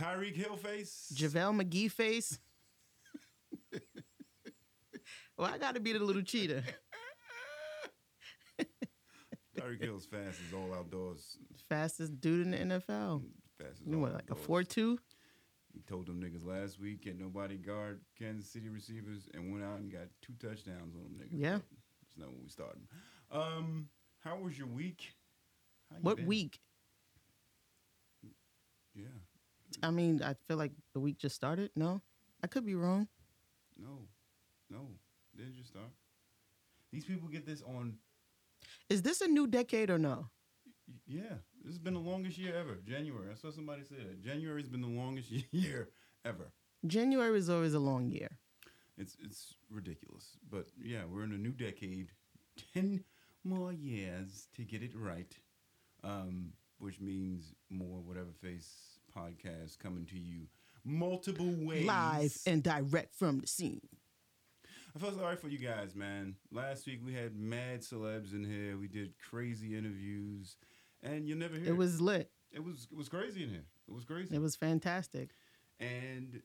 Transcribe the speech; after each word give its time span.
Tyreek 0.00 0.34
Hill 0.34 0.56
face. 0.56 1.12
JaVale 1.14 1.62
McGee 1.62 1.90
face. 1.90 2.38
well, 5.36 5.52
I 5.52 5.58
got 5.58 5.74
to 5.74 5.80
be 5.80 5.92
the 5.92 5.98
little 5.98 6.22
cheater. 6.22 6.62
Tyreek 9.58 9.82
Hill's 9.82 10.06
fast 10.06 10.38
as 10.46 10.54
all 10.54 10.72
outdoors. 10.74 11.36
Fastest 11.68 12.18
dude 12.20 12.46
in 12.46 12.50
the 12.52 12.56
NFL. 12.56 13.22
Fast 13.58 13.72
as 13.72 13.86
You 13.86 13.92
know 13.92 13.98
what, 13.98 14.14
like 14.14 14.30
a 14.30 14.34
4 14.34 14.62
2? 14.64 14.98
He 15.74 15.80
told 15.82 16.06
them 16.06 16.20
niggas 16.20 16.44
last 16.46 16.80
week 16.80 17.04
can't 17.04 17.20
nobody 17.20 17.56
guard 17.56 18.00
Kansas 18.18 18.50
City 18.50 18.68
receivers 18.68 19.28
and 19.34 19.52
went 19.52 19.64
out 19.64 19.78
and 19.78 19.92
got 19.92 20.08
two 20.22 20.32
touchdowns 20.40 20.96
on 20.96 21.02
them 21.02 21.14
niggas. 21.20 21.28
Yeah. 21.38 21.58
That's 22.02 22.16
not 22.16 22.28
when 22.30 22.42
we 22.42 22.48
started. 22.48 22.82
Um, 23.30 23.88
how 24.20 24.38
was 24.38 24.58
your 24.58 24.66
week? 24.66 25.14
You 25.92 25.98
What 26.00 26.16
been? 26.16 26.26
week? 26.26 26.60
Yeah. 28.94 29.04
I 29.82 29.90
mean, 29.90 30.22
I 30.22 30.34
feel 30.46 30.56
like 30.56 30.72
the 30.94 31.00
week 31.00 31.18
just 31.18 31.34
started. 31.36 31.70
No, 31.76 32.02
I 32.42 32.46
could 32.46 32.66
be 32.66 32.74
wrong. 32.74 33.08
No. 33.78 34.06
No. 34.68 34.88
Didn't 35.36 35.56
just 35.56 35.68
start. 35.70 35.90
These 36.92 37.04
people 37.04 37.28
get 37.28 37.46
this 37.46 37.62
on 37.62 37.94
Is 38.88 39.02
this 39.02 39.20
a 39.20 39.28
new 39.28 39.46
decade 39.46 39.90
or 39.90 39.98
no? 39.98 40.26
yeah. 41.06 41.38
This 41.62 41.74
has 41.74 41.78
been 41.78 41.94
the 41.94 42.00
longest 42.00 42.38
year 42.38 42.56
ever. 42.56 42.78
January. 42.86 43.28
I 43.30 43.34
saw 43.36 43.50
somebody 43.50 43.84
say 43.84 43.96
that. 43.96 44.22
January's 44.22 44.68
been 44.68 44.80
the 44.80 44.88
longest 44.88 45.30
year 45.52 45.88
ever. 46.24 46.50
January 46.86 47.38
is 47.38 47.50
always 47.50 47.74
a 47.74 47.78
long 47.78 48.08
year. 48.10 48.28
It's 48.96 49.16
it's 49.22 49.54
ridiculous. 49.70 50.36
But 50.50 50.66
yeah, 50.82 51.04
we're 51.10 51.24
in 51.24 51.32
a 51.32 51.38
new 51.38 51.52
decade. 51.52 52.12
Ten 52.74 53.04
more 53.44 53.72
years 53.72 54.48
to 54.56 54.62
get 54.62 54.82
it 54.82 54.92
right. 54.94 55.32
Um, 56.02 56.52
which 56.78 56.98
means 57.00 57.54
more 57.68 58.00
whatever 58.00 58.32
face 58.42 58.89
podcast 59.16 59.78
coming 59.78 60.06
to 60.06 60.18
you 60.18 60.46
multiple 60.84 61.52
ways. 61.58 61.86
Live 61.86 62.36
and 62.46 62.62
direct 62.62 63.14
from 63.14 63.38
the 63.40 63.46
scene. 63.46 63.80
I 64.94 64.98
feel 64.98 65.12
sorry 65.16 65.36
for 65.36 65.48
you 65.48 65.58
guys, 65.58 65.94
man. 65.94 66.34
Last 66.50 66.86
week 66.86 67.00
we 67.04 67.12
had 67.14 67.36
mad 67.36 67.80
celebs 67.82 68.32
in 68.32 68.44
here. 68.44 68.76
We 68.76 68.88
did 68.88 69.12
crazy 69.30 69.76
interviews, 69.76 70.56
and 71.02 71.28
you'll 71.28 71.38
never 71.38 71.54
hear 71.56 71.68
It 71.72 71.76
was 71.76 72.00
lit. 72.00 72.30
it 72.52 72.64
was 72.64 72.88
it 72.90 72.96
was 72.96 73.08
crazy 73.08 73.44
in 73.44 73.50
here. 73.50 73.64
It 73.88 73.94
was 73.94 74.04
crazy, 74.04 74.34
It 74.34 74.40
was 74.40 74.56
fantastic. 74.56 75.30
and 75.78 76.42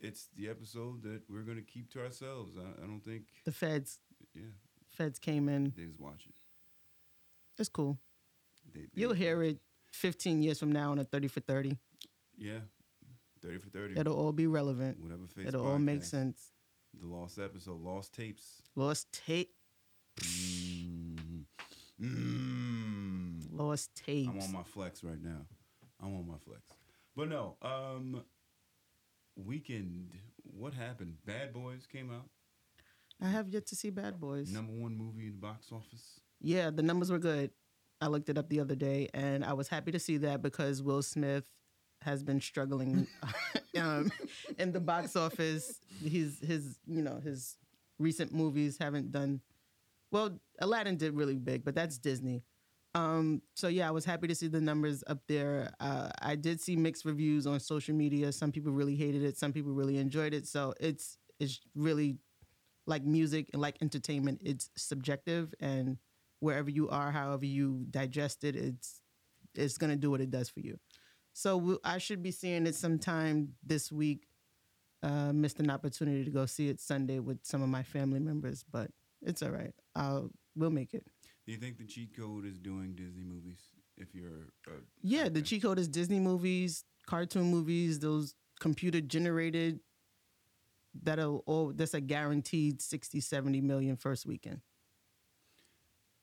it's 0.00 0.28
the 0.36 0.48
episode 0.48 1.02
that 1.02 1.22
we're 1.28 1.42
gonna 1.42 1.60
keep 1.62 1.90
to 1.92 2.02
ourselves. 2.04 2.56
I, 2.56 2.82
I 2.82 2.86
don't 2.86 3.02
think, 3.04 3.24
The 3.44 3.52
feds, 3.52 3.98
yeah, 4.34 4.42
feds 4.88 5.18
came 5.18 5.48
in. 5.48 5.72
they 5.76 5.86
was 5.86 5.98
watching. 5.98 6.32
It's 7.58 7.68
cool. 7.68 7.98
They, 8.72 8.80
they 8.82 8.86
You'll 8.94 9.12
hear 9.14 9.42
it 9.42 9.58
15 9.92 10.42
years 10.42 10.58
from 10.58 10.72
now 10.72 10.92
on 10.92 10.98
a 11.00 11.04
30 11.04 11.28
for 11.28 11.40
30. 11.40 11.76
Yeah, 12.40 12.60
thirty 13.42 13.58
for 13.58 13.68
thirty. 13.68 13.98
It'll 13.98 14.16
all 14.16 14.32
be 14.32 14.46
relevant. 14.46 14.98
whatever 15.00 15.26
face. 15.26 15.48
It'll 15.48 15.66
all 15.66 15.78
make 15.78 16.02
sense. 16.02 16.52
The 16.98 17.06
lost 17.06 17.38
episode, 17.38 17.80
lost 17.80 18.14
tapes. 18.14 18.62
Lost 18.74 19.12
tape. 19.12 19.52
Mm. 20.20 21.44
Mm. 22.00 23.46
Lost 23.52 23.94
tapes. 23.94 24.30
I'm 24.30 24.40
on 24.40 24.52
my 24.52 24.62
flex 24.64 25.04
right 25.04 25.22
now. 25.22 25.46
I'm 26.02 26.16
on 26.16 26.26
my 26.26 26.38
flex. 26.44 26.62
But 27.14 27.28
no, 27.28 27.56
um 27.62 28.22
weekend, 29.36 30.10
what 30.42 30.74
happened? 30.74 31.16
Bad 31.26 31.52
Boys 31.52 31.86
came 31.86 32.10
out. 32.10 32.28
I 33.22 33.28
have 33.28 33.50
yet 33.50 33.66
to 33.66 33.76
see 33.76 33.90
Bad 33.90 34.18
Boys. 34.18 34.50
Number 34.50 34.72
one 34.72 34.96
movie 34.96 35.26
in 35.26 35.32
the 35.32 35.38
box 35.38 35.66
office. 35.70 36.20
Yeah, 36.40 36.70
the 36.70 36.82
numbers 36.82 37.12
were 37.12 37.18
good. 37.18 37.50
I 38.00 38.06
looked 38.06 38.30
it 38.30 38.38
up 38.38 38.48
the 38.48 38.60
other 38.60 38.74
day, 38.74 39.08
and 39.12 39.44
I 39.44 39.52
was 39.52 39.68
happy 39.68 39.92
to 39.92 39.98
see 39.98 40.16
that 40.18 40.40
because 40.40 40.82
Will 40.82 41.02
Smith 41.02 41.44
has 42.02 42.22
been 42.22 42.40
struggling 42.40 43.06
um, 43.78 44.10
in 44.58 44.72
the 44.72 44.80
box 44.80 45.16
office. 45.16 45.80
His 46.02 46.38
his 46.40 46.78
you 46.86 47.02
know 47.02 47.20
his 47.22 47.56
recent 47.98 48.32
movies 48.32 48.78
haven't 48.78 49.12
done 49.12 49.40
well. 50.10 50.38
Aladdin 50.60 50.96
did 50.96 51.14
really 51.14 51.36
big, 51.36 51.64
but 51.64 51.74
that's 51.74 51.98
Disney. 51.98 52.42
Um, 52.94 53.42
so 53.54 53.68
yeah, 53.68 53.86
I 53.86 53.92
was 53.92 54.04
happy 54.04 54.26
to 54.26 54.34
see 54.34 54.48
the 54.48 54.60
numbers 54.60 55.04
up 55.06 55.18
there. 55.28 55.72
Uh, 55.78 56.10
I 56.20 56.34
did 56.34 56.60
see 56.60 56.74
mixed 56.74 57.04
reviews 57.04 57.46
on 57.46 57.60
social 57.60 57.94
media. 57.94 58.32
Some 58.32 58.50
people 58.50 58.72
really 58.72 58.96
hated 58.96 59.22
it. 59.22 59.36
Some 59.36 59.52
people 59.52 59.72
really 59.72 59.98
enjoyed 59.98 60.34
it. 60.34 60.46
So 60.46 60.74
it's 60.80 61.18
it's 61.38 61.60
really 61.74 62.18
like 62.86 63.04
music 63.04 63.50
and 63.52 63.62
like 63.62 63.76
entertainment. 63.80 64.42
It's 64.44 64.70
subjective, 64.76 65.54
and 65.60 65.98
wherever 66.40 66.70
you 66.70 66.88
are, 66.88 67.12
however 67.12 67.44
you 67.44 67.86
digest 67.90 68.42
it, 68.44 68.56
it's 68.56 69.00
it's 69.54 69.78
gonna 69.78 69.96
do 69.96 70.10
what 70.10 70.20
it 70.20 70.30
does 70.30 70.48
for 70.48 70.60
you. 70.60 70.78
So 71.32 71.56
we, 71.56 71.76
I 71.84 71.98
should 71.98 72.22
be 72.22 72.30
seeing 72.30 72.66
it 72.66 72.74
sometime 72.74 73.54
this 73.64 73.90
week. 73.90 74.26
Uh, 75.02 75.32
missed 75.32 75.60
an 75.60 75.70
opportunity 75.70 76.24
to 76.24 76.30
go 76.30 76.44
see 76.44 76.68
it 76.68 76.78
Sunday 76.80 77.20
with 77.20 77.38
some 77.42 77.62
of 77.62 77.68
my 77.70 77.82
family 77.82 78.20
members, 78.20 78.64
but 78.70 78.90
it's 79.22 79.42
all 79.42 79.50
right. 79.50 79.72
I'll 79.94 80.30
we'll 80.56 80.70
make 80.70 80.92
it. 80.92 81.06
Do 81.46 81.52
you 81.52 81.58
think 81.58 81.78
the 81.78 81.86
cheat 81.86 82.14
code 82.16 82.44
is 82.44 82.58
doing 82.58 82.94
Disney 82.94 83.24
movies? 83.24 83.60
If 83.96 84.14
you're 84.14 84.52
uh, 84.68 84.80
Yeah, 85.02 85.28
the 85.28 85.40
cheat 85.42 85.62
code 85.62 85.78
is 85.78 85.88
Disney 85.88 86.20
movies, 86.20 86.84
cartoon 87.06 87.50
movies, 87.50 87.98
those 87.98 88.34
computer 88.60 89.00
generated. 89.00 89.80
That'll 91.02 91.42
all 91.46 91.72
that's 91.72 91.94
a 91.94 92.00
guaranteed 92.00 92.82
60, 92.82 93.20
70 93.20 93.60
million 93.62 93.96
first 93.96 94.26
weekend. 94.26 94.60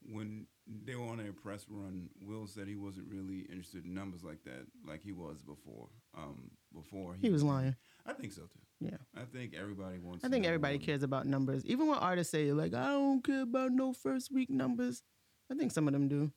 when 0.01 0.47
they 0.85 0.95
were 0.95 1.05
on 1.05 1.17
their 1.17 1.33
press 1.33 1.65
run, 1.69 2.09
Will 2.21 2.47
said 2.47 2.67
he 2.67 2.75
wasn't 2.75 3.07
really 3.09 3.39
interested 3.49 3.85
in 3.85 3.93
numbers 3.93 4.23
like 4.23 4.43
that, 4.43 4.65
like 4.87 5.01
he 5.01 5.11
was 5.11 5.41
before. 5.41 5.87
Um, 6.17 6.51
before 6.73 7.15
He 7.19 7.29
was 7.29 7.43
lying. 7.43 7.75
I 8.05 8.13
think 8.13 8.33
so 8.33 8.41
too. 8.41 8.59
Yeah. 8.79 8.97
I 9.15 9.23
think 9.23 9.55
everybody 9.55 9.97
wants. 9.99 10.23
I 10.25 10.29
think 10.29 10.45
everybody 10.45 10.77
cares 10.77 11.03
about 11.03 11.25
numbers. 11.25 11.65
Even 11.65 11.87
when 11.87 11.97
artists 11.97 12.31
say 12.31 12.51
like, 12.51 12.73
I 12.73 12.87
don't 12.87 13.23
care 13.23 13.41
about 13.43 13.71
no 13.71 13.93
first 13.93 14.31
week 14.33 14.49
numbers. 14.49 15.03
I 15.51 15.55
think 15.55 15.71
some 15.71 15.87
of 15.87 15.93
them 15.93 16.07
do. 16.07 16.31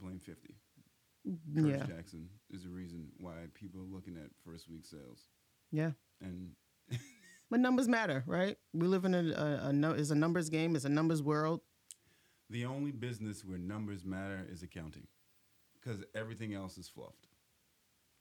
Blame 0.00 0.20
fifty. 0.20 0.56
Curtis 1.54 1.70
Yeah. 1.80 1.86
Jackson 1.86 2.28
is 2.50 2.62
the 2.64 2.70
reason 2.70 3.08
why 3.18 3.32
people 3.54 3.80
are 3.80 3.84
looking 3.94 4.16
at 4.16 4.30
first 4.44 4.68
week 4.68 4.84
sales. 4.84 5.28
Yeah. 5.72 5.92
And 6.20 6.52
But 7.50 7.60
numbers 7.60 7.88
matter, 7.88 8.22
right? 8.26 8.56
We 8.72 8.86
live 8.86 9.04
in 9.04 9.14
a, 9.14 9.24
a, 9.32 9.68
a 9.68 9.72
no, 9.72 9.90
it's 9.90 10.10
a 10.10 10.14
numbers 10.14 10.48
game. 10.50 10.76
It's 10.76 10.84
a 10.84 10.88
numbers 10.88 11.20
world. 11.22 11.60
The 12.50 12.64
only 12.66 12.90
business 12.90 13.44
where 13.44 13.58
numbers 13.58 14.04
matter 14.04 14.44
is 14.50 14.62
accounting, 14.62 15.06
because 15.74 16.02
everything 16.14 16.52
else 16.54 16.76
is 16.78 16.88
fluffed, 16.88 17.28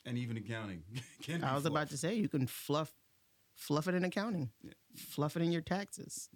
and 0.06 0.18
even 0.18 0.38
accounting 0.38 0.84
can. 1.22 1.44
I 1.44 1.56
was 1.56 1.66
about 1.66 1.90
to 1.90 1.98
say 1.98 2.16
you 2.16 2.30
can 2.30 2.48
fluff, 2.48 2.92
fluff 3.56 3.88
it 3.88 3.96
in 3.96 4.04
accounting, 4.04 4.52
Yeah. 4.64 4.72
fluff 4.96 5.36
it 5.36 5.42
in 5.42 5.52
your 5.52 5.62
taxes. 5.62 6.30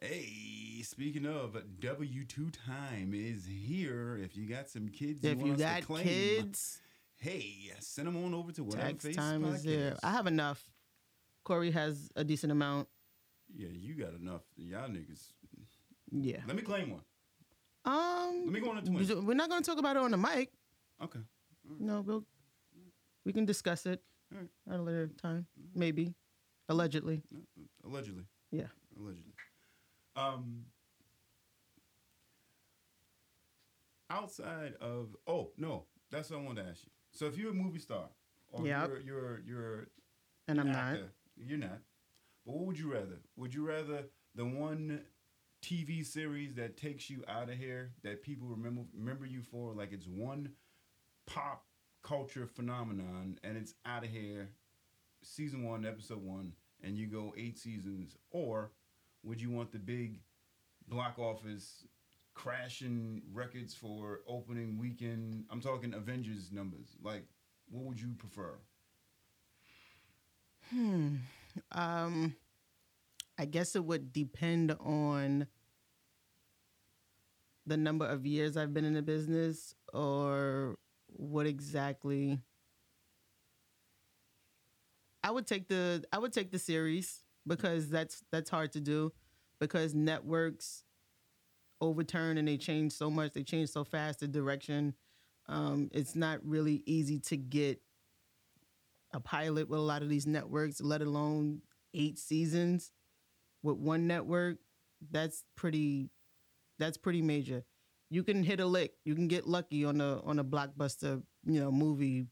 Hey, 0.00 0.82
speaking 0.82 1.24
of 1.24 1.56
W 1.80 2.24
two 2.24 2.50
time 2.50 3.12
is 3.14 3.46
here. 3.46 4.18
If 4.22 4.36
you 4.36 4.46
got 4.46 4.68
some 4.68 4.88
kids, 4.88 5.24
if 5.24 5.36
want 5.38 5.46
you 5.46 5.52
us 5.54 5.58
to 5.58 5.64
got 5.64 5.82
claim, 5.82 6.04
kids, 6.04 6.80
hey, 7.16 7.72
send 7.80 8.08
them 8.08 8.22
on 8.22 8.34
over 8.34 8.52
to 8.52 8.64
whatever 8.64 8.88
tax 8.88 9.04
face 9.04 9.16
time 9.16 9.44
is 9.44 9.62
there. 9.62 9.92
podcast. 9.92 9.98
I 10.02 10.10
have 10.12 10.26
enough. 10.26 10.62
Corey 11.44 11.70
has 11.70 12.10
a 12.16 12.24
decent 12.24 12.50
amount. 12.52 12.88
yeah, 13.54 13.68
you 13.72 13.94
got 13.94 14.14
enough. 14.14 14.42
Y'all 14.56 14.88
niggas. 14.88 15.32
Yeah. 16.22 16.40
Let 16.46 16.56
me 16.56 16.62
claim 16.62 16.90
one. 16.90 17.00
Um. 17.84 18.42
Let 18.44 18.52
me 18.52 18.60
go 18.60 18.70
on 18.70 18.78
a 18.78 18.82
twin. 18.82 19.26
We're 19.26 19.34
not 19.34 19.50
going 19.50 19.62
to 19.62 19.68
talk 19.68 19.78
about 19.78 19.96
it 19.96 20.02
on 20.02 20.10
the 20.10 20.16
mic. 20.16 20.50
Okay. 21.02 21.18
No, 21.78 22.00
we'll 22.02 22.24
we 23.24 23.32
can 23.32 23.44
discuss 23.44 23.86
it 23.86 24.00
right. 24.32 24.48
at 24.70 24.78
a 24.78 24.82
later 24.82 25.10
time, 25.20 25.46
maybe, 25.74 26.14
allegedly. 26.68 27.22
Allegedly. 27.84 28.24
Yeah. 28.50 28.66
Allegedly. 28.98 29.32
Um. 30.16 30.66
Outside 34.10 34.74
of 34.80 35.16
oh 35.26 35.50
no, 35.58 35.84
that's 36.10 36.30
what 36.30 36.40
I 36.40 36.42
wanted 36.42 36.62
to 36.62 36.70
ask 36.70 36.84
you. 36.84 36.90
So 37.12 37.26
if 37.26 37.36
you're 37.36 37.50
a 37.50 37.54
movie 37.54 37.80
star, 37.80 38.04
or 38.52 38.66
Yep. 38.66 38.88
you're 38.88 39.00
you're 39.00 39.40
you're 39.46 39.86
And 40.46 40.60
I'm 40.60 40.66
an 40.68 40.72
not. 40.72 40.98
You're 41.36 41.58
not. 41.58 41.80
But 42.46 42.54
what 42.54 42.66
would 42.66 42.78
you 42.78 42.92
rather? 42.92 43.18
Would 43.36 43.54
you 43.54 43.66
rather 43.66 44.04
the 44.34 44.44
one 44.44 45.00
TV 45.64 46.04
series 46.04 46.54
that 46.56 46.76
takes 46.76 47.08
you 47.08 47.24
out 47.26 47.48
of 47.48 47.56
here 47.56 47.92
that 48.02 48.22
people 48.22 48.46
remember 48.46 48.82
remember 48.94 49.24
you 49.24 49.40
for, 49.40 49.72
like 49.72 49.92
it's 49.92 50.06
one 50.06 50.50
pop 51.26 51.64
culture 52.02 52.46
phenomenon 52.46 53.38
and 53.42 53.56
it's 53.56 53.72
out 53.86 54.04
of 54.04 54.10
here, 54.10 54.50
season 55.22 55.64
one, 55.64 55.86
episode 55.86 56.22
one, 56.22 56.52
and 56.82 56.98
you 56.98 57.06
go 57.06 57.34
eight 57.38 57.58
seasons, 57.58 58.14
or 58.30 58.72
would 59.22 59.40
you 59.40 59.50
want 59.50 59.72
the 59.72 59.78
big 59.78 60.20
block 60.86 61.18
office 61.18 61.86
crashing 62.34 63.22
records 63.32 63.74
for 63.74 64.20
opening 64.28 64.78
weekend? 64.78 65.46
I'm 65.50 65.62
talking 65.62 65.94
Avengers 65.94 66.52
numbers. 66.52 66.88
Like, 67.02 67.24
what 67.70 67.84
would 67.84 68.00
you 68.00 68.12
prefer? 68.18 68.58
Hmm. 70.70 71.16
Um, 71.72 72.34
I 73.38 73.46
guess 73.46 73.74
it 73.74 73.84
would 73.84 74.12
depend 74.12 74.76
on 74.80 75.46
the 77.66 77.76
number 77.76 78.06
of 78.06 78.26
years 78.26 78.56
I've 78.56 78.74
been 78.74 78.84
in 78.84 78.94
the 78.94 79.02
business 79.02 79.74
or 79.92 80.76
what 81.08 81.46
exactly 81.46 82.38
I 85.22 85.30
would 85.30 85.46
take 85.46 85.68
the 85.68 86.04
I 86.12 86.18
would 86.18 86.32
take 86.32 86.52
the 86.52 86.58
series 86.58 87.22
because 87.46 87.88
that's 87.88 88.22
that's 88.30 88.50
hard 88.50 88.72
to 88.72 88.80
do 88.80 89.10
because 89.58 89.94
networks 89.94 90.84
overturn 91.80 92.38
and 92.38 92.46
they 92.46 92.58
change 92.58 92.92
so 92.92 93.10
much. 93.10 93.32
They 93.32 93.42
change 93.42 93.70
so 93.70 93.84
fast. 93.84 94.20
The 94.20 94.28
direction. 94.28 94.94
Um, 95.46 95.90
it's 95.92 96.14
not 96.14 96.40
really 96.44 96.82
easy 96.86 97.18
to 97.20 97.36
get 97.36 97.80
a 99.12 99.20
pilot 99.20 99.68
with 99.68 99.78
a 99.78 99.82
lot 99.82 100.02
of 100.02 100.08
these 100.08 100.26
networks, 100.26 100.80
let 100.80 101.02
alone 101.02 101.60
eight 101.92 102.18
seasons 102.18 102.90
with 103.64 103.78
one 103.78 104.06
network. 104.06 104.58
That's 105.10 105.42
pretty. 105.56 106.10
That's 106.78 106.96
pretty 106.96 107.22
major. 107.22 107.64
You 108.10 108.22
can 108.22 108.44
hit 108.44 108.60
a 108.60 108.66
lick. 108.66 108.92
You 109.04 109.16
can 109.16 109.26
get 109.26 109.48
lucky 109.48 109.84
on 109.84 110.00
a 110.00 110.20
on 110.22 110.38
a 110.38 110.44
blockbuster, 110.44 111.22
you 111.44 111.60
know, 111.60 111.72
movie 111.72 112.28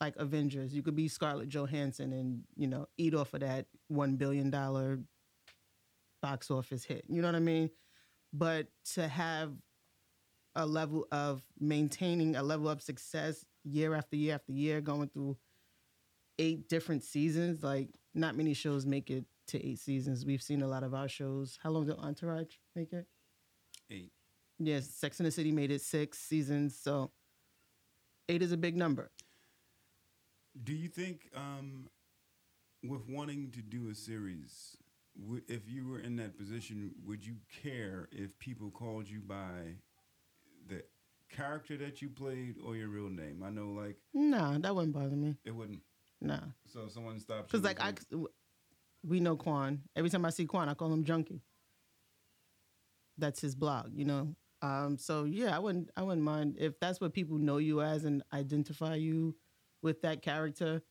like 0.00 0.14
Avengers. 0.16 0.72
You 0.72 0.82
could 0.82 0.94
be 0.94 1.08
Scarlett 1.08 1.48
Johansson 1.48 2.12
and 2.12 2.42
you 2.56 2.68
know 2.68 2.86
eat 2.96 3.14
off 3.14 3.34
of 3.34 3.40
that 3.40 3.66
one 3.88 4.16
billion 4.16 4.50
dollar 4.50 5.00
box 6.22 6.50
office 6.50 6.84
hit. 6.84 7.04
You 7.08 7.22
know 7.22 7.28
what 7.28 7.34
I 7.34 7.40
mean? 7.40 7.70
But 8.32 8.68
to 8.94 9.08
have 9.08 9.52
a 10.54 10.66
level 10.66 11.06
of 11.12 11.42
maintaining 11.58 12.36
a 12.36 12.42
level 12.42 12.68
of 12.68 12.82
success 12.82 13.44
year 13.64 13.94
after 13.94 14.16
year 14.16 14.34
after 14.34 14.52
year, 14.52 14.80
going 14.80 15.08
through 15.08 15.36
eight 16.38 16.68
different 16.68 17.02
seasons, 17.02 17.62
like 17.62 17.88
not 18.14 18.36
many 18.36 18.54
shows 18.54 18.86
make 18.86 19.10
it 19.10 19.24
to 19.48 19.66
eight 19.66 19.78
seasons. 19.78 20.24
We've 20.24 20.42
seen 20.42 20.62
a 20.62 20.68
lot 20.68 20.82
of 20.82 20.94
our 20.94 21.08
shows. 21.08 21.58
How 21.62 21.70
long 21.70 21.86
did 21.86 21.96
Entourage 21.98 22.54
make 22.74 22.92
it? 22.92 23.06
Eight. 23.90 24.12
Yes, 24.58 24.88
Sex 24.88 25.20
and 25.20 25.26
the 25.26 25.30
City 25.30 25.52
made 25.52 25.70
it 25.70 25.80
six 25.80 26.18
seasons. 26.18 26.76
So 26.78 27.10
eight 28.28 28.42
is 28.42 28.52
a 28.52 28.56
big 28.56 28.76
number. 28.76 29.10
Do 30.64 30.72
you 30.74 30.88
think, 30.88 31.30
um, 31.34 31.88
with 32.82 33.02
wanting 33.08 33.50
to 33.52 33.60
do 33.62 33.90
a 33.90 33.94
series, 33.94 34.76
w- 35.20 35.42
if 35.48 35.68
you 35.68 35.86
were 35.88 36.00
in 36.00 36.16
that 36.16 36.36
position, 36.36 36.92
would 37.04 37.24
you 37.24 37.36
care 37.62 38.08
if 38.12 38.36
people 38.38 38.70
called 38.70 39.08
you 39.08 39.20
by 39.20 39.76
the 40.66 40.82
character 41.30 41.76
that 41.76 42.02
you 42.02 42.08
played 42.08 42.56
or 42.64 42.74
your 42.74 42.88
real 42.88 43.08
name? 43.08 43.42
I 43.44 43.50
know, 43.50 43.68
like, 43.68 43.96
Nah, 44.12 44.58
that 44.58 44.74
wouldn't 44.74 44.94
bother 44.94 45.16
me. 45.16 45.36
it 45.44 45.52
wouldn't. 45.54 45.82
Nah. 46.20 46.40
So 46.66 46.88
someone 46.88 47.20
stops 47.20 47.46
Because 47.52 47.62
like 47.62 47.80
I, 47.80 47.92
we 49.04 49.20
know 49.20 49.36
Quan. 49.36 49.82
Every 49.96 50.10
time 50.10 50.24
I 50.24 50.30
see 50.30 50.46
Quan, 50.46 50.68
I 50.68 50.74
call 50.74 50.92
him 50.92 51.04
Junkie. 51.04 51.42
That's 53.16 53.40
his 53.40 53.54
blog, 53.54 53.90
you 53.94 54.04
know. 54.04 54.34
Um, 54.62 54.96
so 54.98 55.24
yeah, 55.24 55.54
I 55.54 55.58
wouldn't, 55.58 55.90
I 55.96 56.02
wouldn't 56.02 56.22
mind 56.22 56.56
if 56.58 56.78
that's 56.80 57.00
what 57.00 57.12
people 57.12 57.38
know 57.38 57.58
you 57.58 57.80
as 57.80 58.04
and 58.04 58.22
identify 58.32 58.96
you 58.96 59.36
with 59.82 60.02
that 60.02 60.22
character. 60.22 60.82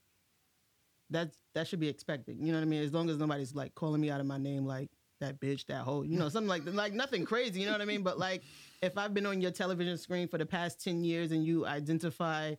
That's 1.10 1.38
that 1.54 1.68
should 1.68 1.80
be 1.80 1.88
expected. 1.88 2.38
You 2.40 2.52
know 2.52 2.60
what 2.60 2.66
I 2.66 2.70
mean? 2.70 2.84
As 2.84 2.94
long 2.94 3.10
as 3.10 3.18
nobody's 3.18 3.56
like 3.56 3.76
calling 3.76 4.02
me 4.02 4.10
out 4.10 4.20
of 4.20 4.26
my 4.26 4.38
name, 4.38 4.66
like 4.66 4.90
that 5.22 5.40
bitch, 5.40 5.66
that 5.68 5.82
hoe, 5.82 6.04
you 6.04 6.18
know, 6.18 6.30
something 6.30 6.50
like 6.50 6.66
that. 6.66 6.76
Like 6.76 6.94
nothing 6.94 7.26
crazy. 7.26 7.62
You 7.62 7.66
know 7.66 7.72
what 7.72 7.82
I 7.82 7.86
mean? 7.86 8.04
But 8.04 8.20
like, 8.20 8.44
if 8.82 8.98
I've 8.98 9.14
been 9.14 9.26
on 9.26 9.42
your 9.42 9.52
television 9.52 9.98
screen 9.98 10.28
for 10.28 10.38
the 10.38 10.46
past 10.46 10.84
ten 10.84 11.04
years 11.04 11.32
and 11.32 11.46
you 11.46 11.66
identify 11.66 12.56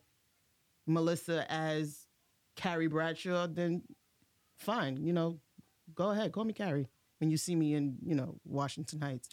Melissa 0.87 1.45
as 1.51 2.07
Carrie 2.55 2.87
Bradshaw, 2.87 3.47
then 3.47 3.83
fine. 4.59 4.97
You 5.03 5.13
know, 5.13 5.39
go 5.95 6.11
ahead, 6.11 6.31
call 6.31 6.43
me 6.45 6.53
Carrie 6.53 6.87
when 7.19 7.29
you 7.31 7.37
see 7.37 7.55
me 7.55 7.73
in 7.73 7.97
you 8.05 8.15
know 8.15 8.35
Washington 8.45 9.01
Heights. 9.01 9.29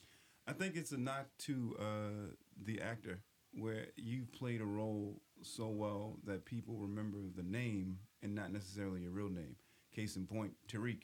I 0.47 0.53
think 0.53 0.77
it's 0.77 0.93
a 0.93 0.99
knock 0.99 1.27
to 1.41 1.77
uh, 1.81 2.33
the 2.65 2.81
actor 2.81 3.19
where 3.53 3.87
you've 3.97 4.31
played 4.33 4.61
a 4.61 4.65
role 4.65 5.21
so 5.43 5.69
well 5.69 6.19
that 6.25 6.45
people 6.45 6.77
remember 6.77 7.19
the 7.35 7.43
name 7.43 7.99
and 8.23 8.35
not 8.35 8.53
necessarily 8.53 9.03
your 9.03 9.11
real 9.11 9.29
name. 9.29 9.57
Case 9.95 10.17
in 10.17 10.27
point, 10.27 10.53
Tariq. 10.69 10.99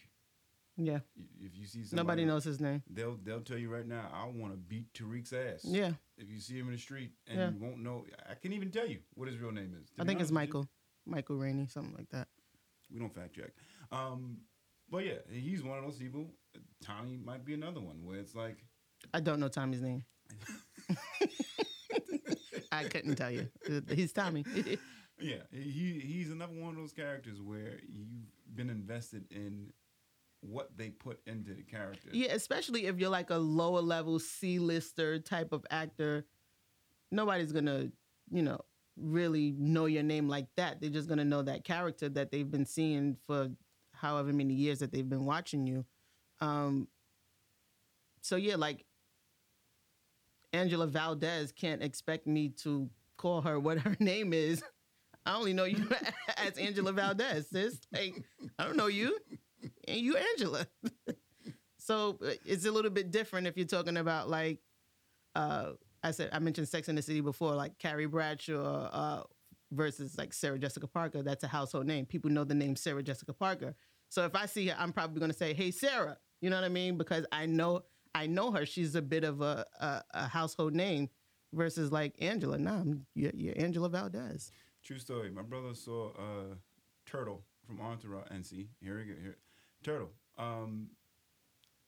Yeah, 0.79 1.01
If 1.39 1.55
you 1.59 1.67
see 1.67 1.85
somebody, 1.85 1.97
nobody 1.97 2.25
knows 2.25 2.45
his 2.45 2.59
name. 2.59 2.83
They'll 2.89 3.19
they'll 3.23 3.43
tell 3.43 3.59
you 3.59 3.69
right 3.71 3.87
now. 3.87 4.09
I 4.13 4.25
want 4.25 4.53
to 4.55 4.57
beat 4.59 4.93
Tariq's 4.95 5.33
ass. 5.33 5.65
Yeah, 5.65 5.93
If 6.17 6.31
you 6.31 6.41
see 6.41 6.59
him 6.59 6.67
in 6.69 6.73
the 6.73 6.79
street 6.79 7.11
and 7.27 7.39
Yeah. 7.39 7.51
you 7.51 7.59
won't 7.61 7.83
know, 7.83 8.07
I 8.29 8.35
can 8.35 8.55
even 8.55 8.71
tell 8.71 8.87
you 8.87 9.01
what 9.15 9.29
his 9.29 9.39
real 9.39 9.53
name 9.53 9.77
is. 9.81 9.91
I 9.99 10.05
think 10.05 10.21
it's 10.21 10.31
with 10.31 10.31
you, 10.31 10.35
Michael, 10.47 10.69
Michael 11.05 11.37
Rainey, 11.37 11.67
something 11.67 11.95
like 11.97 12.09
that. 12.11 12.29
We 12.91 13.01
don't 13.01 13.15
fact 13.15 13.35
check. 13.35 13.51
Um, 13.93 14.39
but 14.91 15.05
yeah, 15.05 15.19
he's 15.31 15.63
one 15.63 15.79
of 15.79 15.85
those 15.85 15.99
people. 15.99 16.27
Tommy 16.83 17.19
might 17.23 17.45
be 17.45 17.55
another 17.55 17.81
one 17.81 18.05
where 18.05 18.19
it's 18.19 18.35
like, 18.35 18.65
I 19.15 19.21
don't 19.21 19.39
know 19.39 19.49
Tommy's 19.49 19.83
name. 19.83 20.05
I 22.73 22.85
couldn't 22.85 23.17
tell 23.17 23.31
you. 23.31 23.49
He's 23.91 24.13
Tommy. 24.13 24.45
yeah, 25.21 25.43
he 25.53 26.01
he's 26.05 26.31
another 26.31 26.55
one 26.55 26.71
of 26.71 26.77
those 26.77 26.93
characters 26.93 27.41
where 27.41 27.81
you've 27.89 28.33
been 28.55 28.71
invested 28.71 29.25
in 29.31 29.73
what 30.41 30.77
they 30.77 30.89
put 30.91 31.21
into 31.27 31.55
the 31.55 31.63
character. 31.63 32.09
yeah, 32.13 32.33
especially 32.33 32.87
if 32.87 32.99
you're 32.99 33.11
like 33.11 33.31
a 33.31 33.37
lower 33.37 33.81
level 33.81 34.19
C-lister 34.19 35.21
type 35.21 35.53
of 35.53 35.65
actor. 35.71 36.27
Nobody's 37.13 37.53
gonna, 37.53 37.89
you 38.31 38.43
know, 38.43 38.61
really 38.97 39.55
know 39.57 39.87
your 39.87 40.03
name 40.03 40.29
like 40.29 40.49
that. 40.57 40.81
They're 40.81 40.91
just 40.91 41.09
gonna 41.09 41.25
know 41.25 41.43
that 41.43 41.65
character 41.65 42.09
that 42.11 42.31
they've 42.31 42.51
been 42.51 42.67
seeing 42.67 43.17
for 43.27 43.51
however 44.03 44.33
many 44.33 44.53
years 44.53 44.81
that 44.81 44.93
they've 44.93 45.09
been 45.09 45.25
watching 45.25 45.67
you. 45.67 45.87
Um, 46.41 46.89
so 48.21 48.37
yeah, 48.37 48.57
like 48.57 48.85
Angela 50.53 50.87
Valdez 50.87 51.53
can't 51.53 51.83
expect 51.83 52.27
me 52.27 52.51
to 52.63 52.91
call 53.17 53.41
her 53.43 53.59
what 53.59 53.79
her 53.79 53.97
name 54.01 54.33
is. 54.33 54.63
I 55.25 55.37
only 55.37 55.53
know 55.53 55.65
you 55.65 55.89
as 56.37 56.59
Angela 56.59 56.93
Valdez, 56.93 57.49
sis. 57.49 57.79
Like, 57.93 58.23
I 58.59 58.65
don't 58.65 58.77
know 58.77 58.89
you. 58.89 59.17
And 59.87 60.01
you 60.01 60.17
Angela. 60.17 60.67
so 61.79 62.19
uh, 62.25 62.33
it's 62.45 62.67
a 62.67 62.73
little 62.73 62.91
bit 62.91 63.13
different 63.13 63.47
if 63.47 63.57
you're 63.57 63.67
talking 63.67 63.97
about 63.97 64.29
like 64.29 64.59
uh 65.37 65.71
I 66.03 66.11
said 66.11 66.31
I 66.33 66.41
mentioned 66.41 66.69
Sex 66.69 66.89
in 66.89 66.97
the 66.97 67.03
City 67.03 67.21
before, 67.21 67.55
like 67.55 67.79
Carrie 67.79 68.07
Bradshaw 68.07 68.89
uh 68.93 69.23
versus 69.71 70.19
like 70.19 70.33
Sarah 70.33 70.59
Jessica 70.59 70.89
Parker. 70.89 71.23
That's 71.23 71.45
a 71.45 71.49
household 71.49 71.87
name. 71.87 72.05
People 72.07 72.31
know 72.31 72.43
the 72.43 72.55
name 72.55 72.75
Sarah 72.75 73.03
Jessica 73.03 73.33
Parker. 73.33 73.77
So 74.13 74.27
if 74.27 74.35
I 74.35 74.45
see 74.45 74.67
her, 74.67 74.77
I'm 74.79 74.93
probably 74.93 75.21
gonna 75.21 75.33
say, 75.33 75.55
Hey 75.55 75.71
Sarah. 75.71 76.19
You 76.43 76.51
know 76.51 76.57
what 76.57 76.67
I 76.67 76.69
mean? 76.69 76.99
Because 76.99 77.25
I 77.33 77.47
know 77.47 77.85
I 78.15 78.27
know 78.27 78.51
her. 78.53 78.67
She's 78.67 78.95
a 78.95 79.01
bit 79.01 79.25
of 79.25 79.41
a 79.41 79.65
a, 79.81 80.03
a 80.13 80.29
household 80.29 80.75
name 80.75 81.09
versus 81.55 81.91
like 81.91 82.15
Angela. 82.21 82.59
Nah, 82.59 82.81
I'm, 82.81 83.07
you're 83.15 83.55
Angela 83.57 83.89
Valdez. 83.89 84.53
True 84.85 84.99
story. 84.99 85.31
My 85.31 85.41
brother 85.41 85.73
saw 85.73 86.11
uh, 86.11 86.57
Turtle 87.07 87.43
from 87.67 87.81
Entourage. 87.81 88.27
And 88.31 88.45
see, 88.45 88.69
here 88.83 88.99
we 88.99 89.05
go. 89.05 89.15
Here, 89.19 89.39
Turtle. 89.83 90.11
Um, 90.37 90.89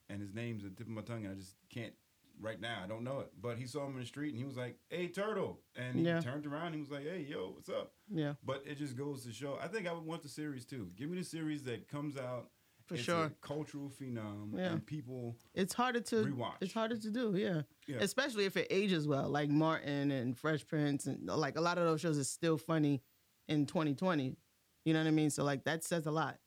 and 0.08 0.22
his 0.22 0.32
name's 0.32 0.62
the 0.62 0.70
tip 0.70 0.86
of 0.86 0.94
my 0.94 1.02
tongue, 1.02 1.26
and 1.26 1.34
I 1.34 1.38
just 1.38 1.56
can't 1.68 1.92
right 2.40 2.60
now. 2.60 2.80
I 2.84 2.86
don't 2.86 3.04
know 3.04 3.20
it. 3.20 3.30
But 3.40 3.58
he 3.58 3.66
saw 3.66 3.86
him 3.86 3.94
in 3.94 4.00
the 4.00 4.06
street, 4.06 4.30
and 4.30 4.38
he 4.38 4.44
was 4.44 4.56
like, 4.56 4.76
"Hey, 4.88 5.08
Turtle!" 5.08 5.60
And 5.76 5.96
he 5.96 6.02
Yeah. 6.04 6.20
turned 6.20 6.46
around. 6.46 6.66
And 6.68 6.74
he 6.76 6.80
was 6.80 6.90
like, 6.90 7.04
"Hey, 7.04 7.22
yo, 7.28 7.50
what's 7.50 7.68
up?" 7.68 7.94
Yeah, 8.08 8.34
But 8.44 8.66
it 8.66 8.76
just 8.78 8.96
goes 8.96 9.24
to 9.24 9.32
show. 9.32 9.56
I 9.60 9.68
think 9.68 9.86
I 9.86 9.92
would 9.92 10.04
want 10.04 10.22
the 10.22 10.28
series 10.28 10.64
too. 10.64 10.90
Give 10.96 11.08
me 11.10 11.18
the 11.18 11.24
series 11.24 11.62
that 11.64 11.88
comes 11.88 12.16
out. 12.16 12.50
for 12.86 12.96
it's 12.96 13.04
sure. 13.04 13.24
A 13.24 13.30
cultural 13.40 13.88
phenom, 13.88 14.54
Yeah. 14.58 14.72
and 14.72 14.84
people 14.84 15.38
It's 15.54 15.72
harder 15.72 16.02
to 16.02 16.16
rewatch. 16.16 16.56
It's 16.60 16.74
harder 16.74 16.98
to 16.98 17.10
do, 17.10 17.34
yeah. 17.34 17.62
Yeah. 17.86 17.96
Especially 18.00 18.44
if 18.44 18.58
it 18.58 18.66
ages 18.68 19.08
well, 19.08 19.26
like 19.30 19.48
Martin 19.48 20.10
and 20.10 20.36
Fresh 20.36 20.66
Prince, 20.66 21.06
and 21.06 21.26
like 21.26 21.56
a 21.56 21.62
lot 21.62 21.78
of 21.78 21.84
those 21.84 22.02
shows 22.02 22.18
is 22.18 22.28
still 22.28 22.58
funny 22.58 23.02
in 23.48 23.64
2020. 23.64 24.36
You 24.84 24.92
know 24.92 24.98
what 25.00 25.08
I 25.08 25.12
mean? 25.12 25.30
So 25.30 25.44
like 25.44 25.64
that 25.64 25.82
says 25.82 26.04
a 26.04 26.10
lot. 26.10 26.38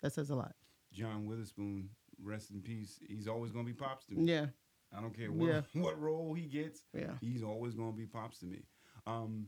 That 0.00 0.14
says 0.14 0.30
a 0.30 0.34
lot. 0.34 0.56
John 0.92 1.26
Witherspoon, 1.26 1.90
rest 2.22 2.50
in 2.52 2.62
peace. 2.62 2.98
He's 3.06 3.28
always 3.28 3.52
gonna 3.52 3.64
be 3.64 3.74
pops 3.74 4.06
to 4.06 4.14
me. 4.14 4.32
Yeah, 4.32 4.46
I 4.96 5.00
don't 5.00 5.16
care 5.16 5.30
what, 5.32 5.48
Yeah. 5.48 5.60
what 5.82 6.00
role 6.00 6.34
he 6.34 6.46
gets. 6.46 6.82
yeah. 6.92 7.14
he's 7.20 7.42
always 7.42 7.74
going 7.74 7.92
to 7.92 7.96
be 7.96 8.06
pops 8.06 8.38
to 8.40 8.46
me. 8.46 8.62
Um, 9.06 9.46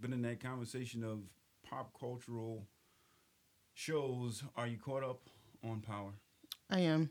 but 0.00 0.10
in 0.12 0.22
that 0.22 0.40
conversation 0.40 1.04
of 1.04 1.20
pop 1.68 1.92
cultural 1.98 2.66
shows, 3.72 4.42
are 4.56 4.66
you 4.66 4.78
caught 4.78 5.02
up 5.04 5.20
on 5.62 5.80
Power? 5.80 6.12
I 6.70 6.80
am. 6.80 7.10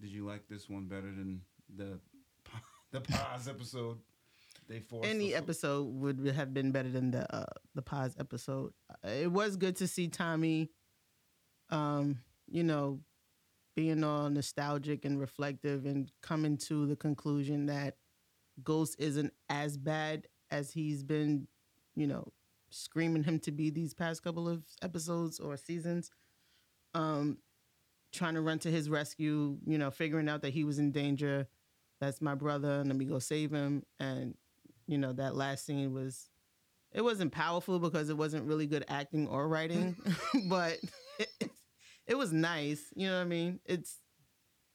Did 0.00 0.10
you 0.10 0.24
like 0.26 0.48
this 0.48 0.68
one 0.68 0.86
better 0.86 1.02
than 1.12 1.42
the 1.74 1.98
the 2.92 3.00
Paz 3.00 3.48
episode? 3.48 3.98
They 4.68 4.80
forced 4.80 5.08
Any 5.08 5.34
episode 5.34 5.82
would 5.94 6.24
have 6.26 6.54
been 6.54 6.72
better 6.72 6.88
than 6.88 7.10
the 7.10 7.34
uh, 7.34 7.44
the 7.74 7.82
Paz 7.82 8.16
episode. 8.18 8.72
Uh, 9.04 9.08
It 9.08 9.30
was 9.30 9.56
good 9.56 9.76
to 9.76 9.86
see 9.88 10.08
Tommy, 10.08 10.70
um, 11.70 12.18
you 12.48 12.62
know, 12.64 13.00
being 13.74 14.04
all 14.04 14.30
nostalgic 14.30 15.04
and 15.04 15.20
reflective 15.20 15.86
and 15.86 16.10
coming 16.22 16.56
to 16.58 16.86
the 16.86 16.96
conclusion 16.96 17.66
that 17.66 17.96
Ghost 18.62 18.96
isn't 18.98 19.32
as 19.48 19.76
bad 19.76 20.26
as 20.50 20.72
he's 20.72 21.02
been, 21.02 21.48
you 21.96 22.06
know, 22.06 22.28
screaming 22.70 23.24
him 23.24 23.38
to 23.40 23.52
be 23.52 23.70
these 23.70 23.94
past 23.94 24.22
couple 24.22 24.48
of 24.48 24.64
episodes 24.82 25.40
or 25.40 25.56
seasons. 25.56 26.10
Um, 26.94 27.38
trying 28.12 28.34
to 28.34 28.40
run 28.40 28.58
to 28.60 28.70
his 28.70 28.90
rescue, 28.90 29.58
you 29.66 29.78
know, 29.78 29.90
figuring 29.90 30.28
out 30.28 30.42
that 30.42 30.52
he 30.54 30.64
was 30.64 30.78
in 30.78 30.92
danger. 30.92 31.48
That's 32.00 32.20
my 32.20 32.34
brother, 32.34 32.80
and 32.80 32.88
let 32.88 32.96
me 32.98 33.04
go 33.06 33.18
save 33.18 33.52
him. 33.52 33.84
And 34.00 34.34
you 34.86 34.98
know, 34.98 35.12
that 35.14 35.36
last 35.36 35.66
scene 35.66 35.92
was 35.94 36.28
It 36.92 37.02
wasn't 37.02 37.32
powerful 37.32 37.78
because 37.78 38.10
it 38.10 38.16
wasn't 38.18 38.46
really 38.46 38.66
good 38.66 38.84
acting 38.88 39.28
or 39.28 39.48
writing, 39.48 39.96
but 40.48 40.78
it, 41.18 41.51
it 42.06 42.16
was 42.16 42.32
nice. 42.32 42.86
You 42.94 43.08
know 43.08 43.16
what 43.16 43.22
I 43.22 43.24
mean? 43.24 43.60
It's 43.64 43.98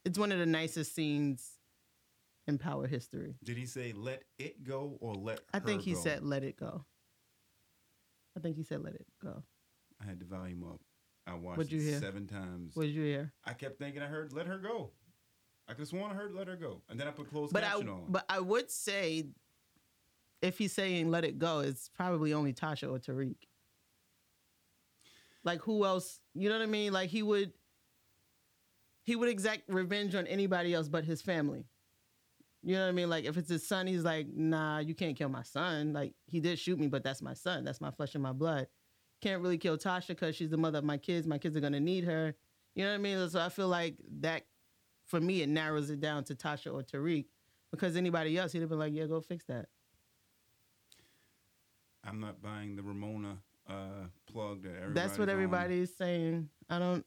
it's 0.06 0.18
one 0.18 0.32
of 0.32 0.40
the 0.40 0.46
nicest 0.46 0.96
scenes 0.96 1.52
in 2.48 2.58
Power 2.58 2.88
history. 2.88 3.36
Did 3.44 3.58
he 3.58 3.66
say 3.66 3.94
let 3.96 4.24
it 4.40 4.64
go 4.64 4.98
or 5.02 5.14
let 5.16 5.42
I 5.54 5.60
think 5.60 5.82
her 5.82 5.86
he 5.86 5.94
go? 5.94 6.00
said 6.00 6.24
let 6.24 6.44
it 6.44 6.58
go. 6.58 6.86
I 8.38 8.40
think 8.40 8.56
he 8.56 8.64
said 8.64 8.84
let 8.84 8.94
it 8.96 9.06
go. 9.22 9.44
I 10.02 10.06
had 10.06 10.20
the 10.20 10.26
volume 10.26 10.64
up. 10.64 10.80
I 11.26 11.34
watched 11.34 11.58
What'd 11.58 11.72
you 11.74 11.80
it 11.80 11.84
hear? 11.92 12.00
seven 12.00 12.28
times. 12.28 12.76
What 12.76 12.84
did 12.84 12.92
you 12.96 13.04
hear? 13.04 13.34
I 13.44 13.54
kept 13.54 13.80
thinking 13.80 14.02
I 14.02 14.06
heard 14.08 14.32
let 14.32 14.48
her 14.48 14.58
go. 14.58 14.92
I 15.68 15.74
just 15.74 15.92
want 15.92 16.14
I 16.14 16.16
heard 16.16 16.34
let 16.34 16.48
her 16.48 16.56
go. 16.56 16.82
And 16.90 16.98
then 17.00 17.08
I 17.08 17.12
put 17.12 17.30
closed 17.30 17.52
But 17.52 17.64
I 17.66 17.72
caption 17.72 17.90
on. 17.90 18.06
but 18.08 18.24
I 18.30 18.40
would 18.40 18.72
say 18.72 19.26
if 20.42 20.58
he's 20.58 20.72
saying 20.72 21.10
let 21.12 21.26
it 21.26 21.38
go, 21.40 21.60
it's 21.60 21.90
probably 21.90 22.32
only 22.34 22.54
Tasha 22.54 22.90
or 22.90 23.00
Tariq. 23.00 23.36
Like 25.44 25.62
who 25.62 25.86
else? 25.86 26.20
You 26.34 26.50
know 26.50 26.56
what 26.58 26.64
I 26.64 26.68
mean? 26.68 26.94
Like 26.94 27.10
he 27.10 27.24
would 27.24 27.54
he 29.04 29.16
would 29.16 29.30
exact 29.30 29.64
revenge 29.70 30.16
on 30.16 30.28
anybody 30.28 30.74
else 30.74 30.90
but 30.90 31.06
his 31.06 31.22
family. 31.22 31.66
You 32.64 32.76
know 32.76 32.82
what 32.82 32.90
I 32.90 32.92
mean? 32.92 33.10
Like 33.10 33.26
if 33.26 33.38
it's 33.38 33.50
his 33.50 33.66
son, 33.66 33.88
he's 33.88 34.04
like, 34.04 34.28
nah, 34.34 34.80
you 34.80 34.94
can't 34.94 35.16
kill 35.16 35.30
my 35.30 35.44
son. 35.44 35.94
Like 35.94 36.14
he 36.26 36.40
did 36.40 36.60
shoot 36.60 36.80
me, 36.80 36.88
but 36.88 37.04
that's 37.04 37.22
my 37.22 37.34
son. 37.34 37.64
That's 37.64 37.80
my 37.80 37.92
flesh 37.92 38.16
and 38.16 38.24
my 38.24 38.34
blood. 38.34 38.68
Can't 39.22 39.42
really 39.42 39.58
kill 39.58 39.78
Tasha 39.78 40.10
because 40.10 40.36
she's 40.36 40.50
the 40.50 40.58
mother 40.58 40.80
of 40.80 40.84
my 40.84 40.98
kids. 40.98 41.26
My 41.26 41.38
kids 41.38 41.56
are 41.56 41.62
gonna 41.62 41.80
need 41.80 42.04
her. 42.04 42.36
You 42.76 42.84
know 42.84 42.90
what 42.90 42.96
I 42.96 43.00
mean? 43.00 43.30
So 43.30 43.40
I 43.40 43.50
feel 43.50 43.70
like 43.70 43.96
that 44.20 44.44
for 45.06 45.22
me 45.22 45.42
it 45.42 45.50
narrows 45.50 45.90
it 45.90 46.02
down 46.02 46.24
to 46.26 46.36
Tasha 46.36 46.74
or 46.74 46.84
Tariq. 46.84 47.26
Because 47.72 47.96
anybody 47.96 48.38
else, 48.38 48.52
he'd 48.52 48.60
have 48.62 48.70
been 48.70 48.80
like, 48.80 48.94
yeah, 48.94 49.06
go 49.06 49.20
fix 49.20 49.46
that. 49.46 49.68
I'm 52.04 52.20
not 52.20 52.42
buying 52.42 52.76
the 52.76 52.84
Ramona 52.84 53.38
uh, 53.70 54.08
plug 54.32 54.64
that 54.64 54.70
everybody. 54.70 54.94
That's 54.94 55.20
what 55.20 55.30
everybody's 55.30 55.96
saying. 55.96 56.50
I 56.70 56.80
don't, 56.80 57.06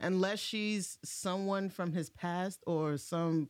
unless 0.00 0.38
she's 0.38 0.98
someone 1.04 1.68
from 1.70 1.92
his 1.92 2.10
past 2.10 2.62
or 2.66 2.96
some. 2.96 3.48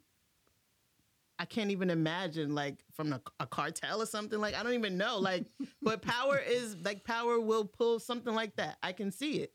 I 1.38 1.44
can't 1.44 1.72
even 1.72 1.90
imagine 1.90 2.54
like 2.54 2.84
from 2.94 3.12
a, 3.12 3.20
a 3.40 3.46
cartel 3.46 4.00
or 4.00 4.06
something 4.06 4.38
like 4.38 4.54
I 4.54 4.62
don't 4.62 4.74
even 4.74 4.96
know 4.96 5.18
like 5.18 5.46
but 5.82 6.00
power 6.00 6.38
is 6.38 6.76
like 6.84 7.02
power 7.02 7.40
will 7.40 7.64
pull 7.64 7.98
something 7.98 8.32
like 8.32 8.54
that 8.56 8.76
I 8.80 8.92
can 8.92 9.10
see 9.10 9.38
it 9.38 9.52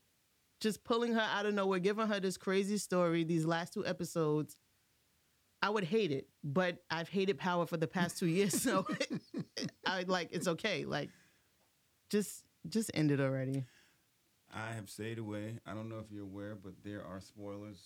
just 0.60 0.84
pulling 0.84 1.14
her 1.14 1.20
out 1.20 1.46
of 1.46 1.54
nowhere 1.54 1.78
giving 1.78 2.06
her 2.08 2.20
this 2.20 2.36
crazy 2.36 2.76
story 2.76 3.24
these 3.24 3.46
last 3.46 3.72
two 3.72 3.86
episodes 3.86 4.54
I 5.62 5.70
would 5.70 5.84
hate 5.84 6.12
it 6.12 6.28
but 6.44 6.76
I've 6.90 7.08
hated 7.08 7.38
power 7.38 7.64
for 7.64 7.78
the 7.78 7.86
past 7.86 8.18
two 8.18 8.26
years 8.26 8.60
so 8.60 8.86
I 9.86 10.02
like 10.02 10.28
it's 10.32 10.48
okay 10.48 10.84
like 10.84 11.08
just 12.10 12.44
just 12.70 12.90
end 12.94 13.10
it 13.10 13.20
already 13.20 13.64
I 14.54 14.72
have 14.72 14.88
stayed 14.88 15.18
away. 15.18 15.58
I 15.66 15.74
don't 15.74 15.90
know 15.90 15.98
if 15.98 16.10
you're 16.10 16.22
aware, 16.22 16.54
but 16.54 16.72
there 16.82 17.04
are 17.04 17.20
spoilers 17.20 17.78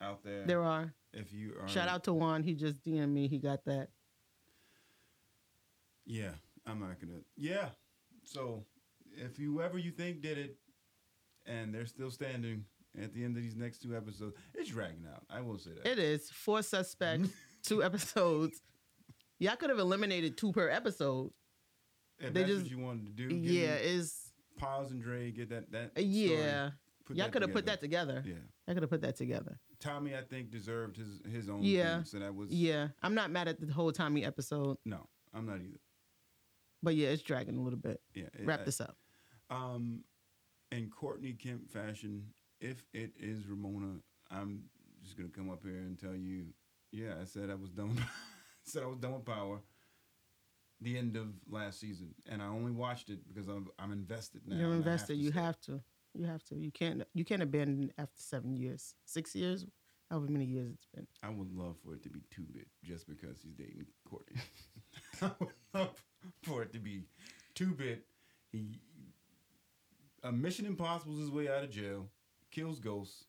out 0.00 0.24
there. 0.24 0.44
there 0.46 0.62
are 0.64 0.92
If 1.12 1.32
you 1.32 1.54
are, 1.62 1.68
Shout 1.68 1.88
out 1.88 2.02
to 2.04 2.12
Juan. 2.12 2.42
He 2.42 2.54
just 2.54 2.82
DM'd 2.82 3.14
me. 3.14 3.28
He 3.28 3.38
got 3.38 3.64
that. 3.66 3.90
Yeah, 6.06 6.32
I'm 6.66 6.80
not 6.80 7.00
gonna. 7.00 7.20
Yeah, 7.36 7.68
so 8.24 8.64
if 9.16 9.36
whoever 9.36 9.78
you 9.78 9.90
think 9.90 10.20
did 10.22 10.38
it, 10.38 10.56
and 11.46 11.74
they're 11.74 11.86
still 11.86 12.10
standing 12.10 12.64
at 13.00 13.12
the 13.14 13.24
end 13.24 13.36
of 13.36 13.42
these 13.42 13.54
next 13.56 13.82
two 13.82 13.96
episodes, 13.96 14.34
it's 14.54 14.70
dragging 14.70 15.04
out. 15.12 15.22
I 15.30 15.40
will 15.40 15.58
say 15.58 15.70
that. 15.72 15.86
It 15.88 15.98
is 15.98 16.30
four 16.30 16.62
suspects, 16.62 17.28
two 17.62 17.82
episodes. 17.84 18.60
Y'all 19.38 19.56
could 19.56 19.70
have 19.70 19.78
eliminated 19.78 20.36
two 20.36 20.50
per 20.52 20.68
episode. 20.68 21.30
if 22.18 22.32
they 22.32 22.40
that's 22.42 22.54
just- 22.54 22.62
what 22.64 22.70
you 22.72 22.78
wanted 22.78 23.06
to 23.16 23.28
do, 23.28 23.36
yeah, 23.36 23.76
is 23.76 24.27
Paz 24.58 24.90
and 24.90 25.02
Dre 25.02 25.30
get 25.30 25.48
that 25.50 25.70
that. 25.72 25.84
uh, 25.96 26.00
story, 26.00 26.06
yeah. 26.06 26.70
Y'all 27.10 27.30
could 27.30 27.40
have 27.42 27.52
put 27.52 27.64
that 27.66 27.80
together. 27.80 28.22
Yeah, 28.26 28.34
Y'all 28.66 28.74
could 28.74 28.82
have 28.82 28.90
put 28.90 29.00
that 29.00 29.16
together. 29.16 29.58
Tommy, 29.80 30.14
I 30.14 30.20
think 30.22 30.50
deserved 30.50 30.96
his 30.96 31.20
his 31.30 31.48
own. 31.48 31.62
Yeah. 31.62 31.96
thing, 31.96 32.04
so 32.04 32.18
that 32.18 32.34
was. 32.34 32.50
Yeah, 32.50 32.88
I'm 33.02 33.14
not 33.14 33.30
mad 33.30 33.48
at 33.48 33.60
the 33.60 33.72
whole 33.72 33.92
Tommy 33.92 34.24
episode, 34.24 34.76
No, 34.84 35.06
I'm 35.32 35.46
not 35.46 35.56
either. 35.60 35.78
but 36.82 36.94
yeah, 36.94 37.08
it's 37.08 37.22
dragging 37.22 37.56
a 37.56 37.62
little 37.62 37.78
bit. 37.78 38.00
Yeah. 38.14 38.24
it- 38.34 38.44
Wrap 38.46 38.60
I- 38.60 38.64
this 38.64 38.80
up. 38.80 38.96
Um, 39.50 40.04
in 40.70 40.90
Courtney 40.90 41.32
Kemp 41.32 41.70
fashion, 41.70 42.26
if 42.60 42.82
it 42.92 43.12
is 43.18 43.46
Ramona, 43.46 44.00
I'm 44.30 44.64
just 45.02 45.16
gonna 45.16 45.30
come 45.30 45.48
up 45.48 45.62
here 45.64 45.78
and 45.78 45.98
tell 45.98 46.14
you, 46.14 46.48
yeah, 46.92 47.14
I 47.20 47.24
said 47.24 47.48
I 47.48 47.54
was 47.54 47.70
done. 47.70 47.90
With, 47.94 48.04
said 48.64 48.82
I 48.82 48.86
was 48.86 48.98
done 48.98 49.14
with 49.14 49.24
Power. 49.24 49.60
The 50.80 50.96
end 50.96 51.16
of 51.16 51.26
last 51.50 51.80
season, 51.80 52.14
and 52.28 52.40
I 52.40 52.46
only 52.46 52.70
watched 52.70 53.10
it 53.10 53.18
because 53.26 53.48
I'm 53.48 53.68
I'm 53.78 53.92
invested 53.92 54.42
now. 54.46 54.56
You're 54.56 54.66
and 54.66 54.74
I 54.74 54.76
have 54.76 54.86
invested. 54.86 55.16
You 55.16 55.30
stay. 55.30 55.40
have 55.40 55.60
to. 55.62 55.80
You 56.14 56.26
have 56.26 56.44
to. 56.44 56.56
You 56.56 56.70
can't. 56.70 57.02
You 57.14 57.24
can't 57.24 57.42
abandon 57.42 57.92
after 57.98 58.20
seven 58.20 58.56
years, 58.56 58.94
six 59.04 59.34
years, 59.34 59.66
however 60.08 60.30
many 60.30 60.44
years 60.44 60.70
it's 60.72 60.86
been. 60.94 61.06
I 61.22 61.30
would 61.30 61.52
love 61.52 61.76
for 61.84 61.94
it 61.94 62.02
to 62.04 62.10
be 62.10 62.20
two 62.30 62.46
bit, 62.52 62.68
just 62.84 63.08
because 63.08 63.40
he's 63.42 63.54
dating 63.54 63.86
Courtney. 64.08 64.40
I 65.22 65.30
would 65.40 65.54
love 65.74 66.04
for 66.44 66.62
it 66.62 66.72
to 66.72 66.78
be 66.78 67.02
two 67.54 67.72
bit. 67.72 68.04
He 68.52 68.78
a 70.22 70.32
Mission 70.32 70.66
Impossible's 70.66 71.20
his 71.20 71.30
way 71.30 71.48
out 71.48 71.64
of 71.64 71.70
jail, 71.70 72.06
kills 72.50 72.78
ghosts, 72.78 73.24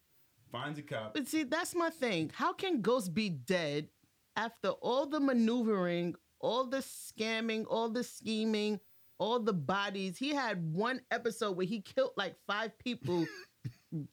finds 0.51 0.79
a 0.79 0.81
cop. 0.81 1.13
But 1.13 1.27
see, 1.27 1.43
that's 1.43 1.75
my 1.75 1.89
thing. 1.89 2.31
How 2.33 2.53
can 2.53 2.81
Ghost 2.81 3.13
be 3.13 3.29
dead 3.29 3.89
after 4.35 4.69
all 4.69 5.05
the 5.05 5.19
maneuvering, 5.19 6.15
all 6.39 6.65
the 6.65 6.77
scamming, 6.77 7.65
all 7.67 7.89
the 7.89 8.03
scheming, 8.03 8.79
all 9.17 9.39
the 9.39 9.53
bodies? 9.53 10.17
He 10.17 10.33
had 10.33 10.73
one 10.73 11.01
episode 11.11 11.57
where 11.57 11.65
he 11.65 11.81
killed 11.81 12.11
like 12.15 12.35
five 12.47 12.77
people. 12.79 13.25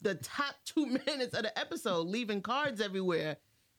the 0.00 0.14
top 0.16 0.54
two 0.64 0.86
minutes 1.06 1.34
of 1.34 1.42
the 1.42 1.58
episode, 1.58 2.06
leaving 2.06 2.40
cards 2.40 2.80
everywhere, 2.80 3.36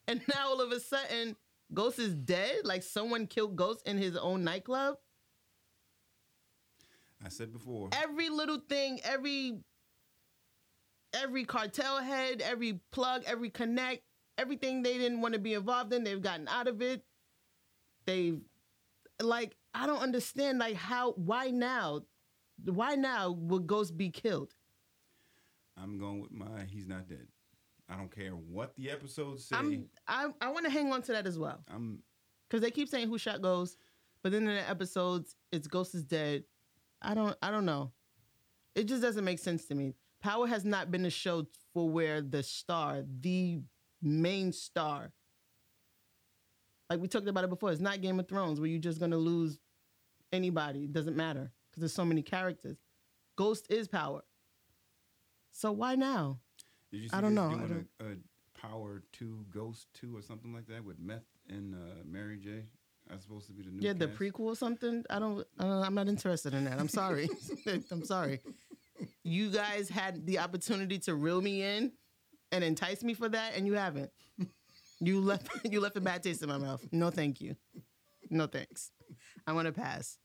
and 0.08 0.22
now 0.34 0.50
all 0.50 0.62
of 0.62 0.72
a 0.72 0.80
sudden, 0.80 1.36
Ghost 1.74 2.00
is 2.00 2.14
dead. 2.14 2.62
Like 2.64 2.84
someone 2.84 3.28
killed 3.28 3.56
Ghost 3.56 3.88
in 3.88 3.98
his 3.98 4.16
own 4.16 4.44
nightclub. 4.44 4.96
I 7.24 7.30
said 7.30 7.52
before. 7.52 7.90
every 7.94 8.30
little 8.30 8.60
thing, 8.70 9.00
every 9.04 9.60
every 11.14 11.46
cartel 11.46 11.98
head, 11.98 12.42
every 12.42 12.80
plug, 12.92 13.24
every 13.26 13.50
connect, 13.50 14.04
everything 14.38 14.84
they 14.84 14.98
didn't 14.98 15.22
want 15.22 15.34
to 15.34 15.40
be 15.40 15.56
involved 15.56 15.92
in, 15.94 16.04
they've 16.04 16.22
gotten 16.22 16.48
out 16.48 16.68
of 16.68 16.82
it. 16.82 17.04
They've 18.08 18.40
like 19.22 19.56
I 19.76 19.86
don't 19.86 20.00
understand 20.00 20.58
like 20.58 20.76
how 20.76 21.12
why 21.12 21.52
now? 21.52 22.02
Why 22.66 22.96
now 22.96 23.32
would 23.32 23.68
Ghost 23.68 23.96
be 23.96 24.10
killed? 24.10 24.56
I'm 25.78 26.00
going 26.00 26.22
with 26.22 26.32
my 26.32 26.64
he's 26.68 26.88
not 26.88 27.08
dead. 27.08 27.28
I 27.90 27.96
don't 27.96 28.14
care 28.14 28.32
what 28.32 28.76
the 28.76 28.90
episodes 28.90 29.46
say. 29.46 29.56
I'm 29.56 29.90
I 30.08 30.30
I 30.42 30.50
want 30.50 30.66
to 30.66 30.72
hang 30.72 30.92
on 30.92 31.02
to 31.04 31.12
that 31.12 31.28
as 31.28 31.38
well 31.38 31.60
I'm 31.72 32.00
because 32.50 32.62
they 32.62 32.72
keep 32.72 32.88
saying 32.90 33.10
who 33.10 33.18
shot 33.18 33.42
Ghost, 33.42 33.78
but 34.24 34.32
then 34.32 34.48
in 34.48 34.56
the 34.56 34.70
episodes 34.70 35.36
it's 35.52 35.68
Ghost 35.68 35.94
is 35.94 36.04
dead. 36.04 36.44
I 37.02 37.14
don't 37.14 37.36
I 37.42 37.52
don't 37.52 37.66
know. 37.66 37.92
It 38.74 38.86
just 38.86 39.02
doesn't 39.02 39.26
make 39.26 39.40
sense 39.40 39.66
to 39.66 39.76
me. 39.76 39.94
Power 40.22 40.48
has 40.48 40.66
not 40.66 40.92
been 40.92 41.06
a 41.06 41.10
show 41.10 41.46
for 41.74 41.90
where 41.90 42.22
the 42.22 42.42
star, 42.42 43.04
the 43.22 43.60
main 44.02 44.52
star, 44.52 45.12
like 46.90 47.00
we 47.00 47.08
talked 47.08 47.28
about 47.28 47.44
it 47.44 47.50
before, 47.50 47.72
it's 47.72 47.82
not 47.82 48.02
Game 48.02 48.20
of 48.20 48.28
Thrones 48.28 48.60
where 48.60 48.70
you're 48.70 48.80
just 48.80 49.00
gonna 49.00 49.18
lose 49.18 49.60
anybody. 50.32 50.86
It 50.86 50.94
doesn't 50.94 51.16
matter 51.16 51.52
because 51.70 51.82
there's 51.82 51.94
so 51.94 52.06
many 52.06 52.22
characters. 52.22 52.78
Ghost 53.36 53.68
is 53.70 53.88
power. 53.88 54.22
So 55.52 55.72
why 55.72 55.96
now? 55.96 56.40
Did 56.92 57.02
you 57.04 57.10
see 57.10 57.16
I 57.16 57.22
don't 57.22 57.36
know. 57.36 57.50
I 57.50 57.56
doing 57.56 57.88
a, 58.00 58.04
a 58.06 58.16
Power 58.60 59.04
Two 59.12 59.46
Ghost 59.54 59.88
Two 59.94 60.16
or 60.16 60.22
something 60.22 60.54
like 60.54 60.68
that 60.68 60.84
with 60.84 61.00
Meth 61.00 61.26
and 61.50 61.76
uh, 61.76 62.04
Mary 62.06 62.38
J. 62.38 62.64
That's 63.10 63.24
supposed 63.24 63.48
to 63.48 63.54
be 63.54 63.64
the 63.64 63.72
new. 63.72 63.80
Yeah, 63.82 63.94
the 63.94 64.08
prequel 64.08 64.42
or 64.42 64.56
something. 64.56 65.04
I 65.10 65.20
don't. 65.20 65.46
Uh, 65.60 65.82
I'm 65.82 65.94
not 65.96 66.08
interested 66.08 66.54
in 66.54 66.66
that. 66.66 66.80
I'm 66.80 66.90
sorry. 66.90 67.30
I'm 67.92 68.04
sorry. 68.04 68.42
You 69.24 69.50
guys 69.50 69.90
had 69.90 70.26
the 70.26 70.40
opportunity 70.40 71.00
to 71.00 71.16
reel 71.16 71.42
me 71.42 71.62
in 71.62 71.92
and 72.52 72.64
entice 72.64 73.04
me 73.04 73.14
for 73.14 73.30
that, 73.30 73.54
and 73.56 73.66
you 73.66 73.74
haven't. 73.74 74.12
You 75.00 75.22
left. 75.22 75.48
You 75.72 75.80
left 75.80 75.98
a 75.98 76.02
bad 76.02 76.24
taste 76.24 76.42
in 76.44 76.50
my 76.50 76.58
mouth. 76.58 76.86
No, 76.92 77.10
thank 77.10 77.42
you. 77.42 77.56
No 78.30 78.48
thanks. 78.48 78.92
I 79.46 79.54
want 79.54 79.68
to 79.68 79.72
pass. 79.74 80.18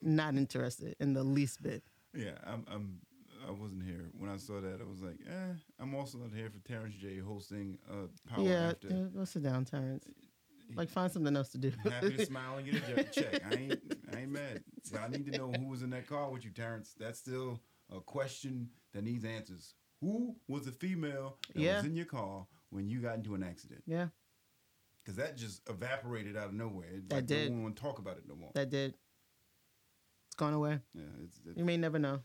Not 0.00 0.34
interested 0.34 0.94
in 1.00 1.12
the 1.12 1.22
least 1.22 1.62
bit. 1.62 1.82
Yeah, 2.14 2.32
I'm. 2.46 2.64
I'm 2.72 3.00
I 3.46 3.52
wasn't 3.52 3.84
here 3.84 4.10
when 4.18 4.28
I 4.30 4.36
saw 4.36 4.60
that. 4.60 4.80
I 4.80 4.84
was 4.88 5.00
like, 5.00 5.16
eh. 5.26 5.54
I'm 5.80 5.94
also 5.94 6.18
not 6.18 6.34
here 6.34 6.50
for 6.50 6.58
Terrence 6.68 6.94
J 6.96 7.18
hosting 7.18 7.78
uh, 7.88 8.08
Power 8.28 8.44
yeah, 8.44 8.70
After. 8.70 8.88
yeah, 8.88 9.04
go 9.14 9.24
sit 9.24 9.42
down, 9.44 9.64
Terrence. 9.64 10.04
Like, 10.74 10.90
find 10.90 11.10
something 11.10 11.34
else 11.34 11.48
to 11.50 11.58
do. 11.58 11.72
Happy 11.84 12.16
to 12.16 12.26
smile 12.26 12.56
and 12.58 12.66
get 12.66 12.98
a 12.98 13.04
check. 13.04 13.40
I 13.50 13.54
ain't, 13.54 13.80
I 14.14 14.20
ain't 14.20 14.30
mad. 14.32 14.62
But 14.92 15.00
I 15.02 15.08
need 15.08 15.30
to 15.32 15.38
know 15.38 15.50
who 15.52 15.68
was 15.68 15.82
in 15.82 15.90
that 15.90 16.06
car 16.06 16.28
with 16.30 16.44
you, 16.44 16.50
Terrence. 16.50 16.94
That's 16.98 17.18
still 17.18 17.60
a 17.94 18.00
question 18.00 18.68
that 18.92 19.04
needs 19.04 19.24
answers. 19.24 19.74
Who 20.00 20.34
was 20.48 20.64
the 20.66 20.72
female 20.72 21.36
that 21.54 21.62
Yeah. 21.62 21.76
was 21.76 21.86
in 21.86 21.96
your 21.96 22.06
car 22.06 22.46
when 22.70 22.88
you 22.88 23.00
got 23.00 23.16
into 23.16 23.34
an 23.34 23.42
accident? 23.42 23.82
yeah, 23.86 24.08
Because 25.02 25.16
that 25.16 25.36
just 25.36 25.62
evaporated 25.68 26.36
out 26.36 26.46
of 26.48 26.54
nowhere. 26.54 26.88
It's 26.94 27.08
That 27.08 27.14
like 27.16 27.26
did. 27.26 27.50
No 27.50 27.54
one 27.56 27.62
want 27.64 27.76
to 27.76 27.82
talk 27.82 27.98
about 27.98 28.16
it 28.18 28.24
no 28.28 28.34
more. 28.36 28.50
that 28.54 28.70
did. 28.70 28.94
It's 30.26 30.34
gone 30.36 30.52
away. 30.54 30.78
Yeah, 30.94 31.02
it's, 31.24 31.40
it's 31.46 31.56
You 31.56 31.64
may 31.64 31.76
never 31.76 31.98
know. 31.98 32.20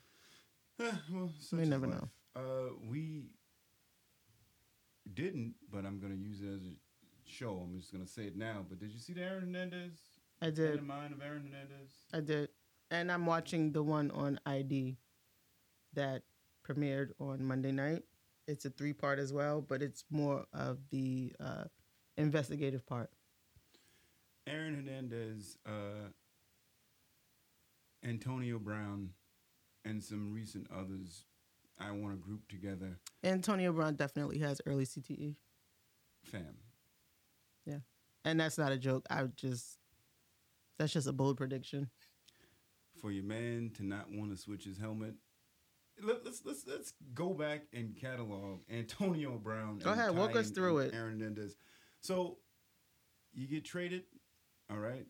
Eh, 0.79 0.91
well, 1.11 1.29
We 1.51 1.61
is 1.63 1.69
never 1.69 1.87
life. 1.87 2.01
know. 2.01 2.09
Uh, 2.35 2.69
we 2.89 3.25
didn't, 5.13 5.53
but 5.71 5.85
I'm 5.85 5.99
gonna 5.99 6.15
use 6.15 6.41
it 6.41 6.47
as 6.47 6.61
a 6.63 6.73
show. 7.29 7.59
I'm 7.63 7.77
just 7.79 7.91
gonna 7.91 8.07
say 8.07 8.23
it 8.23 8.35
now. 8.37 8.65
But 8.67 8.79
did 8.79 8.91
you 8.91 8.99
see 8.99 9.13
the 9.13 9.21
Aaron 9.23 9.41
Hernandez? 9.41 9.99
I 10.41 10.49
did. 10.49 10.81
mind 10.83 11.13
of 11.13 11.21
Aaron 11.21 11.43
Hernandez. 11.43 11.91
I 12.13 12.19
did. 12.21 12.49
And 12.91 13.11
I'm 13.11 13.25
watching 13.25 13.71
the 13.71 13.83
one 13.83 14.11
on 14.11 14.39
ID 14.45 14.97
that 15.93 16.23
premiered 16.67 17.11
on 17.19 17.43
Monday 17.43 17.71
night. 17.71 18.03
It's 18.47 18.65
a 18.65 18.69
three 18.69 18.93
part 18.93 19.19
as 19.19 19.31
well, 19.31 19.61
but 19.61 19.81
it's 19.81 20.03
more 20.09 20.45
of 20.53 20.79
the 20.89 21.33
uh, 21.39 21.65
investigative 22.17 22.85
part. 22.85 23.09
Aaron 24.47 24.75
Hernandez, 24.75 25.57
uh, 25.65 26.09
Antonio 28.03 28.59
Brown, 28.59 29.11
and 29.85 30.03
some 30.03 30.33
recent 30.33 30.67
others. 30.75 31.23
I 31.79 31.91
want 31.91 32.13
to 32.13 32.17
group 32.17 32.47
together. 32.49 32.99
Antonio 33.23 33.71
Brown 33.71 33.95
definitely 33.95 34.39
has 34.39 34.61
early 34.65 34.85
CTE. 34.85 35.35
Fam, 36.23 36.55
Yeah. 37.65 37.79
And 38.23 38.39
that's 38.39 38.57
not 38.57 38.71
a 38.71 38.77
joke. 38.77 39.05
I 39.09 39.23
just, 39.35 39.77
that's 40.77 40.93
just 40.93 41.07
a 41.07 41.11
bold 41.13 41.37
prediction. 41.37 41.89
for 43.01 43.11
your 43.11 43.23
man 43.25 43.71
to 43.75 43.85
not 43.85 44.09
want 44.11 44.31
to 44.31 44.37
switch 44.37 44.63
his 44.63 44.77
helmet. 44.77 45.15
Let, 46.01 46.25
let's 46.25 46.41
let's 46.45 46.65
let's 46.67 46.93
go 47.13 47.33
back 47.33 47.61
and 47.73 47.95
catalog 47.95 48.61
Antonio 48.71 49.37
Brown. 49.37 49.79
Go 49.79 49.91
and 49.91 49.99
ahead, 49.99 50.15
walk 50.15 50.35
us 50.35 50.49
through 50.49 50.79
it. 50.79 50.93
Aaron 50.93 51.19
Hernandez. 51.19 51.55
So 52.01 52.37
you 53.33 53.47
get 53.47 53.63
traded, 53.65 54.03
all 54.69 54.77
right. 54.77 55.05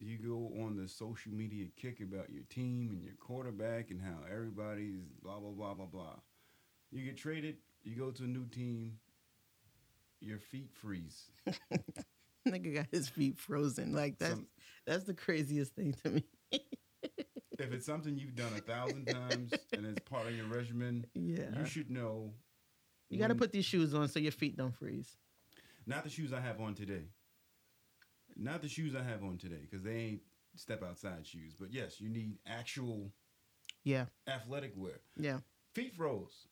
You 0.00 0.16
go 0.18 0.52
on 0.62 0.76
the 0.76 0.88
social 0.88 1.32
media 1.32 1.66
kick 1.76 2.00
about 2.00 2.30
your 2.30 2.44
team 2.50 2.90
and 2.92 3.02
your 3.02 3.14
quarterback 3.18 3.90
and 3.90 4.00
how 4.00 4.18
everybody's 4.30 5.02
blah 5.22 5.38
blah 5.40 5.50
blah 5.50 5.74
blah 5.74 5.86
blah. 5.86 6.14
You 6.92 7.04
get 7.04 7.16
traded. 7.16 7.56
You 7.82 7.96
go 7.96 8.10
to 8.10 8.24
a 8.24 8.26
new 8.26 8.46
team. 8.46 8.98
Your 10.20 10.38
feet 10.38 10.70
freeze. 10.72 11.30
Nigga 12.48 12.74
got 12.74 12.86
his 12.90 13.08
feet 13.08 13.38
frozen. 13.38 13.92
Like 13.92 14.18
that's 14.18 14.32
Some- 14.32 14.46
that's 14.86 15.04
the 15.04 15.14
craziest 15.14 15.74
thing 15.74 15.94
to 16.04 16.10
me. 16.10 16.24
if 17.58 17.72
it's 17.72 17.86
something 17.86 18.16
you've 18.16 18.34
done 18.36 18.52
a 18.56 18.60
thousand 18.60 19.06
times 19.08 19.52
and 19.72 19.84
it's 19.86 20.00
part 20.08 20.26
of 20.26 20.34
your 20.36 20.46
regimen, 20.46 21.04
Yeah. 21.14 21.58
you 21.58 21.66
should 21.66 21.90
know. 21.90 22.32
You 23.10 23.18
got 23.18 23.28
to 23.28 23.34
put 23.34 23.52
these 23.52 23.64
shoes 23.64 23.94
on 23.94 24.08
so 24.08 24.18
your 24.18 24.32
feet 24.32 24.56
don't 24.56 24.74
freeze. 24.74 25.16
Not 25.86 26.04
the 26.04 26.10
shoes 26.10 26.32
I 26.32 26.40
have 26.40 26.60
on 26.60 26.74
today. 26.74 27.04
Not 28.36 28.62
the 28.62 28.68
shoes 28.68 28.94
I 28.94 29.02
have 29.02 29.24
on 29.24 29.38
today 29.38 29.60
because 29.62 29.82
they 29.82 29.94
ain't 29.96 30.20
step 30.54 30.82
outside 30.82 31.26
shoes. 31.26 31.54
But 31.58 31.72
yes, 31.72 32.00
you 32.00 32.08
need 32.10 32.36
actual 32.46 33.10
Yeah. 33.84 34.06
athletic 34.28 34.74
wear. 34.76 35.00
Yeah. 35.16 35.38
Feet 35.74 35.94
froze. 35.94 36.46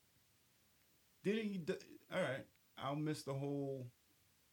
Did 1.23 1.45
he? 1.45 1.59
d- 1.59 1.75
All 2.13 2.21
right, 2.23 2.45
I'll 2.79 2.97
miss 2.97 3.23
the 3.25 3.35
whole 3.35 3.87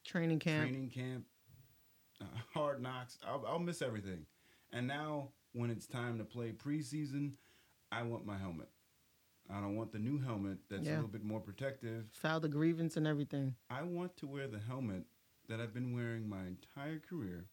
Training 0.04 0.40
camp. 0.40 0.64
training 0.70 0.90
camp, 0.90 1.26
uh, 2.20 2.26
hard 2.54 2.82
knocks. 2.82 3.18
I'll, 3.26 3.46
I'll 3.48 3.60
miss 3.60 3.82
everything. 3.82 4.26
And 4.72 4.88
now, 4.88 5.30
when 5.54 5.70
it's 5.70 5.86
time 5.88 6.18
to 6.18 6.24
play 6.24 6.52
preseason, 6.52 7.34
I 7.92 8.04
want 8.04 8.26
my 8.26 8.38
helmet. 8.38 8.70
I 9.50 9.60
don't 9.60 9.76
want 9.76 9.92
the 9.92 10.00
new 10.00 10.20
helmet 10.20 10.58
that's 10.70 10.88
a 10.88 10.92
little 10.92 11.08
bit 11.08 11.24
more 11.24 11.40
protective. 11.40 12.06
File 12.14 12.40
the 12.40 12.48
grievance 12.48 12.98
and 12.98 13.06
everything. 13.06 13.56
I 13.70 13.84
want 13.84 14.18
to 14.18 14.28
wear 14.28 14.48
the 14.48 14.60
helmet 14.60 15.04
that 15.50 15.60
I've 15.60 15.74
been 15.74 15.94
wearing 15.94 16.28
my 16.28 16.42
entire 16.48 17.00
career. 17.00 17.46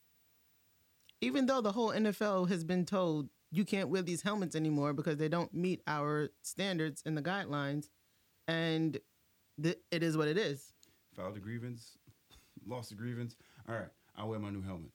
Even 1.21 1.47
though 1.47 1.61
the 1.61 1.73
whole 1.73 1.90
NFL 1.90 2.49
has 2.49 2.64
been 2.64 2.87
told 2.87 3.28
you 3.50 3.64
can't 3.64 3.88
wear 3.88 4.02
these 4.02 4.23
helmets 4.23 4.54
anymore 4.54 4.92
because 4.92 5.16
they 5.16 5.28
don't 5.28 5.52
meet 5.52 5.83
our 5.87 6.30
standards 6.42 7.02
and 7.04 7.16
the 7.16 7.23
guidelines, 7.23 7.88
and 8.47 8.99
th- 9.63 9.78
it 9.91 10.02
is 10.02 10.17
what 10.17 10.28
it 10.28 10.39
is. 10.39 10.73
Filed 11.15 11.36
a 11.36 11.41
grievance, 11.41 11.99
lost 12.67 12.93
a 12.93 12.95
grievance. 12.95 13.36
All 13.69 13.75
right, 13.75 13.89
I'll 14.17 14.28
wear 14.28 14.39
my 14.39 14.50
new 14.50 14.63
helmet. 14.63 14.91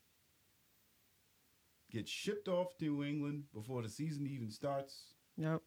Get 1.95 2.09
shipped 2.09 2.49
off 2.49 2.75
to 2.79 2.83
New 2.85 3.05
England 3.05 3.43
before 3.53 3.81
the 3.81 3.87
season 3.87 4.27
even 4.27 4.51
starts. 4.51 5.13
Yep. 5.37 5.61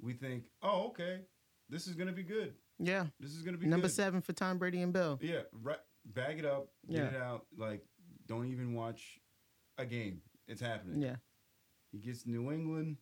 We 0.00 0.12
think, 0.12 0.44
oh, 0.62 0.86
okay, 0.90 1.22
this 1.68 1.88
is 1.88 1.94
gonna 1.94 2.12
be 2.12 2.22
good. 2.22 2.54
Yeah. 2.78 3.06
This 3.18 3.32
is 3.32 3.42
gonna 3.42 3.56
be 3.56 3.66
Number 3.66 3.88
good. 3.88 3.94
seven 3.94 4.20
for 4.20 4.32
Tom 4.32 4.58
Brady 4.58 4.80
and 4.82 4.92
Bill. 4.92 5.18
Yeah, 5.20 5.40
right. 5.52 5.80
Bag 6.04 6.38
it 6.38 6.44
up, 6.44 6.68
get 6.88 6.96
Yeah. 6.98 7.08
it 7.08 7.16
out. 7.20 7.46
Like, 7.58 7.84
don't 8.28 8.46
even 8.46 8.74
watch 8.74 9.18
a 9.76 9.84
game. 9.84 10.22
It's 10.46 10.60
happening. 10.60 11.02
Yeah. 11.02 11.16
He 11.90 11.98
gets 11.98 12.22
to 12.22 12.30
New 12.30 12.52
England. 12.52 12.98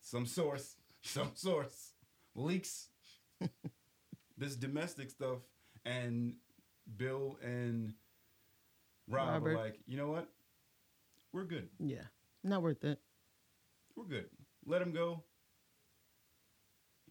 Some 0.00 0.26
source, 0.26 0.76
some 1.02 1.32
source 1.34 1.94
leaks 2.36 2.90
this 4.38 4.54
domestic 4.54 5.10
stuff, 5.10 5.38
and 5.84 6.34
Bill 6.96 7.36
and 7.42 7.94
Rob 9.08 9.28
Robert. 9.28 9.50
are 9.50 9.56
like, 9.58 9.80
you 9.86 9.96
know 9.96 10.08
what? 10.10 10.28
We're 11.34 11.44
good. 11.44 11.68
Yeah. 11.80 12.04
Not 12.44 12.62
worth 12.62 12.84
it. 12.84 13.00
We're 13.96 14.04
good. 14.04 14.26
Let 14.64 14.80
him 14.80 14.92
go. 14.92 15.24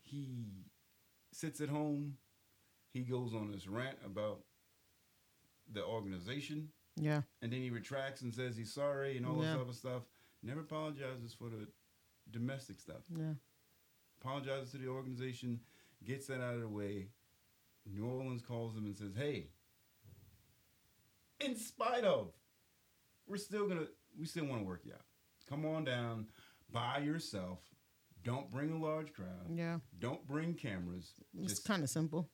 He 0.02 0.46
sits 1.34 1.60
at 1.60 1.68
home. 1.68 2.14
He 2.94 3.02
goes 3.02 3.34
on 3.34 3.52
this 3.52 3.68
rant 3.68 3.98
about 4.06 4.40
the 5.72 5.84
organization. 5.84 6.70
Yeah. 6.96 7.24
and 7.42 7.52
then 7.52 7.60
he 7.60 7.72
retracts 7.72 8.22
and 8.22 8.32
says 8.34 8.56
he's 8.56 8.72
sorry 8.72 9.18
and 9.18 9.26
all 9.26 9.40
this 9.40 9.50
other 9.60 9.74
stuff. 9.74 10.04
Never 10.44 10.60
apologizes 10.60 11.34
for 11.34 11.50
the 11.50 11.68
domestic 12.32 12.80
stuff. 12.80 13.02
Yeah. 13.14 13.34
Apologizes 14.22 14.72
to 14.72 14.78
the 14.78 14.88
organization, 14.88 15.60
gets 16.06 16.28
that 16.28 16.40
out 16.40 16.54
of 16.54 16.62
the 16.62 16.68
way. 16.68 17.08
New 17.92 18.06
Orleans 18.06 18.44
calls 18.44 18.76
him 18.76 18.86
and 18.86 18.96
says, 18.96 19.16
"Hey, 19.18 19.48
in 21.40 21.58
spite 21.58 22.04
of, 22.04 22.32
we're 23.26 23.38
still 23.38 23.68
gonna, 23.68 23.88
we 24.20 24.26
still 24.26 24.46
want 24.46 24.62
to 24.62 24.66
work 24.68 24.82
you 24.86 24.94
out. 24.94 25.02
Come 25.50 25.66
on 25.66 25.84
down 25.84 26.28
by 26.72 27.00
yourself. 27.00 27.60
Don't 28.24 28.50
bring 28.50 28.72
a 28.72 28.78
large 28.78 29.12
crowd. 29.14 29.50
Yeah. 29.54 29.80
Don't 30.00 30.26
bring 30.28 30.54
cameras. 30.54 31.12
It's 31.38 31.54
Just 31.54 31.66
kind 31.66 31.84
of 31.84 31.90
simple. 31.90 32.30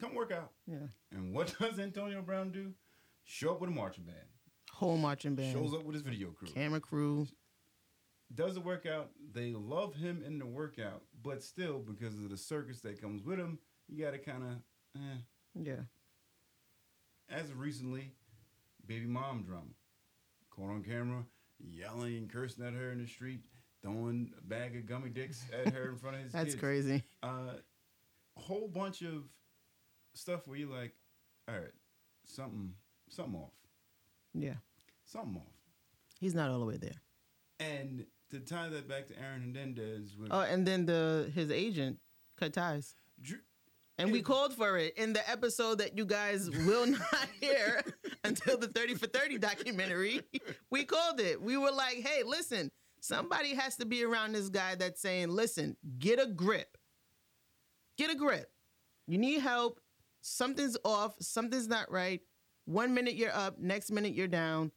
come 0.00 0.14
work 0.14 0.32
out." 0.32 0.50
Yeah. 0.66 0.86
And 1.10 1.34
what 1.34 1.54
does 1.60 1.78
Antonio 1.78 2.20
Brown 2.22 2.52
do? 2.52 2.72
Show 3.24 3.52
up 3.52 3.60
with 3.60 3.70
a 3.70 3.72
marching 3.72 4.04
band. 4.04 4.18
Whole 4.72 4.96
marching 4.98 5.34
band. 5.34 5.52
Shows 5.52 5.72
up 5.74 5.84
with 5.84 5.94
his 5.94 6.02
video 6.02 6.30
crew. 6.30 6.48
Camera 6.48 6.80
crew. 6.80 7.26
does 8.34 8.54
the 8.54 8.60
workout. 8.60 9.10
They 9.32 9.52
love 9.52 9.94
him 9.94 10.22
in 10.26 10.38
the 10.38 10.46
workout, 10.46 11.02
but 11.22 11.42
still, 11.42 11.78
because 11.78 12.14
of 12.18 12.28
the 12.30 12.36
circus 12.36 12.80
that 12.80 13.00
comes 13.00 13.22
with 13.22 13.38
him, 13.38 13.58
you 13.88 14.04
got 14.04 14.10
to 14.12 14.18
kind 14.18 14.42
of. 14.42 14.50
Eh. 14.96 15.18
Yeah. 15.54 15.82
As 17.30 17.48
of 17.50 17.58
recently, 17.58 18.12
baby 18.86 19.06
mom 19.06 19.42
drama. 19.44 19.70
Caught 20.54 20.70
on 20.70 20.82
camera, 20.82 21.24
yelling 21.58 22.16
and 22.16 22.30
cursing 22.30 22.64
at 22.66 22.74
her 22.74 22.92
in 22.92 23.00
the 23.00 23.06
street, 23.08 23.40
throwing 23.82 24.30
a 24.38 24.42
bag 24.42 24.76
of 24.76 24.86
gummy 24.86 25.08
dicks 25.10 25.42
at 25.52 25.72
her 25.72 25.88
in 25.90 25.96
front 25.96 26.16
of 26.16 26.22
his 26.22 26.32
That's 26.32 26.50
kids. 26.50 26.60
crazy. 26.60 27.02
Uh, 27.22 27.54
a 28.36 28.40
whole 28.40 28.68
bunch 28.68 29.02
of 29.02 29.24
stuff 30.14 30.46
where 30.46 30.58
you're 30.58 30.68
like, 30.70 30.92
all 31.48 31.54
right, 31.54 31.72
something, 32.26 32.74
something 33.08 33.34
off, 33.40 33.52
Yeah. 34.34 34.54
something 35.04 35.36
off. 35.36 35.52
He's 36.20 36.34
not 36.34 36.50
all 36.50 36.58
the 36.60 36.66
way 36.66 36.76
there. 36.76 37.00
And 37.58 38.04
to 38.30 38.40
tie 38.40 38.68
that 38.68 38.88
back 38.88 39.08
to 39.08 39.18
Aaron 39.18 39.42
Hernandez, 39.42 40.16
with 40.18 40.28
Oh, 40.30 40.40
and 40.40 40.66
then 40.66 40.84
the 40.86 41.30
his 41.34 41.50
agent 41.50 41.98
cut 42.36 42.52
ties. 42.52 42.94
Drew, 43.20 43.38
And 44.02 44.10
we 44.10 44.20
called 44.20 44.52
for 44.52 44.78
it 44.78 44.98
in 44.98 45.12
the 45.12 45.30
episode 45.30 45.78
that 45.78 45.96
you 45.96 46.04
guys 46.04 46.50
will 46.50 46.86
not 46.88 47.28
hear 47.40 47.82
until 48.24 48.58
the 48.58 48.66
30 48.66 48.96
for 48.96 49.06
30 49.06 49.38
documentary. 49.38 50.22
We 50.70 50.84
called 50.84 51.20
it. 51.20 51.40
We 51.40 51.56
were 51.56 51.70
like, 51.70 51.98
hey, 51.98 52.24
listen, 52.26 52.72
somebody 53.00 53.54
has 53.54 53.76
to 53.76 53.86
be 53.86 54.02
around 54.02 54.32
this 54.32 54.48
guy 54.48 54.74
that's 54.74 55.00
saying, 55.00 55.28
listen, 55.28 55.76
get 56.00 56.20
a 56.20 56.26
grip. 56.26 56.76
Get 57.96 58.10
a 58.10 58.16
grip. 58.16 58.50
You 59.06 59.18
need 59.18 59.40
help. 59.40 59.78
Something's 60.20 60.76
off. 60.84 61.14
Something's 61.20 61.68
not 61.68 61.88
right. 61.88 62.22
One 62.64 62.94
minute 62.94 63.14
you're 63.14 63.34
up, 63.34 63.60
next 63.60 63.92
minute 63.92 64.14
you're 64.14 64.26
down. 64.26 64.72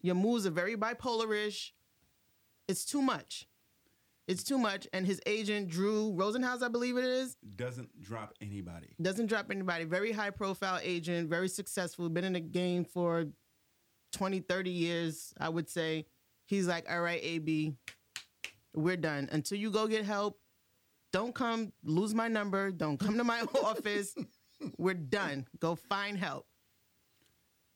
Your 0.00 0.14
moves 0.14 0.46
are 0.46 0.50
very 0.50 0.76
bipolarish. 0.76 1.72
It's 2.66 2.86
too 2.86 3.02
much. 3.02 3.46
It's 4.26 4.42
too 4.42 4.58
much. 4.58 4.88
And 4.92 5.06
his 5.06 5.20
agent, 5.26 5.68
Drew 5.68 6.12
Rosenhaus, 6.12 6.62
I 6.62 6.68
believe 6.68 6.96
it 6.96 7.04
is, 7.04 7.36
doesn't 7.56 8.00
drop 8.00 8.32
anybody. 8.40 8.94
doesn't 9.00 9.26
drop 9.26 9.50
anybody. 9.50 9.84
Very 9.84 10.12
high 10.12 10.30
profile 10.30 10.80
agent, 10.82 11.28
very 11.28 11.48
successful, 11.48 12.08
been 12.08 12.24
in 12.24 12.32
the 12.32 12.40
game 12.40 12.84
for 12.84 13.26
20, 14.12 14.40
30 14.40 14.70
years, 14.70 15.34
I 15.38 15.48
would 15.48 15.68
say. 15.68 16.06
He's 16.46 16.66
like, 16.66 16.86
all 16.90 17.00
right, 17.00 17.20
AB, 17.22 17.74
we're 18.74 18.96
done. 18.96 19.28
Until 19.32 19.58
you 19.58 19.70
go 19.70 19.86
get 19.86 20.04
help, 20.04 20.38
don't 21.12 21.34
come 21.34 21.72
lose 21.84 22.14
my 22.14 22.28
number. 22.28 22.70
Don't 22.70 22.98
come 22.98 23.16
to 23.18 23.24
my 23.24 23.40
office. 23.62 24.14
We're 24.78 24.94
done. 24.94 25.46
Go 25.60 25.74
find 25.74 26.18
help. 26.18 26.46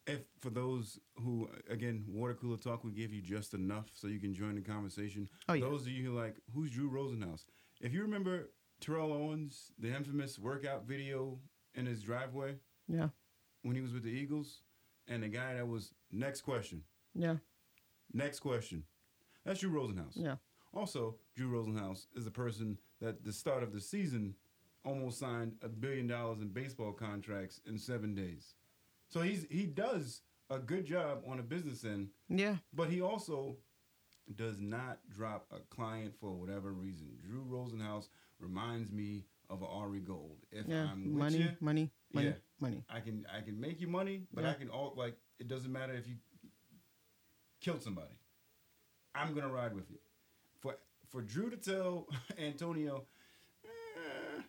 If 0.09 0.21
for 0.40 0.51
those 0.51 0.99
who 1.16 1.49
again 1.71 2.05
water 2.09 2.35
cooler 2.35 2.57
talk 2.57 2.83
we 2.85 2.90
give 2.92 3.12
you 3.12 3.21
just 3.21 3.55
enough 3.55 3.87
so 3.92 4.07
you 4.09 4.18
can 4.18 4.35
join 4.35 4.55
the 4.55 4.61
conversation 4.61 5.29
Oh, 5.49 5.53
yeah. 5.55 5.64
those 5.64 5.83
of 5.83 5.88
you 5.88 6.05
who 6.11 6.18
like 6.18 6.37
who's 6.55 6.71
drew 6.71 6.90
rosenhaus 6.90 7.44
if 7.81 7.92
you 7.92 8.03
remember 8.03 8.51
terrell 8.81 9.12
owens 9.12 9.73
the 9.79 9.94
infamous 9.94 10.38
workout 10.38 10.87
video 10.87 11.38
in 11.75 11.87
his 11.87 12.03
driveway 12.03 12.57
Yeah. 12.88 13.09
when 13.62 13.77
he 13.77 13.83
was 13.83 13.92
with 13.92 14.03
the 14.05 14.11
eagles 14.11 14.62
and 15.07 15.23
the 15.23 15.29
guy 15.29 15.55
that 15.55 15.66
was 15.68 15.92
next 16.11 16.42
question 16.42 16.83
Yeah. 17.14 17.37
next 18.12 18.40
question 18.40 18.85
that's 19.44 19.61
drew 19.61 19.71
rosenhaus 19.71 20.12
Yeah. 20.16 20.37
also 20.73 21.16
drew 21.37 21.51
rosenhaus 21.51 22.07
is 22.16 22.27
a 22.27 22.31
person 22.31 22.79
that 23.01 23.25
the 23.25 23.33
start 23.33 23.62
of 23.62 23.73
the 23.73 23.81
season 23.81 24.35
almost 24.85 25.18
signed 25.18 25.57
a 25.62 25.68
billion 25.68 26.07
dollars 26.07 26.40
in 26.40 26.49
baseball 26.49 26.92
contracts 26.92 27.61
in 27.66 27.79
seven 27.79 28.14
days 28.14 28.55
so 29.09 29.21
he's 29.23 29.47
he 29.51 29.66
does 29.66 30.23
a 30.51 30.59
good 30.59 30.85
job 30.87 31.23
on 31.27 31.38
a 31.38 31.42
business 31.42 31.85
end 31.85 32.09
Yeah. 32.29 32.57
but 32.73 32.88
he 32.90 33.01
also 33.01 33.57
does 34.35 34.61
not 34.61 34.99
drop 35.09 35.47
a 35.51 35.61
client 35.75 36.14
for 36.21 36.33
whatever 36.35 36.73
reason. 36.73 37.09
Drew 37.23 37.42
Rosenhaus 37.44 38.09
reminds 38.38 38.90
me 38.92 39.25
of 39.51 39.62
a 39.62 39.66
Ari 39.66 40.01
Gold. 40.01 40.38
If 40.53 40.66
Yeah. 40.68 40.88
I'm 40.92 41.05
with 41.05 41.14
Money, 41.14 41.38
you, 41.38 41.51
money, 41.61 41.90
money, 42.12 42.27
Yeah. 42.29 42.35
money. 42.61 42.85
I 42.90 43.01
can 43.01 43.27
I 43.35 43.40
can 43.40 43.59
make 43.61 43.81
you 43.81 43.88
money, 43.88 44.27
but 44.33 44.44
Yeah. 44.44 44.51
I 44.51 44.55
can 44.55 44.68
all 44.68 44.94
like 44.97 45.16
it 45.38 45.49
doesn't 45.49 45.73
matter 45.73 45.94
if 45.94 46.07
you 46.09 46.16
killed 47.61 47.83
somebody. 47.83 48.14
I'm 49.14 49.35
gonna 49.35 49.49
ride 49.53 49.75
with 49.75 49.90
you. 49.90 49.99
For 50.61 50.77
for 51.09 51.23
Drew 51.23 51.49
to 51.51 51.57
tell 51.57 52.07
Antonio, 52.38 53.07
eh, 53.64 54.42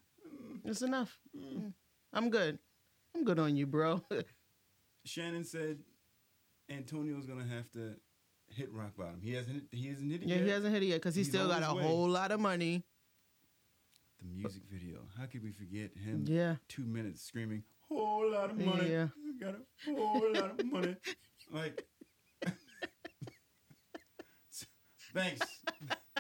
It's 0.66 0.82
enough. 0.82 1.18
Mm. 1.36 1.74
I'm 2.14 2.30
good. 2.30 2.60
I'm 3.16 3.24
good 3.24 3.40
on 3.40 3.56
you, 3.56 3.66
bro. 3.66 4.02
Shannon 5.10 5.44
said 5.44 5.80
Antonio's 6.70 7.26
gonna 7.26 7.48
have 7.48 7.70
to 7.72 7.96
hit 8.48 8.72
rock 8.72 8.96
bottom. 8.96 9.20
He 9.22 9.34
hasn't 9.34 9.56
hit, 9.56 9.64
he 9.72 9.88
hasn't 9.88 10.12
hit 10.12 10.22
it 10.22 10.28
yeah, 10.28 10.36
yet. 10.36 10.44
he 10.46 10.50
hasn't 10.52 10.74
hit 10.74 10.84
it 10.84 10.86
yet 10.88 10.96
because 10.96 11.16
he's, 11.16 11.26
He's 11.28 11.36
still 11.36 11.48
got 11.48 11.64
a 11.64 11.74
way. 11.76 11.84
whole 11.84 12.08
lot 12.08 12.32
of 12.32 12.40
money. 12.40 12.84
The 14.20 14.26
music 14.26 14.62
video. 14.72 15.00
How 15.18 15.26
could 15.26 15.42
we 15.44 15.52
forget 15.52 15.92
him? 15.98 16.26
Yeah. 16.28 16.56
Two 16.68 16.86
minutes 16.86 17.24
screaming, 17.24 17.64
whole 17.88 18.30
lot 18.32 18.52
of 18.52 18.58
money. 18.58 18.92
Yeah. 18.92 19.08
Got 19.42 19.56
a 19.56 19.96
whole 19.96 20.32
lot 20.34 20.60
of 20.60 20.66
money. 20.66 20.96
Like, 21.52 21.84
thanks, 25.16 25.42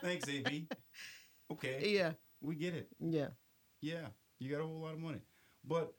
thanks, 0.02 0.28
AB. 0.28 0.68
Okay, 1.52 1.94
Yeah. 1.94 2.14
we 2.42 2.56
get 2.56 2.74
it. 2.74 2.88
Yeah. 3.00 3.28
Yeah, 3.80 4.08
you 4.40 4.50
got 4.50 4.62
a 4.62 4.66
whole 4.66 4.80
lot 4.82 4.94
of 4.94 5.00
money, 5.00 5.20
but 5.64 5.94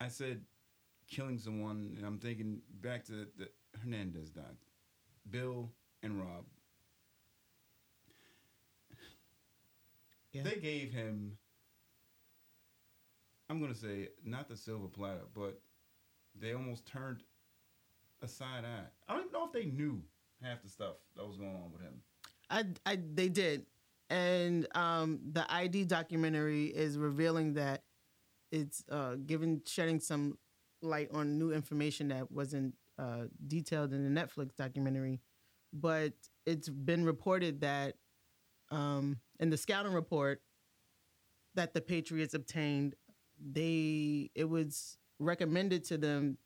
I 0.00 0.06
said 0.06 0.42
killing 1.12 1.38
someone, 1.38 1.94
and 1.96 2.06
I'm 2.06 2.18
thinking 2.18 2.60
back 2.80 3.04
to 3.04 3.26
the 3.38 3.48
Hernandez 3.80 4.30
doc, 4.30 4.54
Bill 5.30 5.70
and 6.02 6.18
Rob. 6.18 6.44
Yeah. 10.32 10.42
They 10.44 10.56
gave 10.56 10.90
him. 10.90 11.36
I'm 13.50 13.60
gonna 13.60 13.74
say 13.74 14.08
not 14.24 14.48
the 14.48 14.56
silver 14.56 14.88
platter, 14.88 15.24
but 15.34 15.60
they 16.40 16.54
almost 16.54 16.86
turned 16.86 17.22
a 18.22 18.28
side 18.28 18.64
eye. 18.64 18.86
I 19.06 19.12
don't 19.12 19.26
even 19.26 19.32
know 19.32 19.44
if 19.44 19.52
they 19.52 19.66
knew 19.66 20.00
half 20.42 20.62
the 20.62 20.70
stuff 20.70 20.94
that 21.16 21.26
was 21.26 21.36
going 21.36 21.54
on 21.54 21.70
with 21.70 21.82
him. 21.82 22.00
I, 22.48 22.64
I 22.86 22.98
they 23.12 23.28
did, 23.28 23.66
and 24.08 24.66
um, 24.74 25.20
the 25.32 25.44
ID 25.52 25.84
documentary 25.84 26.66
is 26.68 26.96
revealing 26.96 27.54
that 27.54 27.82
it's 28.50 28.82
uh, 28.90 29.16
giving 29.26 29.60
shedding 29.66 30.00
some 30.00 30.38
light 30.82 31.08
on 31.12 31.38
new 31.38 31.52
information 31.52 32.08
that 32.08 32.30
wasn't 32.30 32.74
uh, 32.98 33.24
detailed 33.46 33.92
in 33.92 34.02
the 34.14 34.20
Netflix 34.20 34.54
documentary, 34.56 35.20
but 35.72 36.12
it's 36.46 36.68
been 36.68 37.04
reported 37.04 37.60
that 37.60 37.94
um, 38.70 39.18
in 39.40 39.50
the 39.50 39.56
scouting 39.56 39.92
report 39.92 40.42
that 41.54 41.74
the 41.74 41.80
Patriots 41.80 42.34
obtained, 42.34 42.94
they 43.40 44.30
it 44.34 44.48
was 44.48 44.96
recommended 45.18 45.84
to 45.84 45.98
them 45.98 46.38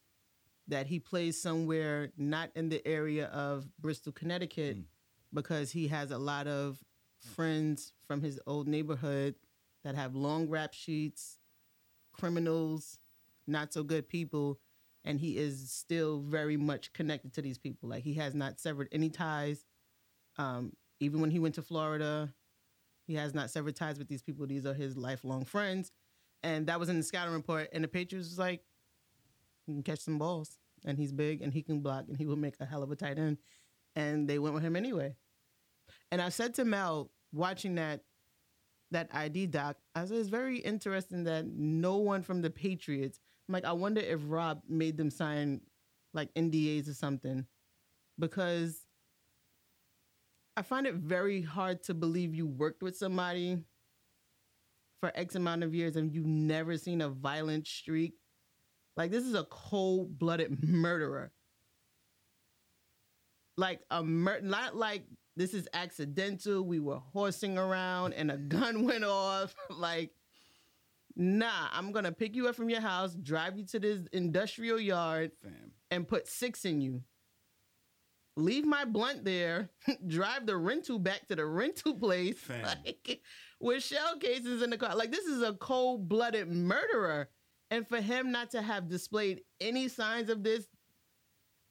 that 0.68 0.86
he 0.86 0.98
plays 0.98 1.40
somewhere 1.40 2.10
not 2.16 2.50
in 2.56 2.68
the 2.68 2.86
area 2.86 3.26
of 3.26 3.66
Bristol, 3.80 4.12
Connecticut, 4.12 4.76
Mm. 4.76 4.84
because 5.32 5.70
he 5.70 5.88
has 5.88 6.10
a 6.10 6.18
lot 6.18 6.46
of 6.46 6.82
friends 7.20 7.92
from 8.06 8.20
his 8.22 8.40
old 8.46 8.66
neighborhood 8.66 9.34
that 9.84 9.94
have 9.94 10.14
long 10.14 10.48
rap 10.48 10.72
sheets, 10.72 11.38
criminals, 12.12 12.98
not 13.46 13.72
so 13.72 13.82
good 13.82 14.08
people, 14.08 14.58
and 15.04 15.20
he 15.20 15.36
is 15.36 15.70
still 15.70 16.20
very 16.20 16.56
much 16.56 16.92
connected 16.92 17.32
to 17.34 17.42
these 17.42 17.58
people. 17.58 17.88
Like 17.88 18.02
he 18.02 18.14
has 18.14 18.34
not 18.34 18.58
severed 18.58 18.88
any 18.92 19.08
ties. 19.08 19.64
Um, 20.38 20.72
even 21.00 21.20
when 21.20 21.30
he 21.30 21.38
went 21.38 21.54
to 21.56 21.62
Florida, 21.62 22.32
he 23.06 23.14
has 23.14 23.34
not 23.34 23.50
severed 23.50 23.76
ties 23.76 23.98
with 23.98 24.08
these 24.08 24.22
people. 24.22 24.46
These 24.46 24.66
are 24.66 24.74
his 24.74 24.96
lifelong 24.96 25.44
friends. 25.44 25.92
And 26.42 26.66
that 26.66 26.80
was 26.80 26.88
in 26.88 26.96
the 26.96 27.02
scouting 27.02 27.34
report. 27.34 27.68
And 27.72 27.84
the 27.84 27.88
Patriots 27.88 28.28
was 28.28 28.38
like, 28.38 28.62
he 29.66 29.72
can 29.72 29.82
catch 29.82 30.00
some 30.00 30.18
balls. 30.18 30.58
And 30.84 30.98
he's 30.98 31.12
big 31.12 31.42
and 31.42 31.52
he 31.52 31.62
can 31.62 31.80
block 31.80 32.04
and 32.08 32.16
he 32.16 32.26
will 32.26 32.36
make 32.36 32.54
a 32.60 32.66
hell 32.66 32.82
of 32.82 32.90
a 32.90 32.96
tight 32.96 33.18
end. 33.18 33.38
And 33.94 34.28
they 34.28 34.38
went 34.38 34.54
with 34.54 34.62
him 34.62 34.76
anyway. 34.76 35.16
And 36.10 36.20
I 36.20 36.28
said 36.28 36.54
to 36.54 36.64
Mel, 36.64 37.10
watching 37.32 37.76
that 37.76 38.02
that 38.92 39.08
ID 39.12 39.46
doc, 39.46 39.76
I 39.94 40.04
said 40.04 40.16
it's 40.18 40.28
very 40.28 40.58
interesting 40.58 41.24
that 41.24 41.46
no 41.46 41.96
one 41.96 42.22
from 42.22 42.42
the 42.42 42.50
Patriots. 42.50 43.18
I'm 43.48 43.52
like, 43.52 43.64
I 43.64 43.72
wonder 43.72 44.00
if 44.00 44.20
Rob 44.24 44.62
made 44.68 44.96
them 44.96 45.10
sign 45.10 45.60
like 46.12 46.32
NDAs 46.34 46.88
or 46.88 46.94
something. 46.94 47.46
Because 48.18 48.86
I 50.56 50.62
find 50.62 50.86
it 50.86 50.94
very 50.94 51.42
hard 51.42 51.82
to 51.84 51.94
believe 51.94 52.34
you 52.34 52.46
worked 52.46 52.82
with 52.82 52.96
somebody 52.96 53.58
for 55.00 55.12
X 55.14 55.34
amount 55.34 55.62
of 55.62 55.74
years 55.74 55.96
and 55.96 56.12
you've 56.12 56.26
never 56.26 56.78
seen 56.78 57.02
a 57.02 57.08
violent 57.08 57.66
streak. 57.66 58.14
Like 58.96 59.10
this 59.10 59.24
is 59.24 59.34
a 59.34 59.44
cold-blooded 59.44 60.64
murderer. 60.68 61.32
Like 63.58 63.80
a 63.90 64.02
mur- 64.02 64.40
not 64.42 64.74
like 64.74 65.04
this 65.36 65.52
is 65.52 65.68
accidental. 65.74 66.62
We 66.62 66.80
were 66.80 66.98
horsing 67.12 67.58
around 67.58 68.14
and 68.14 68.30
a 68.30 68.38
gun 68.38 68.84
went 68.86 69.04
off. 69.04 69.54
like, 69.70 70.10
nah, 71.16 71.68
I'm 71.72 71.92
gonna 71.92 72.12
pick 72.12 72.36
you 72.36 72.48
up 72.48 72.54
from 72.54 72.68
your 72.68 72.80
house, 72.80 73.14
drive 73.14 73.58
you 73.58 73.64
to 73.66 73.80
this 73.80 74.06
industrial 74.12 74.78
yard, 74.78 75.32
Fam. 75.42 75.72
and 75.90 76.06
put 76.06 76.28
six 76.28 76.64
in 76.64 76.80
you. 76.80 77.02
Leave 78.36 78.66
my 78.66 78.84
blunt 78.84 79.24
there, 79.24 79.70
drive 80.06 80.44
the 80.46 80.56
rental 80.56 80.98
back 80.98 81.26
to 81.28 81.34
the 81.36 81.46
rental 81.46 81.94
place 81.94 82.38
Fam. 82.38 82.62
like, 82.62 83.20
with 83.60 83.82
shell 83.82 84.18
cases 84.18 84.62
in 84.62 84.70
the 84.70 84.76
car. 84.76 84.94
Like, 84.94 85.10
this 85.10 85.24
is 85.24 85.42
a 85.42 85.54
cold 85.54 86.08
blooded 86.08 86.48
murderer. 86.48 87.30
And 87.70 87.88
for 87.88 88.00
him 88.00 88.30
not 88.30 88.52
to 88.52 88.62
have 88.62 88.88
displayed 88.88 89.40
any 89.60 89.88
signs 89.88 90.30
of 90.30 90.44
this 90.44 90.66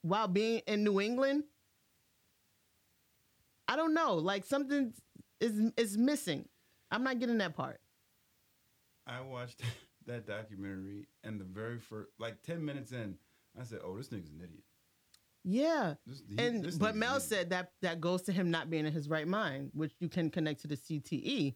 while 0.02 0.28
being 0.28 0.62
in 0.68 0.84
New 0.84 1.00
England, 1.00 1.44
I 3.68 3.78
don't 3.78 3.94
know. 3.94 4.16
Like, 4.16 4.44
something 4.44 4.94
is, 5.40 5.72
is 5.78 5.98
missing. 5.98 6.50
I'm 6.92 7.04
not 7.04 7.20
getting 7.20 7.38
that 7.38 7.56
part. 7.56 7.80
I 9.08 9.22
watched 9.22 9.62
that 10.08 10.26
documentary, 10.28 11.08
and 11.24 11.40
the 11.40 11.46
very 11.46 11.80
first, 11.80 12.10
like 12.20 12.42
ten 12.44 12.64
minutes 12.64 12.92
in, 12.92 13.16
I 13.60 13.64
said, 13.64 13.80
"Oh, 13.84 13.96
this 13.98 14.10
nigga's 14.10 14.32
an 14.32 14.42
idiot." 14.44 14.64
Yeah. 15.44 15.94
This, 16.08 16.24
he- 16.28 16.42
and 16.44 16.64
this 16.66 16.76
but 16.78 16.96
Mel 16.96 17.20
said 17.20 17.52
that 17.52 17.72
that 17.82 18.02
goes 18.02 18.24
to 18.24 18.32
him 18.32 18.50
not 18.50 18.70
being 18.70 18.86
in 18.86 18.94
his 18.94 19.08
right 19.10 19.28
mind, 19.28 19.70
which 19.74 19.94
you 20.00 20.10
can 20.10 20.30
connect 20.32 20.62
to 20.62 20.68
the 20.68 20.76
CTE, 20.76 21.56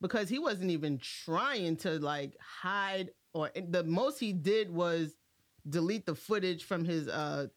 because 0.00 0.28
he 0.28 0.38
wasn't 0.38 0.70
even 0.70 0.98
trying 0.98 1.76
to 1.78 1.98
like 1.98 2.36
hide 2.40 3.10
or 3.34 3.50
the 3.68 3.82
most 3.84 4.18
he 4.20 4.32
did 4.32 4.70
was 4.70 5.14
delete 5.68 6.06
the 6.06 6.14
footage 6.14 6.64
from 6.64 6.84
his 6.84 7.08
uh 7.08 7.48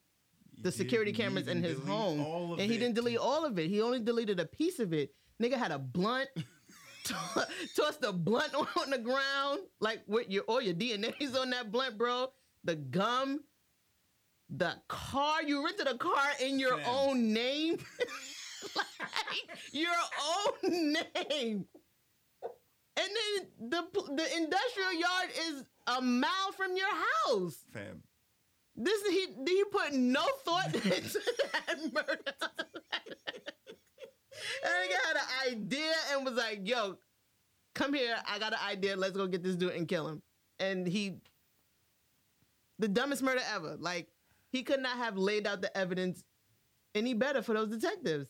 He 0.55 0.63
the 0.63 0.71
security 0.71 1.11
cameras 1.13 1.47
in 1.47 1.61
his 1.63 1.79
home, 1.79 2.53
and 2.53 2.61
he 2.71 2.77
didn't 2.79 2.95
delete 2.95 3.17
all 3.19 3.45
of 3.45 3.59
it. 3.59 3.69
He 3.69 3.81
only 3.81 3.99
deleted 3.99 4.39
a 4.39 4.45
piece 4.45 4.79
of 4.79 4.91
it. 4.93 5.13
Nigga 5.41 5.53
had 5.53 5.71
a 5.71 5.79
blunt. 5.79 6.29
Tossed 7.75 8.01
the 8.01 8.11
blunt 8.13 8.53
on 8.77 8.89
the 8.89 8.97
ground, 8.97 9.59
like 9.79 10.01
with 10.07 10.29
your 10.29 10.43
all 10.43 10.61
your 10.61 10.73
DNA's 10.73 11.35
on 11.35 11.49
that 11.51 11.71
blunt, 11.71 11.97
bro. 11.97 12.27
The 12.63 12.75
gum, 12.75 13.41
the 14.49 14.73
car. 14.87 15.43
You 15.43 15.63
rented 15.65 15.87
a 15.87 15.97
car 15.97 16.29
in 16.41 16.59
your 16.59 16.77
Fam. 16.77 16.85
own 16.87 17.33
name, 17.33 17.77
like 18.75 18.85
your 19.71 19.91
own 20.63 20.93
name. 20.93 21.65
And 22.97 23.09
then 23.17 23.69
the 23.69 23.81
the 24.15 24.37
industrial 24.37 24.93
yard 24.93 25.29
is 25.47 25.63
a 25.87 26.01
mile 26.01 26.51
from 26.57 26.75
your 26.75 26.93
house. 27.27 27.63
Fam, 27.73 28.03
This 28.75 29.01
he 29.07 29.27
he 29.47 29.63
put 29.71 29.93
no 29.93 30.25
thought 30.43 30.73
into 30.75 31.21
that 31.53 31.93
murder. 31.93 32.33
And 34.63 34.71
nigga 34.91 35.07
had 35.07 35.15
an 35.17 35.57
idea 35.57 35.91
and 36.11 36.25
was 36.25 36.35
like, 36.35 36.67
"Yo, 36.67 36.97
come 37.75 37.93
here. 37.93 38.15
I 38.27 38.39
got 38.39 38.53
an 38.53 38.59
idea. 38.67 38.95
Let's 38.95 39.15
go 39.15 39.27
get 39.27 39.43
this 39.43 39.55
dude 39.55 39.73
and 39.73 39.87
kill 39.87 40.07
him." 40.07 40.21
And 40.59 40.87
he 40.87 41.15
The 42.79 42.87
dumbest 42.87 43.21
murder 43.21 43.41
ever. 43.53 43.75
Like 43.79 44.07
he 44.51 44.63
could 44.63 44.79
not 44.81 44.97
have 44.97 45.17
laid 45.17 45.45
out 45.45 45.61
the 45.61 45.75
evidence 45.77 46.23
any 46.95 47.13
better 47.13 47.41
for 47.41 47.53
those 47.53 47.69
detectives. 47.69 48.27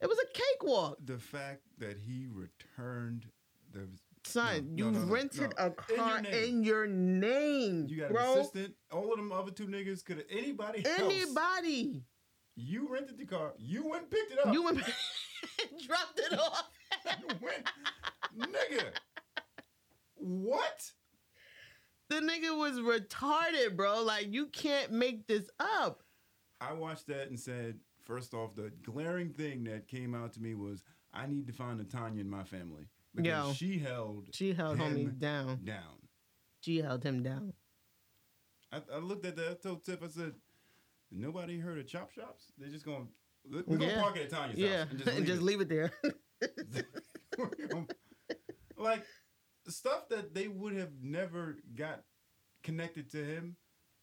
It 0.00 0.08
was 0.08 0.18
a 0.18 0.26
cakewalk. 0.38 0.98
The 1.04 1.18
fact 1.18 1.62
that 1.78 1.98
he 1.98 2.26
returned 2.30 3.26
the 3.72 3.88
Son, 4.24 4.74
No, 4.74 4.84
you 4.84 4.90
no, 4.90 4.98
no, 5.00 5.06
rented 5.12 5.54
a 5.56 5.66
In 5.66 5.72
your 5.88 5.96
car 5.96 6.18
in 6.18 6.62
your 6.62 6.86
name, 6.86 7.86
you 7.88 8.00
got 8.00 8.10
bro. 8.10 8.32
an 8.34 8.38
assistant. 8.40 8.74
All 8.92 9.10
of 9.12 9.16
them 9.18 9.32
other 9.32 9.50
two 9.50 9.66
niggas 9.66 10.04
could 10.04 10.18
have 10.18 10.26
anybody 10.30 10.84
else. 10.84 11.00
Anybody. 11.00 12.02
You 12.54 12.88
rented 12.92 13.16
the 13.16 13.24
car. 13.24 13.54
You 13.58 13.88
went 13.88 14.02
and 14.02 14.10
picked 14.10 14.32
it 14.32 14.38
up. 14.44 14.52
You 14.52 14.62
went 14.62 14.82
dropped 15.86 16.18
it 16.18 16.38
off. 16.38 16.68
Went, 17.40 17.66
nigga. 18.38 18.84
What? 20.16 20.92
The 22.08 22.16
nigga 22.16 22.56
was 22.58 22.78
retarded, 22.80 23.76
bro. 23.76 24.02
Like 24.02 24.32
you 24.32 24.46
can't 24.46 24.92
make 24.92 25.26
this 25.26 25.48
up. 25.58 26.02
I 26.60 26.72
watched 26.72 27.06
that 27.06 27.28
and 27.28 27.38
said, 27.38 27.78
first 28.04 28.34
off, 28.34 28.54
the 28.54 28.70
glaring 28.82 29.30
thing 29.30 29.64
that 29.64 29.88
came 29.88 30.14
out 30.14 30.32
to 30.34 30.40
me 30.40 30.54
was 30.54 30.82
I 31.14 31.26
need 31.26 31.46
to 31.46 31.52
find 31.52 31.80
a 31.80 31.84
Tanya 31.84 32.20
in 32.20 32.28
my 32.28 32.44
family 32.44 32.88
because 33.14 33.46
Yo. 33.48 33.52
she 33.54 33.78
held 33.78 34.28
She 34.32 34.52
held 34.52 34.78
him 34.78 34.94
homie 34.94 35.18
down. 35.18 35.60
down. 35.64 35.98
She 36.60 36.78
held 36.78 37.02
him 37.02 37.22
down. 37.22 37.54
I, 38.72 38.82
I 38.94 38.98
looked 38.98 39.24
at 39.26 39.36
that. 39.36 39.50
I 39.50 39.54
told 39.54 39.84
Tiff, 39.84 40.02
I 40.02 40.08
said, 40.08 40.34
nobody 41.10 41.58
heard 41.58 41.78
of 41.78 41.86
chop 41.88 42.12
shops? 42.12 42.52
They're 42.58 42.68
just 42.68 42.84
going. 42.84 43.08
We're 43.50 43.62
gonna 43.62 43.86
Yeah. 43.86 44.00
park 44.00 44.16
it 44.16 44.22
at 44.22 44.30
Tanya's 44.30 44.58
Yeah, 44.58 44.84
house 44.84 44.88
and 45.16 45.26
just 45.26 45.42
leave 45.42 45.60
it. 45.60 45.60
leave 45.60 45.60
it 45.60 45.68
there. 45.68 45.92
Like 48.76 49.04
stuff 49.68 50.08
that 50.08 50.32
they 50.34 50.48
would 50.48 50.74
have 50.76 50.92
never 51.02 51.58
got 51.76 52.02
connected 52.62 53.10
to 53.12 53.22
him 53.22 53.56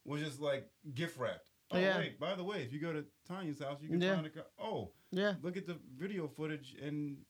was 0.04 0.20
just 0.22 0.40
like 0.40 0.70
gift 0.94 1.18
wrapped. 1.18 1.50
Oh 1.70 1.78
Yeah. 1.78 1.98
wait, 1.98 2.20
by 2.20 2.34
the 2.36 2.44
way, 2.44 2.62
if 2.62 2.72
you 2.72 2.78
go 2.80 2.92
to 2.92 3.04
Tanya's 3.26 3.58
house, 3.58 3.78
you 3.82 3.88
can 3.88 4.00
Yeah. 4.00 4.14
find 4.14 4.26
a 4.26 4.30
car. 4.30 4.46
Oh, 4.58 4.92
yeah, 5.10 5.34
look 5.42 5.56
at 5.56 5.66
the 5.66 5.78
video 5.96 6.28
footage, 6.28 6.74
and 6.80 7.24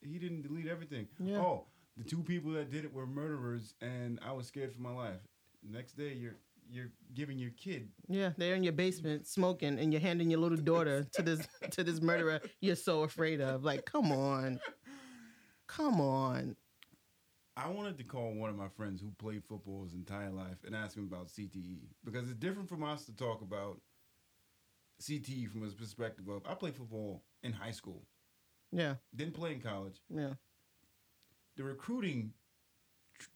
he 0.00 0.18
didn't 0.18 0.42
delete 0.42 0.66
everything. 0.66 1.08
Yeah. 1.20 1.40
Oh, 1.40 1.66
the 1.96 2.04
two 2.04 2.22
people 2.22 2.52
that 2.52 2.70
did 2.70 2.84
it 2.84 2.92
were 2.92 3.06
murderers, 3.06 3.74
and 3.80 4.18
I 4.22 4.32
was 4.32 4.46
scared 4.48 4.72
for 4.72 4.80
my 4.80 4.92
life. 4.92 5.20
Next 5.62 5.92
day, 5.96 6.12
you're 6.14 6.36
you're 6.70 6.90
giving 7.14 7.38
your 7.38 7.50
kid. 7.52 7.88
yeah. 8.08 8.30
They're 8.36 8.54
in 8.54 8.62
your 8.64 8.72
basement 8.72 9.26
smoking, 9.26 9.78
and 9.78 9.92
you're 9.92 10.00
handing 10.00 10.30
your 10.30 10.40
little 10.40 10.58
daughter 10.58 11.04
to 11.12 11.22
this 11.22 11.46
to 11.72 11.84
this 11.84 12.00
murderer 12.00 12.40
you're 12.60 12.76
so 12.76 13.02
afraid 13.02 13.40
of. 13.40 13.64
Like, 13.64 13.84
come 13.84 14.10
on, 14.12 14.60
come 15.68 16.00
on. 16.00 16.56
I 17.56 17.68
wanted 17.68 17.98
to 17.98 18.04
call 18.04 18.34
one 18.34 18.50
of 18.50 18.56
my 18.56 18.66
friends 18.68 19.00
who 19.00 19.12
played 19.18 19.44
football 19.44 19.84
his 19.84 19.94
entire 19.94 20.30
life 20.30 20.58
and 20.66 20.74
ask 20.74 20.96
him 20.96 21.04
about 21.04 21.28
CTE 21.28 21.82
because 22.04 22.24
it's 22.28 22.38
different 22.38 22.68
from 22.68 22.82
us 22.82 23.04
to 23.06 23.14
talk 23.14 23.42
about 23.42 23.80
CTE 25.00 25.48
from 25.50 25.62
his 25.62 25.74
perspective 25.74 26.26
of 26.28 26.42
I 26.48 26.54
played 26.54 26.74
football 26.76 27.22
in 27.44 27.52
high 27.52 27.70
school, 27.70 28.02
Yeah, 28.72 28.94
didn't 29.14 29.34
play 29.34 29.52
in 29.52 29.60
college. 29.60 30.00
yeah, 30.08 30.34
The 31.56 31.62
recruiting, 31.64 32.32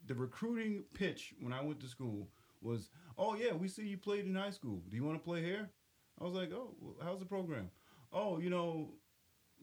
the 0.07 0.15
recruiting 0.17 0.85
pitch 0.95 1.33
when 1.41 1.53
I 1.53 1.63
went 1.63 1.79
to 1.81 1.89
school 1.89 2.29
was, 2.61 2.91
"Oh 3.17 3.35
yeah, 3.35 3.53
we 3.53 3.69
see 3.69 3.87
you 3.87 3.99
played 3.99 4.27
in 4.27 4.35
high 4.35 4.51
school. 4.51 4.83
Do 4.89 4.97
you 4.97 5.05
want 5.05 5.19
to 5.19 5.25
play 5.25 5.43
here?" 5.43 5.71
I 6.21 6.25
was 6.25 6.35
like, 6.35 6.51
"Oh, 6.53 6.75
well, 6.81 6.97
how's 7.03 7.21
the 7.21 7.27
program?" 7.27 7.71
"Oh, 8.13 8.39
you 8.39 8.51
know, 8.51 8.95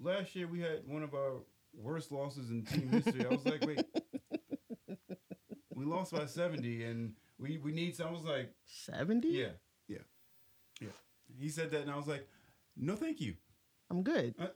last 0.01 0.35
year 0.35 0.47
we 0.47 0.61
had 0.61 0.87
one 0.87 1.03
of 1.03 1.13
our 1.13 1.41
worst 1.73 2.11
losses 2.11 2.49
in 2.49 2.63
team 2.65 2.89
history." 2.89 3.25
I 3.25 3.29
was 3.29 3.45
like, 3.45 3.65
"Wait." 3.65 3.83
we 5.75 5.85
lost 5.85 6.13
by 6.13 6.25
70 6.25 6.85
and 6.85 7.13
we, 7.37 7.57
we 7.57 7.71
need 7.73 7.95
some. 7.95 8.07
I 8.07 8.11
was 8.11 8.23
like, 8.23 8.53
seventy. 8.65 9.29
yeah, 9.29 9.49
yeah, 9.87 9.97
yeah. 10.79 10.87
He 11.37 11.49
said 11.49 11.71
that 11.71 11.81
and 11.81 11.91
I 11.91 11.97
was 11.97 12.07
like, 12.07 12.27
no, 12.77 12.95
thank 12.95 13.21
you. 13.21 13.35
I'm 13.89 14.03
good. 14.03 14.35
Uh, 14.39 14.47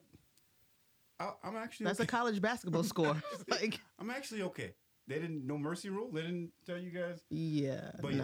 I, 1.19 1.31
I'm 1.43 1.55
actually 1.57 1.85
That's 1.85 1.99
a 1.99 2.05
college 2.05 2.41
basketball 2.41 2.83
score. 2.83 3.21
like, 3.49 3.79
I'm 3.99 4.09
actually 4.09 4.41
okay. 4.43 4.73
They 5.09 5.15
didn't, 5.15 5.45
no 5.45 5.57
mercy 5.57 5.89
rule. 5.89 6.09
They 6.11 6.21
didn't 6.21 6.51
tell 6.65 6.77
you 6.77 6.91
guys. 6.91 7.19
yeah, 7.31 7.91
But 7.99 8.13
nah. 8.13 8.23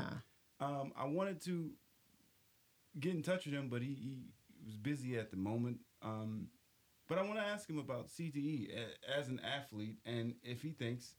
yeah. 0.61 0.65
Um, 0.65 0.93
I 0.95 1.05
wanted 1.05 1.43
to 1.45 1.71
get 2.99 3.13
in 3.15 3.23
touch 3.23 3.45
with 3.45 3.55
him, 3.55 3.67
but 3.69 3.81
he, 3.81 3.87
he 3.93 4.17
was 4.63 4.77
busy 4.77 5.17
at 5.17 5.31
the 5.31 5.37
moment. 5.37 5.79
Um, 6.03 6.47
but 7.09 7.17
I 7.17 7.23
want 7.23 7.35
to 7.39 7.45
ask 7.45 7.67
him 7.69 7.79
about 7.79 8.07
CTE 8.07 8.69
as 9.17 9.27
an 9.29 9.41
athlete 9.43 9.97
and 10.05 10.35
if 10.43 10.61
he 10.61 10.69
thinks 10.69 11.15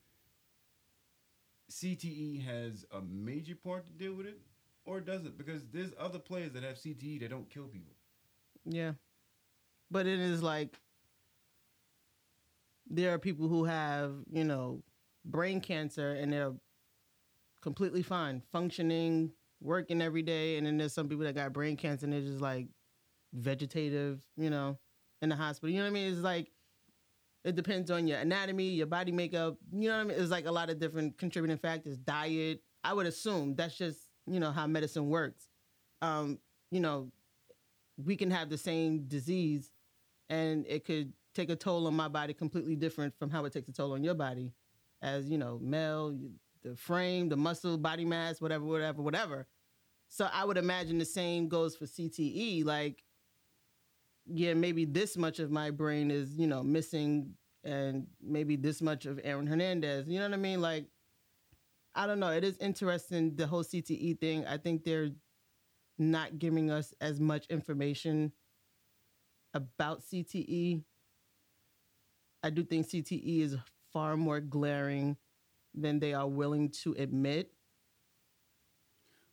CTE 1.70 2.44
has 2.44 2.84
a 2.92 3.00
major 3.02 3.56
part 3.56 3.86
to 3.86 3.92
deal 3.92 4.14
with 4.14 4.26
it 4.26 4.38
or 4.84 5.00
does 5.00 5.24
it? 5.24 5.36
Because 5.36 5.62
there's 5.72 5.92
other 5.98 6.18
players 6.20 6.52
that 6.52 6.62
have 6.62 6.76
CTE 6.76 7.20
that 7.20 7.30
don't 7.30 7.50
kill 7.50 7.64
people. 7.64 7.92
Yeah. 8.64 8.92
But 9.90 10.06
it 10.06 10.20
is 10.20 10.42
like 10.42 10.78
there 12.88 13.12
are 13.12 13.18
people 13.18 13.48
who 13.48 13.64
have, 13.64 14.12
you 14.30 14.44
know, 14.44 14.82
brain 15.26 15.60
cancer 15.60 16.12
and 16.12 16.32
they're 16.32 16.52
completely 17.62 18.02
fine, 18.02 18.42
functioning, 18.52 19.32
working 19.60 20.00
every 20.00 20.22
day. 20.22 20.56
And 20.56 20.66
then 20.66 20.78
there's 20.78 20.92
some 20.94 21.08
people 21.08 21.24
that 21.24 21.34
got 21.34 21.52
brain 21.52 21.76
cancer 21.76 22.06
and 22.06 22.12
they're 22.12 22.20
just 22.20 22.40
like 22.40 22.68
vegetative, 23.34 24.20
you 24.36 24.50
know, 24.50 24.78
in 25.22 25.28
the 25.28 25.36
hospital. 25.36 25.70
You 25.70 25.78
know 25.78 25.84
what 25.84 25.90
I 25.90 25.94
mean? 25.94 26.12
It's 26.12 26.22
like 26.22 26.50
it 27.44 27.54
depends 27.54 27.90
on 27.90 28.08
your 28.08 28.18
anatomy, 28.18 28.68
your 28.68 28.86
body 28.86 29.12
makeup. 29.12 29.56
You 29.72 29.88
know 29.88 29.96
what 29.96 30.00
I 30.00 30.04
mean? 30.04 30.20
It's 30.20 30.30
like 30.30 30.46
a 30.46 30.52
lot 30.52 30.70
of 30.70 30.78
different 30.78 31.18
contributing 31.18 31.58
factors. 31.58 31.96
Diet. 31.96 32.62
I 32.84 32.92
would 32.92 33.06
assume 33.06 33.56
that's 33.56 33.76
just, 33.76 33.98
you 34.26 34.38
know, 34.38 34.52
how 34.52 34.66
medicine 34.68 35.08
works. 35.08 35.48
Um, 36.02 36.38
you 36.70 36.80
know, 36.80 37.10
we 37.96 38.16
can 38.16 38.30
have 38.30 38.48
the 38.48 38.58
same 38.58 39.08
disease 39.08 39.72
and 40.28 40.64
it 40.68 40.84
could 40.84 41.12
take 41.34 41.50
a 41.50 41.56
toll 41.56 41.86
on 41.86 41.94
my 41.94 42.08
body 42.08 42.32
completely 42.32 42.76
different 42.76 43.18
from 43.18 43.30
how 43.30 43.44
it 43.44 43.52
takes 43.52 43.68
a 43.68 43.72
toll 43.72 43.92
on 43.92 44.04
your 44.04 44.14
body 44.14 44.52
as 45.02 45.28
you 45.28 45.38
know 45.38 45.58
male 45.62 46.16
the 46.62 46.74
frame 46.74 47.28
the 47.28 47.36
muscle 47.36 47.78
body 47.78 48.04
mass 48.04 48.40
whatever 48.40 48.64
whatever 48.64 49.02
whatever. 49.02 49.46
So 50.08 50.28
i 50.32 50.44
would 50.44 50.56
imagine 50.56 50.98
the 50.98 51.04
same 51.04 51.48
goes 51.48 51.76
for 51.76 51.84
cte 51.84 52.64
like 52.64 53.02
yeah 54.26 54.54
maybe 54.54 54.84
this 54.84 55.16
much 55.16 55.38
of 55.38 55.50
my 55.50 55.70
brain 55.70 56.10
is 56.10 56.36
you 56.38 56.46
know 56.46 56.62
missing 56.62 57.34
and 57.64 58.06
maybe 58.22 58.56
this 58.56 58.80
much 58.80 59.06
of 59.06 59.20
aaron 59.24 59.46
hernandez 59.46 60.06
you 60.08 60.18
know 60.18 60.26
what 60.26 60.34
i 60.34 60.36
mean? 60.36 60.60
Like 60.60 60.86
i 61.94 62.06
don't 62.06 62.20
know 62.20 62.30
it 62.30 62.44
is 62.44 62.56
interesting 62.58 63.34
the 63.36 63.46
whole 63.46 63.64
cte 63.64 64.20
thing. 64.20 64.46
I 64.46 64.56
think 64.56 64.84
they're 64.84 65.10
not 65.98 66.38
giving 66.38 66.70
us 66.70 66.94
as 67.00 67.20
much 67.20 67.46
information 67.46 68.32
about 69.54 70.02
CTE. 70.02 70.82
I 72.42 72.50
do 72.50 72.62
think 72.62 72.86
CTE 72.86 73.40
is 73.40 73.56
far 73.96 74.14
more 74.14 74.40
glaring 74.40 75.16
than 75.74 75.98
they 76.00 76.12
are 76.12 76.28
willing 76.28 76.68
to 76.68 76.92
admit. 76.98 77.50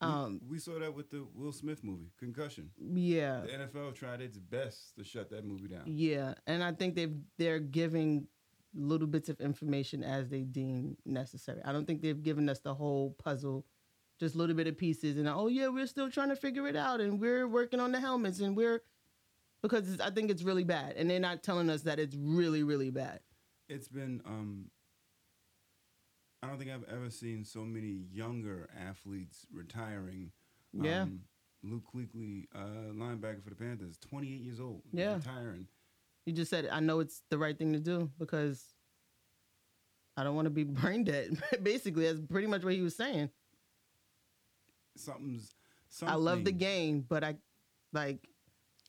We- 0.01 0.07
Um, 0.07 0.39
we, 0.47 0.57
saw 0.57 0.79
that 0.79 0.93
with 0.95 1.09
the 1.09 1.25
Will 1.33 1.51
Smith 1.51 1.83
movie, 1.83 2.11
Concussion. 2.17 2.71
yeah, 2.79 3.41
The 3.41 3.51
NFL 3.53 3.93
tried 3.93 4.21
its 4.21 4.37
best 4.37 4.95
to 4.95 5.03
shut 5.03 5.29
that 5.31 5.43
movie 5.43 5.67
down. 5.67 5.83
yeah, 5.85 6.35
and 6.47 6.63
I 6.63 6.71
think 6.71 6.95
they've 6.95 7.17
they're 7.37 7.59
giving 7.59 8.27
little 8.73 9.07
bits 9.07 9.27
of 9.29 9.39
information 9.41 10.01
as 10.01 10.29
they 10.29 10.43
deem 10.43 10.95
necessary. 11.05 11.61
I 11.65 11.73
don't 11.73 11.85
think 11.85 12.01
they've 12.01 12.23
given 12.23 12.47
us 12.49 12.59
the 12.59 12.73
whole 12.73 13.11
puzzle, 13.19 13.65
just 14.19 14.33
little 14.35 14.55
bit 14.55 14.67
of 14.67 14.77
pieces. 14.77 15.17
And 15.17 15.27
oh 15.27 15.47
yeah, 15.47 15.67
we're 15.67 15.87
still 15.87 16.09
trying 16.09 16.29
to 16.29 16.35
figure 16.37 16.67
it 16.69 16.75
out, 16.77 17.01
and 17.01 17.19
we're 17.19 17.47
working 17.49 17.79
on 17.81 17.91
the 17.91 17.99
helmets, 17.99 18.39
and 18.39 18.55
we're 18.57 18.81
because 19.61 19.89
it's, 19.93 20.01
I 20.01 20.09
think 20.09 20.31
it's 20.31 20.43
really 20.43 20.63
bad, 20.65 20.95
and 20.97 21.09
they're 21.09 21.19
not 21.19 21.43
telling 21.43 21.69
us 21.69 21.81
that 21.83 21.99
it's 21.99 22.15
really 22.15 22.63
really 22.63 22.91
bad. 22.91 23.19
It's 23.73 23.87
been 23.87 24.21
um 24.25 24.69
I 26.41 26.47
don't 26.47 26.57
think 26.59 26.71
I've 26.71 26.83
ever 26.93 27.09
seen 27.09 27.45
so 27.45 27.61
many 27.61 28.05
younger 28.11 28.69
athletes 28.77 29.45
retiring. 29.53 30.31
Yeah. 30.73 31.03
Um, 31.03 31.21
Luke 31.63 31.83
Kuechly, 31.95 32.47
uh, 32.53 32.91
linebacker 32.93 33.41
for 33.41 33.49
the 33.49 33.55
Panthers, 33.55 33.97
28 34.09 34.27
years 34.41 34.59
old, 34.59 34.81
Yeah. 34.91 35.15
retiring. 35.15 35.67
You 36.25 36.33
just 36.33 36.49
said, 36.49 36.67
I 36.69 36.81
know 36.81 36.99
it's 36.99 37.21
the 37.29 37.37
right 37.37 37.57
thing 37.57 37.71
to 37.71 37.79
do 37.79 38.11
because 38.19 38.61
I 40.17 40.25
don't 40.25 40.35
want 40.35 40.47
to 40.47 40.49
be 40.49 40.63
brain 40.81 41.05
dead. 41.05 41.41
Basically, 41.63 42.05
that's 42.05 42.19
pretty 42.29 42.47
much 42.47 42.63
what 42.65 42.73
he 42.73 42.81
was 42.81 42.95
saying. 42.97 43.29
Something's 44.97 45.49
something. 45.89 46.13
I 46.13 46.17
love 46.17 46.43
the 46.43 46.51
game, 46.51 47.05
but 47.07 47.23
I 47.23 47.35
like 47.93 48.27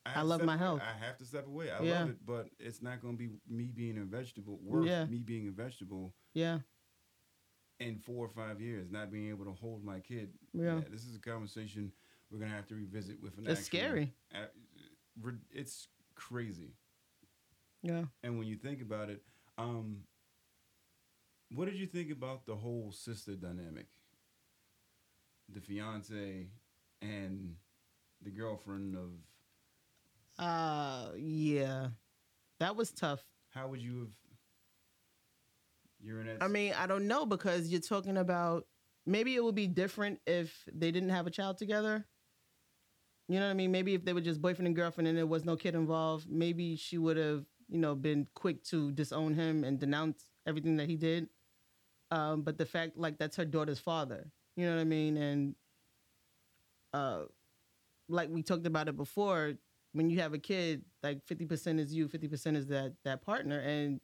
I 0.07 0.15
to 0.15 0.25
love 0.25 0.43
my 0.45 0.55
away. 0.55 0.59
health. 0.63 0.83
I 0.83 1.05
have 1.05 1.17
to 1.19 1.25
step 1.25 1.47
away. 1.47 1.71
I 1.71 1.83
Yeah. 1.83 2.01
love 2.01 2.11
it, 2.11 2.27
but 2.27 2.49
it's 2.59 2.83
not 2.83 3.01
going 3.01 3.17
to 3.17 3.19
be 3.19 3.31
me 3.49 3.71
being 3.75 3.99
a 3.99 4.05
vegetable. 4.05 4.59
Worth 4.63 4.87
Yeah. 4.87 5.07
me 5.07 5.19
being 5.23 5.49
a 5.49 5.51
vegetable 5.51 6.15
yeah, 6.35 6.61
in 7.81 7.99
four 7.99 8.25
or 8.25 8.29
five 8.29 8.61
years, 8.61 8.91
not 8.91 9.11
being 9.11 9.29
able 9.31 9.45
to 9.47 9.53
hold 9.53 9.83
my 9.85 10.01
kid. 10.01 10.33
Yeah. 10.53 10.81
this 10.91 11.05
is 11.05 11.17
a 11.17 11.21
conversation 11.21 11.93
we're 12.31 12.39
going 12.39 12.51
to 12.51 12.57
have 12.57 12.67
to 12.69 12.75
revisit 12.75 13.21
with 13.23 13.39
an. 13.39 13.47
It's 13.47 13.61
actual- 13.61 13.65
scary. 13.79 14.15
re- 15.21 15.39
It's 15.51 15.89
crazy. 16.15 16.75
yeah. 17.83 18.07
And 18.23 18.37
when 18.39 18.47
you 18.47 18.57
think 18.57 18.83
about 18.83 19.09
it, 19.11 19.23
um, 19.59 20.07
what 21.51 21.67
did 21.67 21.77
you 21.77 21.87
think 21.87 22.11
about 22.11 22.45
the 22.47 22.57
whole 22.57 22.91
sister 22.93 23.37
dynamic? 23.37 23.87
The 25.49 25.61
fiance 25.61 26.49
and 27.01 27.57
the 28.23 28.31
girlfriend 28.31 28.97
of 28.97 29.11
Uh, 30.39 31.11
yeah, 31.17 31.89
that 32.61 32.77
was 32.77 32.93
tough. 32.93 33.25
how 33.51 33.69
would 33.69 33.81
you 33.81 34.01
have 34.01 34.09
you're 36.01 36.21
in 36.21 36.27
that 36.27 36.43
I 36.43 36.49
mean, 36.49 36.75
I 36.77 36.87
don't 36.87 37.07
know 37.07 37.25
because 37.27 37.69
you're 37.69 37.81
talking 37.81 38.17
about 38.17 38.67
maybe 39.07 39.35
it 39.35 39.43
would 39.45 39.55
be 39.55 39.67
different 39.67 40.21
if 40.27 40.69
they 40.73 40.91
didn't 40.91 41.11
have 41.11 41.27
a 41.27 41.31
child 41.31 41.59
together. 41.59 42.07
You 43.29 43.41
know 43.41 43.47
what 43.47 43.53
I 43.53 43.55
mean? 43.55 43.73
Maybe 43.73 43.95
if 43.95 44.05
they 44.05 44.13
were 44.13 44.21
just 44.21 44.43
boyfriend 44.43 44.67
and 44.67 44.77
girlfriend 44.77 45.09
and 45.09 45.17
there 45.17 45.27
was 45.27 45.45
no 45.45 45.57
kid 45.57 45.75
involved, 45.75 46.27
maybe 46.29 46.77
she 46.77 46.99
would 46.99 47.17
have, 47.17 47.45
you 47.69 47.79
know, 47.79 47.95
been 47.95 48.27
quick 48.35 48.63
to 48.65 48.93
disown 48.93 49.33
him 49.35 49.65
and 49.65 49.79
denounce 49.79 50.31
everything 50.47 50.77
that 50.77 50.89
he 50.91 50.97
did. 50.97 51.29
Um, 52.11 52.43
but 52.43 52.59
the 52.59 52.67
fact, 52.67 52.99
like, 52.99 53.19
that's 53.19 53.37
her 53.37 53.45
daughter's 53.45 53.81
father. 53.81 54.31
You 54.57 54.67
know 54.67 54.75
what 54.77 54.83
I 54.83 54.85
mean? 54.85 55.17
And 55.17 55.55
uh, 56.93 57.23
like 58.09 58.31
we 58.31 58.43
talked 58.43 58.67
about 58.67 58.89
it 58.89 58.97
before, 58.97 59.55
when 59.95 60.11
you 60.11 60.21
have 60.21 60.35
a 60.35 60.39
kid, 60.39 60.85
like 61.03 61.25
fifty 61.25 61.47
percent 61.47 61.81
is 61.81 61.95
you, 61.95 62.09
fifty 62.09 62.29
percent 62.29 62.57
is 62.57 62.67
that 62.67 62.93
that 63.05 63.23
partner, 63.23 63.61
and 63.61 64.01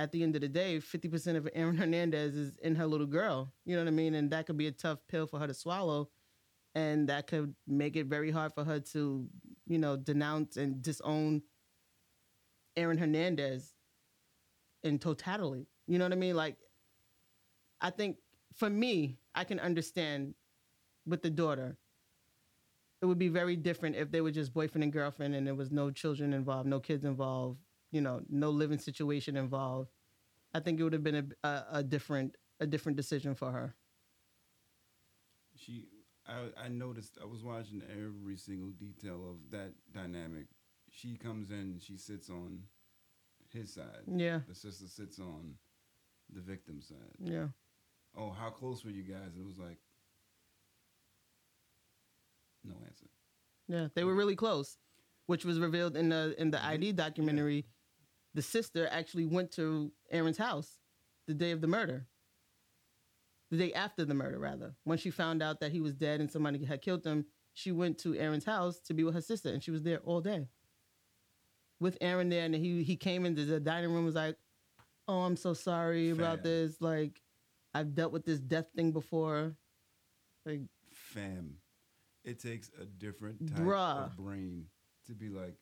at 0.00 0.12
the 0.12 0.22
end 0.22 0.34
of 0.34 0.40
the 0.40 0.48
day, 0.48 0.78
50% 0.78 1.36
of 1.36 1.46
Aaron 1.54 1.76
Hernandez 1.76 2.34
is 2.34 2.56
in 2.62 2.74
her 2.74 2.86
little 2.86 3.06
girl. 3.06 3.52
You 3.66 3.76
know 3.76 3.82
what 3.82 3.88
I 3.88 3.92
mean? 3.92 4.14
And 4.14 4.30
that 4.30 4.46
could 4.46 4.56
be 4.56 4.66
a 4.66 4.72
tough 4.72 4.98
pill 5.08 5.26
for 5.26 5.38
her 5.38 5.46
to 5.46 5.52
swallow. 5.52 6.08
And 6.74 7.08
that 7.10 7.26
could 7.26 7.54
make 7.66 7.96
it 7.96 8.06
very 8.06 8.30
hard 8.30 8.54
for 8.54 8.64
her 8.64 8.80
to, 8.80 9.28
you 9.66 9.78
know, 9.78 9.96
denounce 9.96 10.56
and 10.56 10.80
disown 10.80 11.42
Aaron 12.76 12.96
Hernandez 12.96 13.74
in 14.82 14.98
totality. 14.98 15.66
You 15.86 15.98
know 15.98 16.06
what 16.06 16.12
I 16.12 16.16
mean? 16.16 16.36
Like, 16.36 16.56
I 17.80 17.90
think 17.90 18.16
for 18.56 18.70
me, 18.70 19.18
I 19.34 19.44
can 19.44 19.60
understand 19.60 20.34
with 21.06 21.22
the 21.22 21.30
daughter. 21.30 21.76
It 23.02 23.06
would 23.06 23.18
be 23.18 23.28
very 23.28 23.56
different 23.56 23.96
if 23.96 24.10
they 24.10 24.20
were 24.20 24.30
just 24.30 24.52
boyfriend 24.52 24.82
and 24.84 24.92
girlfriend 24.92 25.34
and 25.34 25.46
there 25.46 25.54
was 25.54 25.70
no 25.70 25.90
children 25.90 26.32
involved, 26.32 26.68
no 26.68 26.80
kids 26.80 27.04
involved, 27.04 27.60
you 27.90 28.00
know, 28.00 28.20
no 28.28 28.50
living 28.50 28.78
situation 28.78 29.36
involved. 29.36 29.90
I 30.54 30.60
think 30.60 30.80
it 30.80 30.84
would 30.84 30.92
have 30.92 31.04
been 31.04 31.34
a, 31.44 31.48
a, 31.48 31.64
a 31.78 31.82
different 31.82 32.36
a 32.60 32.66
different 32.66 32.96
decision 32.96 33.34
for 33.34 33.50
her. 33.52 33.74
she 35.56 35.86
I, 36.26 36.64
I 36.64 36.68
noticed 36.68 37.18
I 37.20 37.26
was 37.26 37.42
watching 37.42 37.82
every 37.90 38.36
single 38.36 38.70
detail 38.70 39.20
of 39.30 39.50
that 39.50 39.72
dynamic. 39.92 40.46
She 40.90 41.16
comes 41.16 41.50
in, 41.50 41.78
she 41.80 41.96
sits 41.96 42.30
on 42.30 42.64
his 43.52 43.72
side. 43.74 44.04
Yeah, 44.06 44.40
The 44.48 44.54
sister 44.54 44.86
sits 44.88 45.18
on 45.18 45.54
the 46.32 46.40
victim's 46.40 46.88
side. 46.88 47.16
yeah, 47.18 47.48
Oh, 48.16 48.30
how 48.30 48.50
close 48.50 48.84
were 48.84 48.90
you 48.90 49.02
guys? 49.02 49.36
It 49.38 49.44
was 49.44 49.58
like 49.58 49.78
no 52.64 52.74
answer. 52.86 53.06
yeah. 53.68 53.88
They 53.94 54.04
were 54.04 54.14
really 54.14 54.36
close, 54.36 54.78
which 55.26 55.44
was 55.44 55.58
revealed 55.58 55.96
in 55.96 56.08
the 56.08 56.34
in 56.38 56.50
the 56.50 56.64
ID 56.64 56.92
documentary. 56.92 57.66
The 58.34 58.42
sister 58.42 58.88
actually 58.90 59.26
went 59.26 59.50
to 59.52 59.90
Aaron's 60.10 60.38
house 60.38 60.78
the 61.26 61.34
day 61.34 61.50
of 61.50 61.60
the 61.60 61.66
murder. 61.66 62.06
The 63.50 63.56
day 63.56 63.72
after 63.72 64.04
the 64.04 64.14
murder, 64.14 64.38
rather. 64.38 64.76
When 64.84 64.98
she 64.98 65.10
found 65.10 65.42
out 65.42 65.58
that 65.60 65.72
he 65.72 65.80
was 65.80 65.94
dead 65.94 66.20
and 66.20 66.30
somebody 66.30 66.64
had 66.64 66.82
killed 66.82 67.04
him, 67.04 67.26
she 67.54 67.72
went 67.72 67.98
to 67.98 68.14
Aaron's 68.16 68.44
house 68.44 68.78
to 68.82 68.94
be 68.94 69.02
with 69.02 69.14
her 69.14 69.20
sister, 69.20 69.48
and 69.48 69.60
she 69.62 69.72
was 69.72 69.82
there 69.82 69.98
all 70.04 70.20
day. 70.20 70.46
With 71.80 71.98
Aaron 72.00 72.28
there, 72.28 72.44
and 72.44 72.54
he 72.54 72.84
he 72.84 72.94
came 72.96 73.26
into 73.26 73.44
the 73.44 73.58
dining 73.58 73.88
room 73.88 73.98
and 73.98 74.06
was 74.06 74.14
like, 74.14 74.36
"Oh, 75.08 75.20
I'm 75.22 75.34
so 75.36 75.54
sorry 75.54 76.10
about 76.10 76.42
this. 76.44 76.80
Like, 76.80 77.20
I've 77.74 77.94
dealt 77.94 78.12
with 78.12 78.24
this 78.24 78.38
death 78.38 78.66
thing 78.76 78.92
before. 78.92 79.56
Like, 80.46 80.60
Fam, 80.92 81.56
it 82.24 82.38
takes 82.40 82.70
a 82.80 82.84
different 82.84 83.48
type 83.54 83.64
Bruh. 83.64 84.06
of 84.06 84.16
brain 84.16 84.66
to 85.06 85.14
be 85.14 85.28
like, 85.28 85.54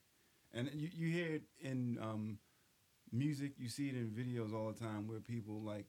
and 0.52 0.70
you, 0.74 0.88
you 0.92 1.08
hear 1.08 1.34
it 1.36 1.42
in 1.60 1.98
um, 2.00 2.38
music, 3.12 3.52
you 3.58 3.68
see 3.68 3.88
it 3.88 3.94
in 3.94 4.08
videos 4.10 4.52
all 4.54 4.72
the 4.72 4.78
time 4.78 5.06
where 5.06 5.20
people 5.20 5.60
like 5.62 5.86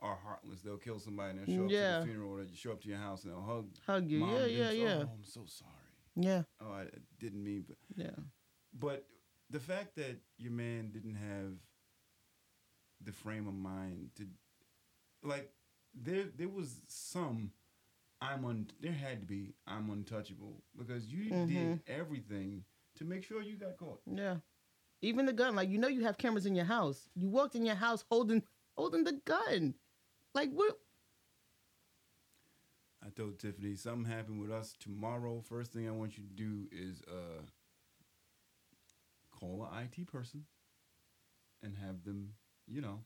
are 0.00 0.16
heartless. 0.22 0.60
They'll 0.60 0.76
kill 0.76 0.98
somebody 0.98 1.38
and 1.38 1.46
they'll 1.46 1.56
show 1.56 1.64
up 1.66 1.70
Yeah. 1.70 1.94
to 1.94 2.00
the 2.00 2.06
funeral 2.06 2.32
or 2.32 2.44
they 2.44 2.54
show 2.54 2.72
up 2.72 2.82
to 2.82 2.88
your 2.88 2.98
house 2.98 3.22
and 3.24 3.32
they'll 3.32 3.40
hug. 3.42 3.66
hug 3.86 4.08
you. 4.10 4.26
yeah, 4.26 4.44
yeah, 4.46 4.68
say, 4.70 4.82
yeah, 4.82 4.94
Oh, 4.98 5.00
I'm 5.02 5.24
so 5.24 5.42
sorry. 5.46 5.70
yeah, 6.16 6.42
Oh, 6.60 6.72
I 6.72 6.86
didn't 7.20 7.42
mean, 7.44 7.64
but 7.68 7.76
yeah. 7.96 8.10
But 8.78 9.06
the 9.50 9.60
fact 9.60 9.94
that 9.96 10.18
your 10.38 10.52
man 10.52 10.90
didn't 10.92 11.14
have 11.16 11.52
the 13.04 13.12
frame 13.12 13.46
of 13.46 13.54
mind 13.54 14.10
to, 14.16 14.26
like, 15.22 15.52
there 15.94 16.24
there 16.36 16.48
was 16.48 16.74
some 16.88 17.52
I'm 18.22 18.44
un 18.44 18.68
there 18.80 18.92
had 18.92 19.20
to 19.20 19.26
be 19.26 19.52
I'm 19.66 19.90
untouchable 19.90 20.62
because 20.76 21.12
you 21.12 21.24
did 21.24 21.48
Mhm. 21.50 21.80
everything 21.88 22.64
to 22.94 23.04
make 23.04 23.24
sure 23.24 23.42
you 23.42 23.56
got 23.56 23.76
caught. 23.76 24.00
Yeah. 24.06 24.38
Even 25.00 25.26
the 25.26 25.32
gun, 25.32 25.56
like 25.56 25.68
you 25.68 25.78
know 25.78 25.88
you 25.88 26.02
have 26.04 26.16
cameras 26.18 26.46
in 26.46 26.54
your 26.54 26.64
house. 26.64 27.08
You 27.16 27.28
walked 27.28 27.56
in 27.56 27.66
your 27.66 27.74
house 27.74 28.04
holding 28.08 28.44
holding 28.76 29.02
the 29.02 29.14
gun. 29.24 29.74
Like 30.34 30.50
what 30.52 30.78
I 33.04 33.10
told 33.10 33.40
Tiffany 33.40 33.74
something 33.74 34.04
happened 34.10 34.40
with 34.40 34.52
us 34.52 34.76
tomorrow. 34.78 35.40
First 35.40 35.72
thing 35.72 35.88
I 35.88 35.90
want 35.90 36.16
you 36.16 36.22
to 36.22 36.30
do 36.30 36.68
is 36.70 37.02
uh 37.08 37.42
call 39.32 39.64
a 39.64 39.80
IT 39.82 40.04
person 40.06 40.46
and 41.62 41.76
have 41.78 42.04
them, 42.04 42.36
you 42.68 42.80
know, 42.80 43.04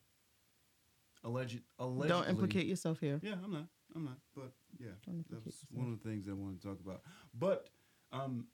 alleged 1.25 1.63
allegedly 1.79 2.09
don't 2.09 2.29
implicate 2.29 2.67
yourself 2.67 3.01
here. 3.01 3.19
Yeah, 3.23 3.37
I'm 3.43 3.51
not. 3.53 3.69
I'm 3.95 4.05
not. 4.05 4.19
But 4.35 4.53
yeah, 4.79 4.91
Don't 5.05 5.29
that 5.31 5.45
was 5.45 5.65
one 5.71 5.93
of 5.93 6.03
the 6.03 6.09
things 6.09 6.29
I 6.29 6.33
wanted 6.33 6.61
to 6.63 6.69
talk 6.69 6.81
about. 6.85 7.03
But 7.39 7.69
um, 8.13 8.47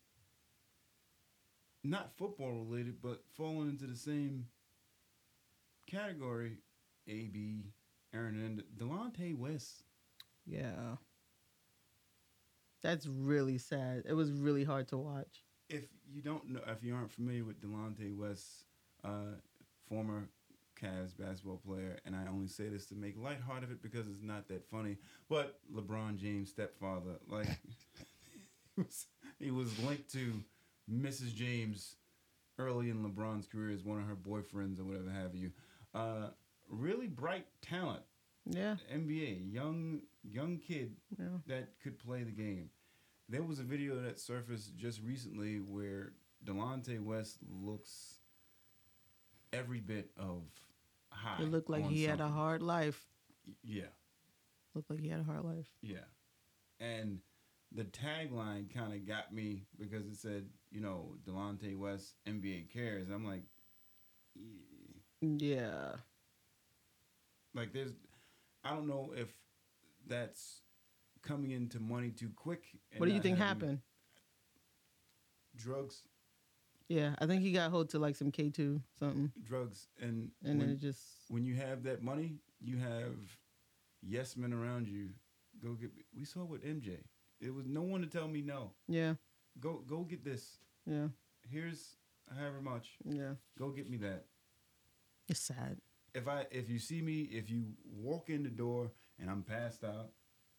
not 1.84 2.16
football 2.16 2.52
related, 2.52 3.02
but 3.02 3.22
falling 3.34 3.70
into 3.70 3.86
the 3.86 3.96
same 3.96 4.46
category. 5.90 6.58
AB, 7.08 7.64
Aaron, 8.14 8.40
and 8.40 8.62
Delonte 8.78 9.36
West. 9.36 9.82
Yeah. 10.46 10.96
That's 12.82 13.06
really 13.06 13.58
sad. 13.58 14.04
It 14.08 14.14
was 14.14 14.30
really 14.30 14.64
hard 14.64 14.88
to 14.88 14.98
watch. 14.98 15.44
If 15.68 15.84
you 16.12 16.20
don't 16.20 16.48
know, 16.50 16.60
if 16.66 16.82
you 16.82 16.94
aren't 16.94 17.12
familiar 17.12 17.44
with 17.44 17.60
Delonte 17.60 18.16
West, 18.16 18.64
uh, 19.04 19.36
former 19.88 20.28
Cavs 20.82 21.16
basketball 21.16 21.60
player, 21.66 21.98
and 22.04 22.16
I 22.16 22.26
only 22.28 22.48
say 22.48 22.68
this 22.68 22.86
to 22.86 22.94
make 22.94 23.16
light 23.16 23.40
heart 23.40 23.62
of 23.62 23.70
it 23.70 23.82
because 23.82 24.06
it's 24.08 24.22
not 24.22 24.48
that 24.48 24.68
funny, 24.70 24.96
but 25.28 25.60
LeBron 25.74 26.16
James' 26.16 26.50
stepfather, 26.50 27.16
like 27.28 27.46
he 28.76 28.82
was, 28.82 29.06
he 29.38 29.50
was 29.50 29.78
linked 29.80 30.10
to 30.12 30.32
Mrs. 30.92 31.34
James 31.34 31.96
early 32.58 32.90
in 32.90 33.04
LeBron's 33.04 33.46
career 33.46 33.70
as 33.70 33.84
one 33.84 34.00
of 34.00 34.06
her 34.06 34.16
boyfriends 34.16 34.80
or 34.80 34.84
whatever 34.84 35.10
have 35.10 35.34
you. 35.34 35.52
Uh, 35.94 36.28
really 36.68 37.06
bright 37.06 37.46
talent, 37.60 38.02
Yeah. 38.46 38.76
NBA, 38.92 39.52
young 39.52 40.00
young 40.24 40.58
kid 40.58 40.96
Yeah. 41.18 41.26
that 41.46 41.68
could 41.82 41.98
play 41.98 42.22
the 42.24 42.30
game. 42.32 42.70
There 43.28 43.42
was 43.42 43.58
a 43.60 43.64
video 43.64 44.00
that 44.02 44.18
surfaced 44.20 44.76
just 44.76 45.00
recently 45.02 45.58
where 45.58 46.12
Delonte 46.44 47.00
West 47.00 47.38
looks 47.48 48.16
every 49.52 49.80
bit 49.80 50.10
of 50.16 50.42
high. 51.12 51.42
It 51.42 51.50
looked 51.50 51.70
like 51.70 51.86
he 51.86 52.04
had 52.04 52.20
a 52.20 52.28
hard 52.28 52.62
life. 52.62 53.00
Yeah, 53.64 53.86
Looked 54.74 54.90
like 54.90 55.00
he 55.00 55.08
had 55.08 55.20
a 55.20 55.24
hard 55.24 55.44
life. 55.44 55.68
yeah. 55.82 56.04
And 56.80 57.20
the 57.74 57.84
tagline 57.84 58.72
kind 58.74 58.92
of 58.92 59.06
got 59.06 59.32
me 59.32 59.66
because 59.78 60.06
it 60.06 60.16
said, 60.16 60.46
you 60.70 60.80
know, 60.80 61.14
Delonte 61.26 61.76
West 61.76 62.14
NBA 62.28 62.72
cares. 62.72 63.08
I'm 63.08 63.24
like, 63.24 63.42
yeah. 64.34 65.28
Yeah. 65.38 65.92
like 67.54 67.72
there's, 67.72 67.92
I 68.64 68.70
don't 68.70 68.88
know 68.88 69.12
if 69.16 69.28
that's 70.06 70.62
coming 71.22 71.50
into 71.52 71.78
money 71.80 72.10
too 72.10 72.30
quick. 72.34 72.64
and 72.90 72.98
What 73.00 73.08
do 73.08 73.14
you 73.14 73.20
think 73.20 73.38
happened? 73.38 73.78
Drugs, 75.56 76.02
Yeah, 76.88 77.14
I 77.18 77.26
think 77.26 77.42
he 77.42 77.52
got 77.52 77.70
hold 77.70 77.90
to 77.90 77.98
like 77.98 78.16
some 78.16 78.30
K 78.30 78.50
two 78.50 78.82
something, 78.98 79.32
drugs, 79.44 79.88
and 80.00 80.30
and 80.44 80.60
then 80.60 80.70
it 80.70 80.80
just 80.80 81.00
when 81.28 81.44
you 81.44 81.54
have 81.56 81.82
that 81.84 82.02
money, 82.02 82.38
you 82.60 82.76
have 82.78 83.14
yes 84.02 84.36
men 84.36 84.52
around 84.52 84.88
you. 84.88 85.10
Go 85.62 85.72
get. 85.74 85.90
We 86.16 86.24
saw 86.24 86.44
with 86.44 86.64
MJ. 86.64 86.98
It 87.40 87.54
was 87.54 87.66
no 87.66 87.82
one 87.82 88.00
to 88.02 88.06
tell 88.06 88.28
me 88.28 88.40
no. 88.42 88.72
yeah, 88.88 89.14
Go 89.60 89.82
go 89.86 90.02
get 90.02 90.24
this. 90.24 90.58
yeah, 90.86 91.08
Here's 91.48 91.96
however 92.36 92.60
much. 92.60 92.96
yeah. 93.04 93.32
Go 93.58 93.70
get 93.70 93.88
me 93.90 93.96
that. 93.98 94.26
It's 95.28 95.40
sad. 95.40 95.78
If 96.14 96.28
I 96.28 96.46
if 96.50 96.68
you 96.68 96.78
see 96.78 97.00
me, 97.00 97.22
if 97.22 97.48
you 97.50 97.64
walk 97.90 98.28
in 98.28 98.42
the 98.42 98.48
door 98.50 98.90
and 99.18 99.30
I'm 99.30 99.42
passed 99.42 99.82
out, 99.84 100.10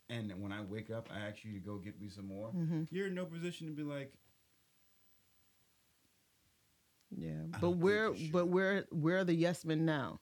and 0.10 0.32
when 0.42 0.52
I 0.52 0.62
wake 0.62 0.90
up, 0.90 1.10
I 1.14 1.28
ask 1.28 1.44
you 1.44 1.54
to 1.54 1.60
go 1.60 1.78
get 1.78 2.00
me 2.02 2.10
some 2.10 2.28
more. 2.28 2.50
hmm 2.50 2.84
You're 2.90 3.08
in 3.08 3.16
no 3.16 3.26
position 3.26 3.68
to 3.68 3.74
be 3.74 3.84
like, 3.84 4.14
Yeah, 7.18 7.44
I 7.54 7.58
but 7.60 7.72
where, 7.72 8.12
but 8.32 8.48
where, 8.48 8.86
where 8.92 9.18
are 9.18 9.24
the 9.24 9.34
yes 9.34 9.66
men 9.66 9.86
now? 9.86 10.20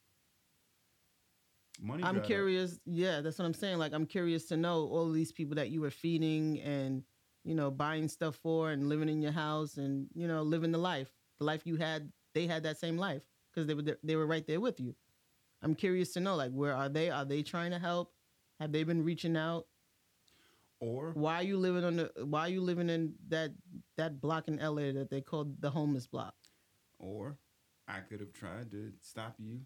money. 1.81 2.03
I'm 2.03 2.21
curious. 2.21 2.79
Yeah, 2.85 3.21
that's 3.21 3.39
what 3.39 3.45
I'm 3.45 3.53
saying. 3.53 3.77
Like, 3.77 3.93
I'm 3.93 4.05
curious 4.05 4.45
to 4.47 4.57
know 4.57 4.87
all 4.87 5.11
these 5.11 5.31
people 5.31 5.55
that 5.55 5.69
you 5.69 5.81
were 5.81 5.91
feeding 5.91 6.59
and 6.61 7.03
you 7.43 7.55
know, 7.55 7.71
buying 7.71 8.07
stuff 8.07 8.35
for 8.35 8.71
and 8.71 8.87
living 8.87 9.09
in 9.09 9.21
your 9.21 9.31
house 9.31 9.77
and 9.77 10.07
you 10.13 10.27
know, 10.27 10.43
living 10.43 10.71
the 10.71 10.77
life, 10.77 11.09
the 11.39 11.45
life 11.45 11.61
you 11.65 11.75
had. 11.75 12.11
They 12.33 12.47
had 12.47 12.63
that 12.63 12.77
same 12.77 12.97
life 12.97 13.23
because 13.51 13.67
they 13.67 13.73
were 13.73 13.81
there, 13.81 13.97
they 14.03 14.15
were 14.15 14.27
right 14.27 14.45
there 14.45 14.61
with 14.61 14.79
you. 14.79 14.95
I'm 15.61 15.75
curious 15.75 16.13
to 16.13 16.19
know, 16.19 16.35
like, 16.35 16.51
where 16.51 16.73
are 16.73 16.89
they? 16.89 17.09
Are 17.09 17.25
they 17.25 17.43
trying 17.43 17.71
to 17.71 17.79
help? 17.79 18.13
Have 18.59 18.71
they 18.71 18.83
been 18.83 19.03
reaching 19.03 19.35
out? 19.35 19.65
Or 20.79 21.11
Why 21.13 21.35
are 21.35 21.43
you 21.43 21.57
living 21.57 21.83
on 21.83 21.95
the? 21.97 22.11
Why 22.23 22.41
are 22.41 22.49
you 22.49 22.61
living 22.61 22.89
in 22.89 23.15
that 23.29 23.51
that 23.97 24.21
block 24.21 24.47
in 24.47 24.57
LA 24.57 24.91
that 24.93 25.09
they 25.09 25.21
called 25.21 25.61
the 25.61 25.69
homeless 25.69 26.07
block? 26.07 26.35
Or 27.01 27.37
I 27.87 27.99
could 27.99 28.19
have 28.19 28.33
tried 28.33 28.71
to 28.71 28.91
stop 29.01 29.35
you 29.39 29.61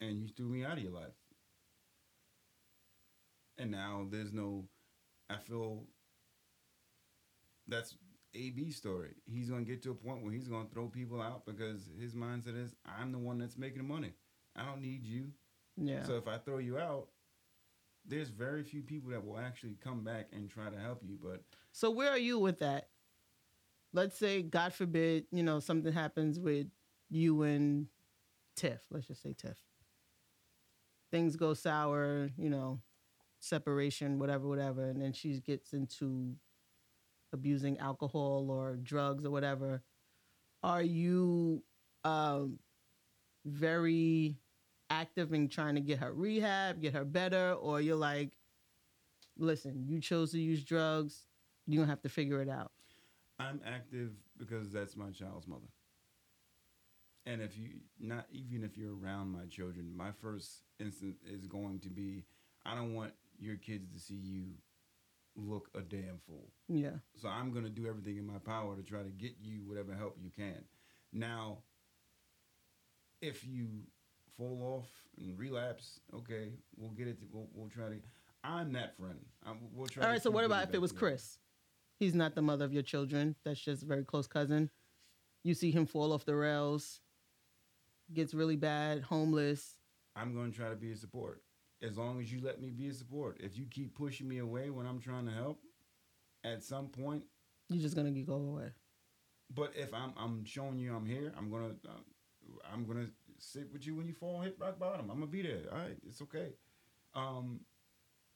and 0.00 0.20
you 0.20 0.28
threw 0.28 0.48
me 0.48 0.64
out 0.64 0.76
of 0.76 0.82
your 0.82 0.92
life. 0.92 1.14
And 3.58 3.70
now 3.70 4.06
there's 4.10 4.32
no 4.32 4.64
I 5.30 5.36
feel 5.36 5.84
that's 7.68 7.96
AB's 8.34 8.76
story. 8.76 9.14
He's 9.24 9.48
gonna 9.48 9.62
get 9.62 9.82
to 9.82 9.90
a 9.90 9.94
point 9.94 10.22
where 10.22 10.32
he's 10.32 10.48
gonna 10.48 10.68
throw 10.72 10.88
people 10.88 11.20
out 11.20 11.46
because 11.46 11.88
his 11.98 12.14
mindset 12.14 12.62
is 12.62 12.74
I'm 12.84 13.12
the 13.12 13.18
one 13.18 13.38
that's 13.38 13.56
making 13.56 13.78
the 13.78 13.84
money. 13.84 14.12
I 14.56 14.64
don't 14.64 14.82
need 14.82 15.04
you. 15.04 15.28
Yeah. 15.76 16.02
So 16.04 16.16
if 16.16 16.28
I 16.28 16.38
throw 16.38 16.58
you 16.58 16.78
out, 16.78 17.08
there's 18.04 18.28
very 18.28 18.64
few 18.64 18.82
people 18.82 19.10
that 19.10 19.24
will 19.24 19.38
actually 19.38 19.76
come 19.82 20.02
back 20.02 20.28
and 20.32 20.50
try 20.50 20.68
to 20.68 20.78
help 20.78 21.02
you. 21.06 21.18
But 21.22 21.42
So 21.72 21.90
where 21.90 22.10
are 22.10 22.18
you 22.18 22.38
with 22.38 22.58
that? 22.58 22.88
Let's 23.92 24.18
say, 24.18 24.42
God 24.42 24.72
forbid, 24.72 25.26
you 25.30 25.42
know, 25.42 25.60
something 25.60 25.92
happens 25.92 26.38
with 26.38 26.66
you 27.10 27.42
and 27.42 27.86
Tiff. 28.56 28.80
Let's 28.90 29.06
just 29.06 29.22
say 29.22 29.34
Tiff. 29.36 29.58
Things 31.10 31.36
go 31.36 31.52
sour, 31.52 32.30
you 32.38 32.48
know, 32.48 32.80
separation, 33.38 34.18
whatever, 34.18 34.48
whatever, 34.48 34.84
and 34.84 35.00
then 35.00 35.12
she 35.12 35.40
gets 35.40 35.72
into 35.72 36.34
abusing 37.32 37.78
alcohol 37.78 38.48
or 38.50 38.76
drugs 38.76 39.24
or 39.24 39.30
whatever. 39.30 39.82
Are 40.62 40.82
you 40.82 41.62
um, 42.04 42.58
very 43.44 44.36
active 44.90 45.32
in 45.32 45.48
trying 45.48 45.74
to 45.74 45.80
get 45.80 45.98
her 45.98 46.12
rehab, 46.12 46.80
get 46.80 46.94
her 46.94 47.04
better, 47.04 47.52
or 47.54 47.80
you're 47.80 47.96
like, 47.96 48.30
listen, 49.38 49.84
you 49.86 50.00
chose 50.00 50.32
to 50.32 50.40
use 50.40 50.64
drugs, 50.64 51.26
you 51.66 51.78
don't 51.78 51.88
have 51.88 52.02
to 52.02 52.08
figure 52.08 52.40
it 52.40 52.48
out. 52.48 52.72
I'm 53.42 53.60
active 53.66 54.10
because 54.38 54.70
that's 54.70 54.96
my 54.96 55.10
child's 55.10 55.46
mother. 55.46 55.68
And 57.24 57.40
if 57.40 57.56
you 57.56 57.70
not 58.00 58.26
even 58.32 58.64
if 58.64 58.76
you're 58.76 58.96
around 58.96 59.28
my 59.28 59.46
children, 59.46 59.92
my 59.96 60.10
first 60.10 60.62
instant 60.80 61.16
is 61.24 61.46
going 61.46 61.80
to 61.80 61.88
be 61.88 62.24
I 62.64 62.74
don't 62.74 62.94
want 62.94 63.12
your 63.38 63.56
kids 63.56 63.92
to 63.94 64.00
see 64.00 64.14
you 64.14 64.44
look 65.36 65.68
a 65.74 65.80
damn 65.80 66.18
fool. 66.26 66.50
Yeah. 66.68 66.96
So 67.20 67.28
I'm 67.28 67.52
going 67.52 67.64
to 67.64 67.70
do 67.70 67.86
everything 67.86 68.18
in 68.18 68.26
my 68.26 68.38
power 68.38 68.76
to 68.76 68.82
try 68.82 69.02
to 69.02 69.10
get 69.10 69.36
you 69.40 69.60
whatever 69.66 69.94
help 69.94 70.16
you 70.20 70.30
can. 70.30 70.64
Now, 71.12 71.58
if 73.20 73.46
you 73.46 73.68
fall 74.36 74.60
off 74.62 74.88
and 75.18 75.38
relapse, 75.38 76.00
okay, 76.14 76.50
we'll 76.76 76.90
get 76.90 77.08
it. 77.08 77.20
To, 77.20 77.26
we'll, 77.32 77.48
we'll 77.54 77.70
try 77.70 77.88
to. 77.88 77.96
I'm 78.44 78.72
that 78.72 78.96
friend. 78.96 79.20
I'm, 79.46 79.58
we'll 79.72 79.86
try. 79.86 80.06
All 80.06 80.14
to 80.14 80.20
so 80.20 80.30
what 80.30 80.44
about 80.44 80.68
if 80.68 80.74
it 80.74 80.80
was. 80.80 80.92
Chris? 80.92 81.38
He's 82.02 82.16
not 82.16 82.34
the 82.34 82.42
mother 82.42 82.64
of 82.64 82.72
your 82.72 82.82
children. 82.82 83.36
That's 83.44 83.60
just 83.60 83.84
a 83.84 83.86
very 83.86 84.02
close 84.02 84.26
cousin. 84.26 84.70
You 85.44 85.54
see 85.54 85.70
him 85.70 85.86
fall 85.86 86.12
off 86.12 86.24
the 86.24 86.34
rails, 86.34 86.98
gets 88.12 88.34
really 88.34 88.56
bad, 88.56 89.02
homeless. 89.02 89.76
I'm 90.16 90.34
going 90.34 90.50
to 90.50 90.58
try 90.58 90.68
to 90.68 90.74
be 90.74 90.90
a 90.90 90.96
support. 90.96 91.44
As 91.80 91.96
long 91.96 92.20
as 92.20 92.32
you 92.32 92.40
let 92.42 92.60
me 92.60 92.70
be 92.70 92.88
a 92.88 92.92
support. 92.92 93.36
If 93.38 93.56
you 93.56 93.66
keep 93.70 93.94
pushing 93.94 94.26
me 94.26 94.38
away 94.38 94.68
when 94.70 94.84
I'm 94.84 94.98
trying 94.98 95.26
to 95.26 95.32
help, 95.32 95.60
at 96.42 96.64
some 96.64 96.88
point. 96.88 97.22
You're 97.68 97.82
just 97.82 97.94
gonna 97.94 98.10
go 98.10 98.34
away. 98.34 98.72
But 99.54 99.70
if 99.76 99.94
I'm 99.94 100.12
I'm 100.16 100.44
showing 100.44 100.80
you 100.80 100.96
I'm 100.96 101.06
here, 101.06 101.32
I'm 101.38 101.52
gonna 101.52 101.74
uh, 101.88 102.72
I'm 102.72 102.84
gonna 102.84 103.06
sit 103.38 103.72
with 103.72 103.86
you 103.86 103.94
when 103.94 104.08
you 104.08 104.14
fall, 104.14 104.40
hit 104.40 104.56
rock 104.58 104.76
bottom. 104.80 105.08
I'm 105.08 105.18
gonna 105.18 105.30
be 105.30 105.42
there. 105.42 105.62
All 105.70 105.78
right, 105.78 105.96
it's 106.04 106.20
okay. 106.22 106.48
Um, 107.14 107.60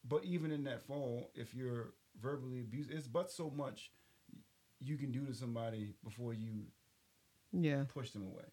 but 0.09 0.25
even 0.25 0.53
in 0.53 0.63
that 0.65 0.83
fall, 0.83 1.33
if 1.35 1.53
you're 1.53 1.95
verbally 2.21 2.61
abuse. 2.61 2.89
it's 2.91 3.07
but 3.09 3.31
so 3.31 3.51
much 3.51 3.91
you 4.81 4.97
can 4.97 5.11
do 5.13 5.25
to 5.27 5.35
somebody 5.35 5.95
before 6.05 6.33
you 6.35 6.67
Yeah. 7.53 7.85
push 7.89 8.11
them 8.11 8.27
away. 8.27 8.45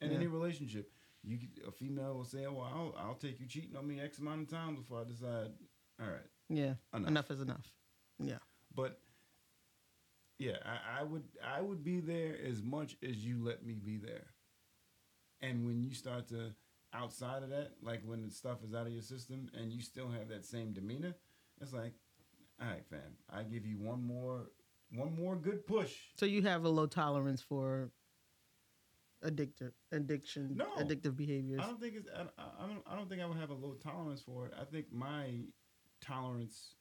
And 0.00 0.10
Yeah. 0.10 0.18
any 0.18 0.26
relationship, 0.26 0.92
you 1.22 1.38
a 1.66 1.70
female 1.72 2.14
will 2.14 2.24
say, 2.24 2.46
"Well, 2.46 2.60
I'll, 2.62 2.94
I'll 2.96 3.14
take 3.14 3.40
you 3.40 3.46
cheating 3.46 3.76
on 3.76 3.86
me 3.86 4.00
X 4.00 4.18
amount 4.18 4.42
of 4.42 4.48
times 4.48 4.78
before 4.80 5.00
I 5.00 5.04
decide." 5.04 5.52
All 6.00 6.08
right, 6.10 6.28
Yeah. 6.48 6.74
enough. 6.92 7.08
Enough, 7.08 7.30
is 7.30 7.40
enough. 7.40 7.72
Yeah. 8.18 8.38
But 8.74 9.00
yeah, 10.38 10.58
I, 10.64 11.00
I 11.00 11.02
would 11.04 11.24
I 11.42 11.60
would 11.60 11.82
be 11.84 12.00
there 12.00 12.36
as 12.44 12.62
much 12.62 12.96
as 13.02 13.24
you 13.24 13.42
let 13.42 13.64
me 13.64 13.74
be 13.74 13.96
there. 13.96 14.26
And 15.40 15.66
when 15.66 15.82
you 15.82 15.94
start 15.94 16.28
to 16.28 16.54
outside 16.92 17.42
of 17.42 17.50
that, 17.50 17.72
like 17.82 18.02
when 18.04 18.22
the 18.22 18.30
stuff 18.30 18.62
is 18.64 18.74
out 18.74 18.86
of 18.86 18.92
your 18.92 19.02
system 19.02 19.50
and 19.54 19.72
you 19.72 19.80
still 19.82 20.08
have 20.10 20.28
that 20.28 20.44
same 20.44 20.72
demeanor, 20.72 21.14
it's 21.60 21.72
like, 21.72 21.92
all 22.60 22.68
right, 22.68 22.84
fam, 22.88 23.00
I 23.30 23.42
give 23.42 23.66
you 23.66 23.76
one 23.78 24.02
more 24.06 24.50
one 24.92 25.16
more 25.18 25.36
good 25.36 25.66
push. 25.66 25.92
So 26.16 26.26
you 26.26 26.42
have 26.42 26.64
a 26.64 26.68
low 26.68 26.86
tolerance 26.86 27.42
for 27.42 27.90
addictive 29.24 29.72
addiction, 29.90 30.56
No. 30.56 30.66
addictive 30.78 31.16
behaviors. 31.16 31.60
I 31.62 31.66
don't 31.66 31.80
think 31.80 31.94
it's 31.96 32.08
I, 32.14 32.22
I- 32.38 32.66
don't 32.66 32.82
I 32.86 32.96
don't 32.96 33.08
think 33.08 33.20
I 33.22 33.26
would 33.26 33.38
have 33.38 33.50
a 33.50 33.54
low 33.54 33.74
tolerance 33.74 34.20
for 34.22 34.46
it. 34.46 34.52
I 34.60 34.64
think 34.64 34.92
my 34.92 35.40
tolerance 36.00 36.74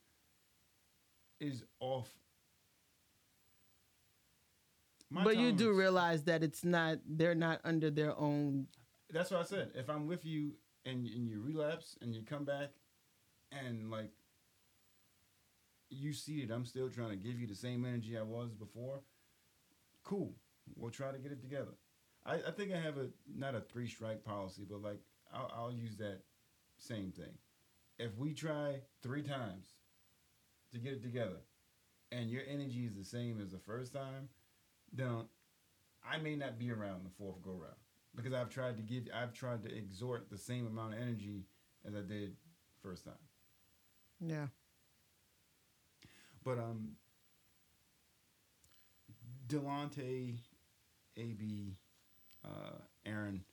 is 1.39 1.63
off. 1.79 2.09
My 5.09 5.23
but 5.23 5.37
you 5.37 5.51
do 5.51 5.71
realize 5.73 6.23
that 6.23 6.43
it's 6.43 6.63
not. 6.63 6.97
They're 7.07 7.35
not 7.35 7.61
under 7.63 7.91
their 7.91 8.17
own. 8.17 8.67
That's 9.11 9.29
what 9.31 9.41
I 9.41 9.43
said. 9.43 9.71
If 9.75 9.89
I'm 9.89 10.07
with 10.07 10.25
you 10.25 10.53
and 10.85 11.05
and 11.05 11.29
you 11.29 11.41
relapse 11.41 11.97
and 12.01 12.13
you 12.15 12.23
come 12.23 12.45
back 12.45 12.69
and 13.51 13.91
like 13.91 14.09
you 15.93 16.13
see 16.13 16.45
that 16.45 16.53
I'm 16.53 16.65
still 16.65 16.89
trying 16.89 17.09
to 17.09 17.15
give 17.15 17.39
you 17.39 17.47
the 17.47 17.55
same 17.55 17.85
energy 17.85 18.17
I 18.17 18.23
was 18.23 18.53
before, 18.53 19.01
cool. 20.03 20.33
We'll 20.75 20.91
try 20.91 21.11
to 21.11 21.17
get 21.17 21.31
it 21.31 21.41
together. 21.41 21.73
I, 22.25 22.35
I 22.47 22.51
think 22.51 22.71
I 22.71 22.79
have 22.79 22.97
a 22.97 23.09
not 23.35 23.55
a 23.55 23.61
three 23.61 23.87
strike 23.87 24.23
policy, 24.23 24.63
but 24.69 24.81
like 24.81 24.99
I'll, 25.33 25.51
I'll 25.55 25.71
use 25.71 25.97
that 25.97 26.19
same 26.77 27.11
thing. 27.11 27.33
If 27.99 28.17
we 28.17 28.33
try 28.33 28.81
three 29.01 29.23
times 29.23 29.67
to 30.71 30.79
get 30.79 30.93
it 30.93 31.03
together, 31.03 31.41
and 32.11 32.29
your 32.29 32.43
energy 32.47 32.85
is 32.85 32.95
the 32.95 33.03
same 33.03 33.41
as 33.41 33.51
the 33.51 33.57
first 33.57 33.93
time, 33.93 34.29
then 34.91 35.25
I 36.07 36.17
may 36.17 36.35
not 36.35 36.59
be 36.59 36.71
around 36.71 37.05
the 37.05 37.11
fourth 37.17 37.41
go 37.41 37.51
round 37.51 37.75
because 38.15 38.33
I've 38.33 38.49
tried 38.49 38.77
to 38.77 38.83
give, 38.83 39.07
I've 39.13 39.33
tried 39.33 39.63
to 39.63 39.75
exhort 39.75 40.29
the 40.29 40.37
same 40.37 40.67
amount 40.67 40.93
of 40.93 41.01
energy 41.01 41.45
as 41.85 41.95
I 41.95 42.01
did 42.01 42.35
first 42.81 43.05
time. 43.05 43.13
Yeah. 44.19 44.47
But 46.43 46.59
um, 46.59 46.89
Delonte, 49.47 50.37
AB, 51.17 51.77
uh, 52.43 52.49
Aaron. 53.05 53.43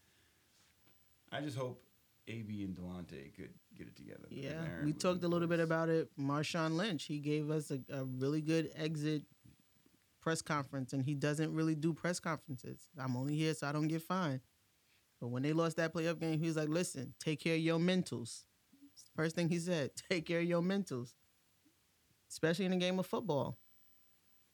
I 1.32 1.40
just 1.40 1.56
hope 1.56 1.82
AB 2.26 2.64
and 2.64 2.76
Delonte 2.76 3.34
could 3.34 3.50
get 3.76 3.86
it 3.86 3.96
together. 3.96 4.26
Yeah, 4.30 4.84
we 4.84 4.92
talked 4.92 5.22
a 5.24 5.28
little 5.28 5.48
bit 5.48 5.60
about 5.60 5.88
it. 5.88 6.08
Marshawn 6.18 6.76
Lynch, 6.76 7.04
he 7.04 7.18
gave 7.18 7.50
us 7.50 7.70
a, 7.70 7.80
a 7.92 8.04
really 8.04 8.40
good 8.40 8.70
exit 8.76 9.22
press 10.20 10.42
conference, 10.42 10.92
and 10.92 11.02
he 11.02 11.14
doesn't 11.14 11.54
really 11.54 11.74
do 11.74 11.92
press 11.92 12.20
conferences. 12.20 12.88
I'm 12.98 13.16
only 13.16 13.36
here 13.36 13.54
so 13.54 13.66
I 13.66 13.72
don't 13.72 13.88
get 13.88 14.02
fined. 14.02 14.40
But 15.20 15.28
when 15.28 15.42
they 15.42 15.52
lost 15.52 15.76
that 15.76 15.92
playoff 15.92 16.18
game, 16.18 16.38
he 16.38 16.46
was 16.46 16.56
like, 16.56 16.68
"Listen, 16.68 17.14
take 17.20 17.40
care 17.40 17.54
of 17.54 17.60
your 17.60 17.78
mentals." 17.78 18.44
First 19.14 19.36
thing 19.36 19.48
he 19.48 19.58
said, 19.58 19.90
"Take 20.10 20.26
care 20.26 20.40
of 20.40 20.46
your 20.46 20.62
mentals," 20.62 21.14
especially 22.30 22.64
in 22.66 22.72
a 22.72 22.76
game 22.76 22.98
of 22.98 23.06
football. 23.06 23.58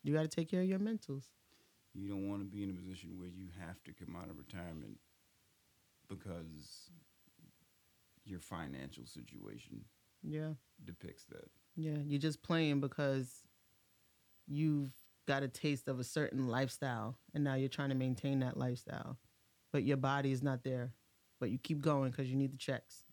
You 0.03 0.15
got 0.15 0.23
to 0.23 0.29
take 0.29 0.51
care 0.51 0.61
of 0.63 0.69
your 0.69 0.79
mentals. 0.79 1.25
You 1.95 2.09
don't 2.09 2.29
want 2.29 2.41
to 2.43 2.47
be 2.47 2.63
in 2.63 2.71
a 2.71 2.75
position 2.75 3.19
where 3.19 3.29
you 3.29 3.49
have 3.67 3.83
to 3.85 3.93
come 3.93 4.17
out 4.17 4.29
of 4.31 4.37
retirement 4.39 4.99
because 6.09 6.91
your 8.25 8.41
financial 8.41 9.07
situation 9.07 9.85
Yeah. 10.23 10.55
depicts 10.85 11.25
that. 11.27 11.49
Yeah, 11.75 11.99
you're 12.05 12.21
just 12.21 12.43
playing 12.43 12.81
because 12.81 13.43
you've 14.47 14.93
got 15.27 15.43
a 15.43 15.49
taste 15.49 15.89
of 15.89 15.99
a 15.99 16.05
certain 16.05 16.49
lifestyle 16.49 17.19
and 17.35 17.43
now 17.43 17.55
you're 17.55 17.69
trying 17.69 17.89
to 17.89 17.95
maintain 17.95 18.41
that 18.41 18.57
lifestyle. 18.57 19.19
But 19.73 19.83
your 19.85 19.97
body 19.97 20.33
is 20.33 20.43
not 20.43 20.63
there. 20.63 20.93
But 21.41 21.51
you 21.51 21.59
keep 21.59 21.81
going 21.81 22.11
because 22.11 22.31
you 22.31 22.37
need 22.37 22.53
the 22.53 22.57
checks. 22.57 23.05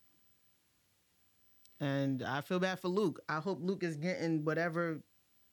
And 1.83 2.23
I 2.23 2.39
feel 2.39 2.59
bad 2.59 2.79
for 2.79 2.87
Luke. 2.87 3.21
I 3.27 3.39
hope 3.41 3.59
Luke 3.61 3.83
is 3.83 3.97
getting 3.97 4.45
whatever 4.45 5.03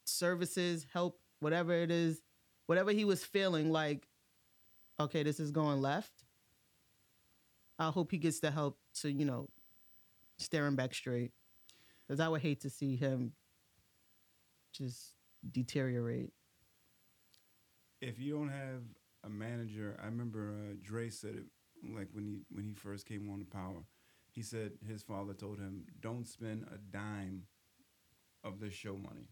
services, 0.04 0.86
help, 0.92 1.18
whatever 1.40 1.72
it 1.72 1.90
is, 1.90 2.22
whatever 2.66 2.92
he 2.92 3.04
was 3.04 3.24
feeling 3.24 3.72
like, 3.72 4.06
okay, 5.00 5.24
this 5.24 5.40
is 5.40 5.50
going 5.50 5.80
left. 5.82 6.12
I 7.80 7.90
hope 7.90 8.12
he 8.12 8.18
gets 8.18 8.38
the 8.38 8.52
help 8.52 8.78
to, 9.00 9.10
you 9.10 9.24
know, 9.24 9.48
staring 10.38 10.76
back 10.76 10.94
straight. 10.94 11.32
Because 12.06 12.20
I 12.20 12.28
would 12.28 12.42
hate 12.42 12.60
to 12.60 12.70
see 12.70 12.94
him 12.94 13.32
just 14.72 15.14
deteriorate. 15.50 16.30
if 18.00 18.20
you 18.20 18.34
don't 18.34 18.50
have 18.50 18.82
a 19.24 19.28
manager, 19.28 19.98
I 20.00 20.06
remember 20.06 20.54
uh, 20.54 20.74
Dre 20.82 21.10
said 21.10 21.34
it 21.34 21.46
like 21.92 22.08
when 22.12 22.24
he 22.24 22.42
when 22.50 22.64
he 22.64 22.74
first 22.74 23.06
came 23.06 23.28
on 23.32 23.40
the 23.40 23.44
power. 23.46 23.82
He 24.40 24.44
said 24.44 24.72
his 24.88 25.02
father 25.02 25.34
told 25.34 25.58
him, 25.58 25.84
"Don't 26.00 26.26
spend 26.26 26.64
a 26.72 26.78
dime 26.78 27.46
of 28.42 28.58
the 28.58 28.70
show 28.70 28.96
money. 28.96 29.28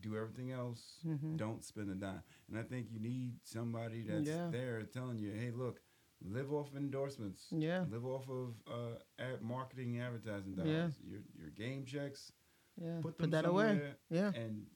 Do 0.00 0.18
everything 0.18 0.50
else. 0.52 0.98
Mhm. 1.02 1.38
Don't 1.38 1.64
spend 1.64 1.88
a 1.88 1.94
dime." 1.94 2.22
And 2.46 2.58
I 2.58 2.62
think 2.62 2.90
you 2.90 3.00
need 3.00 3.38
somebody 3.42 4.02
that's 4.02 4.28
Yeah. 4.28 4.50
there 4.50 4.82
telling 4.84 5.18
you, 5.18 5.30
"Hey, 5.32 5.50
look, 5.50 5.80
live 6.20 6.52
off 6.52 6.74
endorsements. 6.76 7.50
Yeah. 7.50 7.86
Live 7.88 8.04
off 8.04 8.28
of 8.28 8.54
uh, 8.66 8.98
ad- 9.18 9.40
marketing, 9.40 9.98
advertising 9.98 10.56
dollars. 10.56 11.00
Yeah. 11.00 11.10
Your 11.10 11.22
your 11.34 11.50
game 11.50 11.86
checks. 11.86 12.32
Yeah. 12.76 13.00
Put 13.00 13.16
Put, 13.16 13.30
that 13.30 13.46
away. 13.46 13.96
Yeah. 14.10 14.30
and 14.34 14.66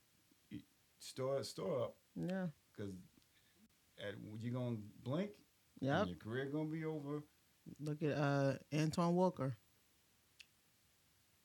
store 0.99 1.43
store 1.45 1.82
up 1.82 1.99
Yeah. 2.14 2.49
because 2.72 2.95
at 3.99 4.14
you're 4.41 4.55
gonna 4.55 4.76
blink 5.03 5.32
Yeah. 5.80 6.07
your 6.07 6.16
career 6.16 6.47
gonna 6.51 6.70
be 6.70 6.87
over. 6.87 7.22
Look 7.80 8.02
at 8.02 8.16
uh 8.16 8.54
Antoine 8.74 9.14
Walker. 9.14 9.56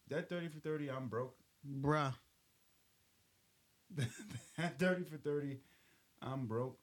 That 0.09 0.29
thirty 0.29 0.47
for 0.49 0.59
thirty, 0.59 0.89
I'm 0.89 1.07
broke. 1.07 1.35
Bruh. 1.81 2.13
that 4.57 4.79
thirty 4.79 5.03
for 5.03 5.17
thirty, 5.17 5.59
I'm 6.21 6.47
broke. 6.47 6.77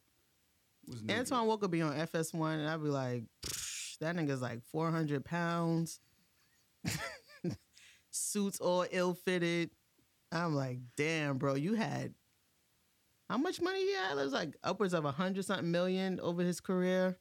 Was 0.87 1.03
Antoine 1.11 1.47
Walker 1.47 1.69
be 1.69 1.83
on 1.83 1.93
FS1 1.93 2.55
and 2.55 2.69
I'd 2.69 2.83
be 2.83 2.89
like, 2.89 3.25
that 4.01 4.17
nigga's 4.17 4.41
like 4.41 4.63
400 4.73 5.23
pounds. 5.23 6.01
Suits 8.11 8.59
all 8.59 8.87
ill 8.91 9.13
fitted. 9.13 9.71
I'm 10.33 10.55
like, 10.55 10.79
damn, 10.97 11.37
bro, 11.37 11.57
you 11.57 11.75
had 11.75 12.15
how 13.29 13.37
much 13.37 13.61
money 13.61 13.81
he 13.81 13.93
had? 13.93 14.13
It 14.13 14.25
was 14.25 14.33
like 14.33 14.57
upwards 14.65 14.95
of 14.95 15.05
a 15.05 15.13
hundred 15.13 15.45
something 15.45 15.71
million 15.71 16.19
over 16.21 16.43
his 16.43 16.61
career. 16.61 17.19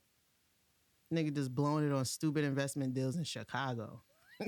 Nigga 1.13 1.33
just 1.33 1.53
blowing 1.53 1.87
it 1.87 1.93
on 1.93 2.05
stupid 2.05 2.43
investment 2.43 2.93
deals 2.93 3.15
in 3.15 3.23
Chicago. 3.23 4.01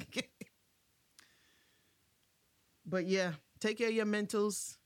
but 2.85 3.05
yeah, 3.05 3.31
take 3.59 3.77
care 3.77 3.87
of 3.87 3.93
your 3.93 4.05
mentals. 4.05 4.77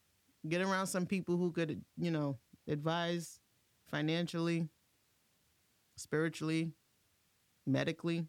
Get 0.48 0.62
around 0.62 0.88
some 0.88 1.06
people 1.06 1.38
who 1.38 1.52
could, 1.52 1.82
you 1.98 2.12
know, 2.12 2.38
advise 2.68 3.40
financially, 3.90 4.68
spiritually, 5.96 6.74
medically. 7.66 8.26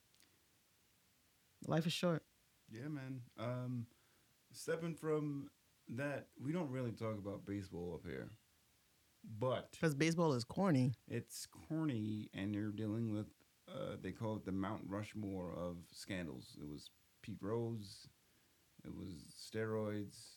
Life 1.66 1.86
is 1.86 1.92
short. 1.92 2.22
Yeah, 2.70 2.88
man. 2.88 3.20
Um, 3.38 3.86
stepping 4.52 4.94
from 4.94 5.50
that, 5.88 6.28
we 6.40 6.52
don't 6.52 6.70
really 6.70 6.92
talk 6.92 7.18
about 7.18 7.46
baseball 7.46 8.00
up 8.00 8.08
here, 8.08 8.30
but 9.38 9.70
Because 9.72 9.94
baseball 9.94 10.32
is 10.34 10.44
corny. 10.44 10.92
it's 11.08 11.46
corny, 11.68 12.28
and 12.34 12.54
you're 12.54 12.70
dealing 12.70 13.12
with. 13.12 13.26
Uh, 13.68 13.96
they 14.00 14.12
call 14.12 14.36
it 14.36 14.44
the 14.44 14.52
Mount 14.52 14.82
Rushmore 14.86 15.52
of 15.56 15.76
scandals. 15.90 16.56
It 16.60 16.68
was 16.68 16.90
Pete 17.22 17.38
Rose. 17.40 18.06
It 18.84 18.94
was 18.94 19.08
steroids. 19.34 20.36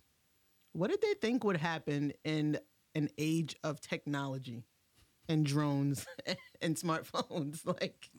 What 0.71 0.89
did 0.89 1.01
they 1.01 1.13
think 1.15 1.43
would 1.43 1.57
happen 1.57 2.13
in 2.23 2.57
an 2.95 3.09
age 3.17 3.55
of 3.63 3.81
technology 3.81 4.63
and 5.27 5.45
drones 5.45 6.05
and 6.61 6.75
smartphones? 6.75 7.61
Like, 7.81 8.09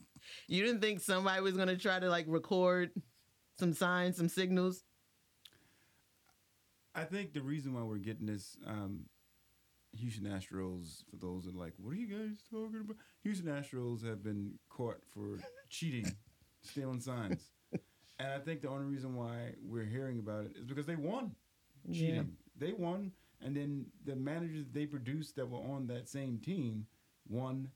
you 0.46 0.62
didn't 0.64 0.82
think 0.82 1.00
somebody 1.00 1.40
was 1.40 1.54
going 1.54 1.68
to 1.68 1.76
try 1.78 1.98
to 1.98 2.10
like 2.10 2.26
record 2.28 2.90
some 3.58 3.72
signs, 3.72 4.16
some 4.18 4.28
signals? 4.28 4.84
I 6.94 7.04
think 7.04 7.32
the 7.32 7.42
reason 7.42 7.72
why 7.74 7.82
we're 7.82 7.96
getting 7.96 8.26
this 8.26 8.56
um, 8.66 9.04
Houston 9.96 10.24
Astros, 10.26 11.02
for 11.10 11.16
those 11.16 11.44
that 11.44 11.54
are 11.54 11.58
like, 11.58 11.74
what 11.78 11.92
are 11.92 11.96
you 11.96 12.06
guys 12.06 12.36
talking 12.50 12.80
about? 12.80 12.96
Houston 13.22 13.46
Astros 13.46 14.04
have 14.06 14.22
been 14.22 14.52
caught 14.68 15.00
for 15.12 15.38
cheating, 15.68 16.14
stealing 16.62 17.00
signs. 17.00 17.50
And 18.20 18.32
I 18.32 18.38
think 18.40 18.62
the 18.62 18.68
only 18.68 18.86
reason 18.86 19.14
why 19.14 19.52
we're 19.64 19.84
hearing 19.84 20.18
about 20.18 20.46
it 20.46 20.56
is 20.56 20.64
because 20.64 20.86
they 20.86 20.96
won 20.96 21.36
cheating. 21.92 22.14
Yeah. 22.16 22.22
They 22.66 22.72
won, 22.72 23.12
and 23.40 23.54
then 23.54 23.86
the 24.04 24.16
managers 24.16 24.66
they 24.72 24.86
produced 24.86 25.36
that 25.36 25.48
were 25.48 25.60
on 25.60 25.86
that 25.86 26.08
same 26.08 26.38
team 26.38 26.86
won 27.28 27.68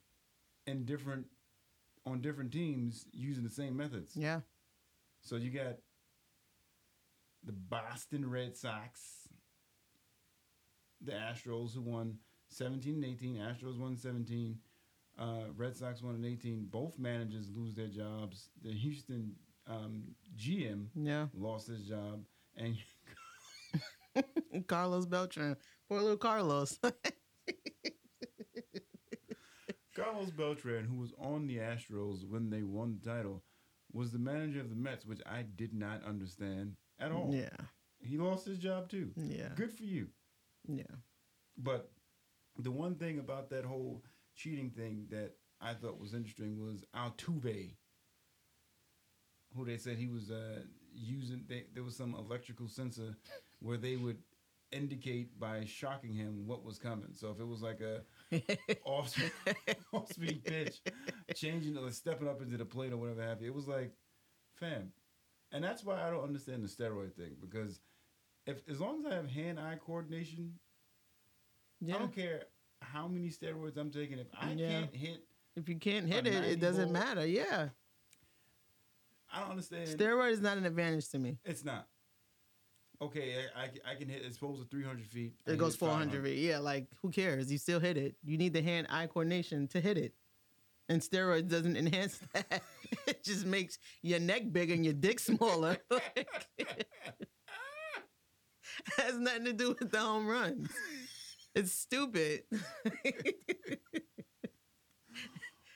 in 0.66 0.84
different 0.84 1.26
on 2.04 2.20
different 2.20 2.50
teams 2.50 3.06
using 3.12 3.44
the 3.44 3.50
same 3.50 3.76
methods. 3.76 4.16
Yeah. 4.16 4.40
So 5.20 5.36
you 5.36 5.50
got 5.50 5.76
the 7.44 7.52
Boston 7.52 8.28
Red 8.28 8.56
Sox, 8.56 9.21
the 11.04 11.12
Astros 11.12 11.74
who 11.74 11.82
won 11.82 12.18
17 12.48 12.94
and 12.94 13.04
18. 13.04 13.36
Astros 13.36 13.78
won 13.78 13.96
17. 13.96 14.58
Uh, 15.18 15.44
Red 15.56 15.76
Sox 15.76 16.02
won 16.02 16.14
in 16.14 16.24
18. 16.24 16.66
Both 16.70 16.98
managers 16.98 17.50
lose 17.54 17.74
their 17.74 17.88
jobs. 17.88 18.48
The 18.62 18.72
Houston 18.72 19.34
um, 19.68 20.02
GM 20.36 20.86
Yeah. 20.94 21.26
lost 21.34 21.68
his 21.68 21.82
job, 21.84 22.24
and 22.56 22.76
Carlos 24.66 25.06
Beltran. 25.06 25.56
Poor 25.88 26.00
little 26.00 26.16
Carlos. 26.16 26.78
Carlos 29.94 30.30
Beltran, 30.30 30.84
who 30.86 30.96
was 30.96 31.12
on 31.18 31.46
the 31.46 31.58
Astros 31.58 32.26
when 32.26 32.48
they 32.50 32.62
won 32.62 32.98
the 33.02 33.10
title, 33.10 33.42
was 33.92 34.10
the 34.10 34.18
manager 34.18 34.60
of 34.60 34.70
the 34.70 34.76
Mets, 34.76 35.04
which 35.04 35.20
I 35.26 35.42
did 35.42 35.74
not 35.74 36.02
understand 36.04 36.76
at 36.98 37.12
all. 37.12 37.30
yeah. 37.34 37.50
He 38.00 38.16
lost 38.18 38.46
his 38.46 38.58
job 38.58 38.88
too. 38.88 39.10
Yeah. 39.16 39.50
Good 39.54 39.70
for 39.72 39.84
you. 39.84 40.08
Yeah. 40.68 40.84
But 41.56 41.90
the 42.58 42.70
one 42.70 42.94
thing 42.96 43.18
about 43.18 43.50
that 43.50 43.64
whole 43.64 44.02
cheating 44.36 44.70
thing 44.70 45.06
that 45.10 45.32
I 45.60 45.74
thought 45.74 46.00
was 46.00 46.14
interesting 46.14 46.60
was 46.60 46.84
Altuve, 46.94 47.74
who 49.56 49.64
they 49.64 49.76
said 49.76 49.98
he 49.98 50.08
was 50.08 50.30
uh, 50.30 50.60
using. 50.94 51.44
They, 51.48 51.64
there 51.74 51.84
was 51.84 51.96
some 51.96 52.14
electrical 52.14 52.68
sensor 52.68 53.16
where 53.60 53.76
they 53.76 53.96
would 53.96 54.18
indicate 54.72 55.38
by 55.38 55.64
shocking 55.66 56.14
him 56.14 56.46
what 56.46 56.64
was 56.64 56.78
coming. 56.78 57.12
So 57.12 57.30
if 57.30 57.40
it 57.40 57.46
was 57.46 57.62
like 57.62 57.80
a 57.80 58.02
off 58.84 59.14
off 59.92 60.12
speed 60.12 60.44
pitch, 60.44 60.80
changing 61.34 61.76
or 61.76 61.90
stepping 61.90 62.28
up 62.28 62.42
into 62.42 62.56
the 62.56 62.64
plate 62.64 62.92
or 62.92 62.96
whatever 62.96 63.22
have 63.22 63.42
you, 63.42 63.48
it 63.48 63.54
was 63.54 63.68
like, 63.68 63.92
fam. 64.54 64.92
And 65.52 65.62
that's 65.62 65.84
why 65.84 66.02
I 66.02 66.10
don't 66.10 66.24
understand 66.24 66.64
the 66.64 66.68
steroid 66.68 67.12
thing 67.14 67.36
because 67.40 67.80
if 68.46 68.62
as 68.68 68.80
long 68.80 69.04
as 69.06 69.12
I 69.12 69.14
have 69.16 69.28
hand 69.28 69.58
eye 69.60 69.78
coordination, 69.84 70.58
Yeah. 71.80 71.96
I 71.96 71.98
don't 71.98 72.14
care 72.14 72.44
how 72.80 73.08
many 73.08 73.28
steroids 73.28 73.76
I'm 73.76 73.90
taking. 73.90 74.18
If 74.18 74.28
I 74.34 74.52
Yeah. 74.52 74.80
can't 74.80 74.94
hit, 74.94 75.26
If 75.56 75.68
you 75.68 75.76
can't 75.78 76.06
hit 76.06 76.26
it, 76.26 76.44
it 76.44 76.60
doesn't 76.60 76.92
volt. 76.92 76.92
matter. 76.92 77.26
Yeah. 77.26 77.70
I 79.30 79.40
don't 79.40 79.50
understand. 79.50 79.88
Steroid 79.88 80.32
is 80.32 80.40
not 80.40 80.58
an 80.58 80.64
advantage 80.66 81.08
to 81.10 81.18
me. 81.18 81.38
it's 81.44 81.64
not. 81.64 81.88
Okay, 83.00 83.46
I, 83.56 83.62
I, 83.62 83.92
I 83.92 83.94
can 83.96 84.08
hit. 84.08 84.22
It's 84.24 84.34
supposed 84.36 84.62
to 84.62 84.68
300 84.68 85.04
feet. 85.06 85.34
It 85.46 85.58
goes 85.58 85.74
400 85.74 86.22
feet. 86.22 86.38
Yeah, 86.38 86.58
like 86.58 86.86
who 87.00 87.10
cares? 87.10 87.50
You 87.50 87.58
still 87.58 87.80
hit 87.80 87.96
it. 87.96 88.14
You 88.22 88.38
need 88.38 88.52
the 88.52 88.62
hand 88.62 88.86
eye 88.90 89.08
coordination 89.08 89.66
to 89.68 89.80
hit 89.80 89.98
it. 89.98 90.14
And 90.88 91.00
steroids 91.00 91.48
doesn't 91.48 91.76
enhance 91.76 92.18
that. 92.34 92.62
it 93.08 93.24
just 93.24 93.44
makes 93.46 93.78
your 94.02 94.20
neck 94.20 94.52
bigger 94.52 94.74
and 94.74 94.84
your 94.84 94.94
dick 94.94 95.18
smaller. 95.18 95.78
Has 98.98 99.18
nothing 99.18 99.44
to 99.46 99.52
do 99.52 99.76
with 99.78 99.90
the 99.90 99.98
home 99.98 100.26
runs. 100.26 100.70
It's 101.54 101.72
stupid. 101.72 102.42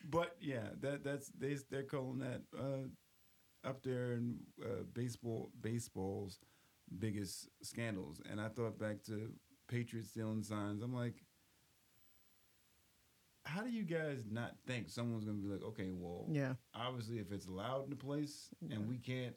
But 0.09 0.37
yeah, 0.41 0.69
that 0.83 1.05
that's 1.05 1.31
they 1.39 1.57
they're 1.71 1.83
calling 1.83 2.19
that 2.21 2.43
uh, 2.57 3.69
up 3.69 3.83
there 3.83 4.13
in 4.13 4.37
uh, 4.63 4.85
baseball 4.95 5.51
baseball's 5.61 6.39
biggest 6.99 7.49
scandals. 7.63 8.21
And 8.31 8.41
I 8.41 8.49
thought 8.49 8.79
back 8.79 9.03
to 9.05 9.33
Patriots 9.69 10.11
stealing 10.11 10.45
signs. 10.45 10.83
I'm 10.83 10.95
like, 10.95 11.25
how 13.45 13.63
do 13.63 13.71
you 13.71 13.83
guys 13.83 14.25
not 14.31 14.53
think 14.67 14.89
someone's 14.89 15.25
gonna 15.25 15.39
be 15.39 15.49
like, 15.49 15.65
okay, 15.65 15.91
well, 15.93 16.27
yeah. 16.31 16.55
obviously 16.75 17.19
if 17.19 17.33
it's 17.33 17.49
loud 17.49 17.85
in 17.85 17.91
the 17.91 17.97
place 17.97 18.49
and 18.71 18.89
we 18.89 18.99
can't 18.99 19.35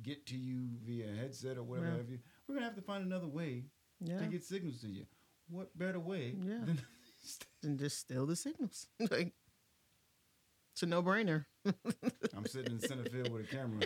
get 0.00 0.26
to 0.26 0.36
you 0.36 0.68
via 0.84 1.06
headset 1.14 1.58
or 1.58 1.62
whatever 1.64 1.88
Yeah. 1.90 1.96
have 1.98 2.08
you, 2.10 2.18
we're 2.46 2.54
gonna 2.54 2.66
have 2.66 2.76
to 2.76 2.82
find 2.82 3.04
another 3.04 3.28
way 3.28 3.64
Yeah. 4.00 4.18
to 4.18 4.26
get 4.26 4.42
signals 4.44 4.80
to 4.80 4.88
you. 4.88 5.06
What 5.48 5.76
better 5.76 6.00
way 6.00 6.34
Yeah. 6.38 6.64
than 6.64 6.80
And 7.62 7.78
just 7.78 7.98
steal 7.98 8.26
the 8.26 8.34
signals. 8.36 8.86
like 9.10 9.32
it's 10.72 10.82
a 10.82 10.86
no 10.86 11.02
brainer. 11.02 11.44
I'm 12.36 12.46
sitting 12.46 12.72
in 12.72 12.80
center 12.80 13.04
field 13.10 13.30
with 13.30 13.44
a 13.44 13.48
camera. 13.56 13.82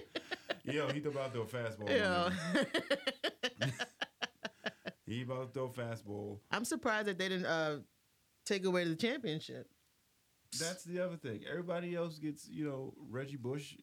Yo, 0.65 0.89
he 0.91 1.01
about 1.01 1.35
to 1.35 1.45
throw 1.47 1.61
a 1.61 1.65
fastball. 1.65 1.89
Yeah. 1.91 2.31
He 5.05 5.23
about 5.23 5.49
to 5.49 5.53
throw 5.53 5.65
a 5.67 5.69
fastball. 5.71 6.39
I'm 6.51 6.65
surprised 6.65 7.07
that 7.07 7.19
they 7.19 7.29
didn't 7.29 7.47
uh, 7.47 7.79
take 8.45 8.65
away 8.65 8.85
the 8.85 8.97
championship. 8.97 9.69
That's 10.59 10.83
the 10.85 11.01
other 11.01 11.17
thing. 11.17 11.43
Everybody 11.49 11.95
else 11.95 12.19
gets, 12.19 12.49
you 12.49 12.65
know, 12.65 12.95
Reggie 13.11 13.37
Bush 13.37 13.75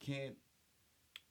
can't 0.00 0.36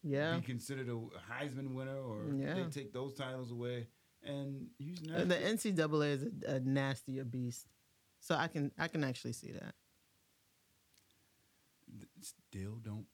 Yeah. 0.07 0.35
be 0.37 0.45
considered 0.45 0.89
a 0.89 0.97
Heisman 1.31 1.73
winner 1.73 1.97
or 1.97 2.25
Yeah. 2.35 2.53
they 2.55 2.63
take 2.69 2.93
those 2.93 3.13
titles 3.13 3.51
away. 3.51 3.87
and. 4.23 4.67
Uh, 5.13 5.23
The 5.25 5.35
NCAA 5.35 6.13
is 6.13 6.23
a, 6.23 6.55
a 6.55 6.59
nastier 6.59 7.23
beast, 7.25 7.65
so 8.19 8.35
I 8.35 8.47
can 8.47 8.71
I 8.77 8.87
can 8.87 9.03
actually 9.03 9.33
see 9.33 9.51
that. 9.51 9.73
still 12.21 12.75
don't. 12.83 13.05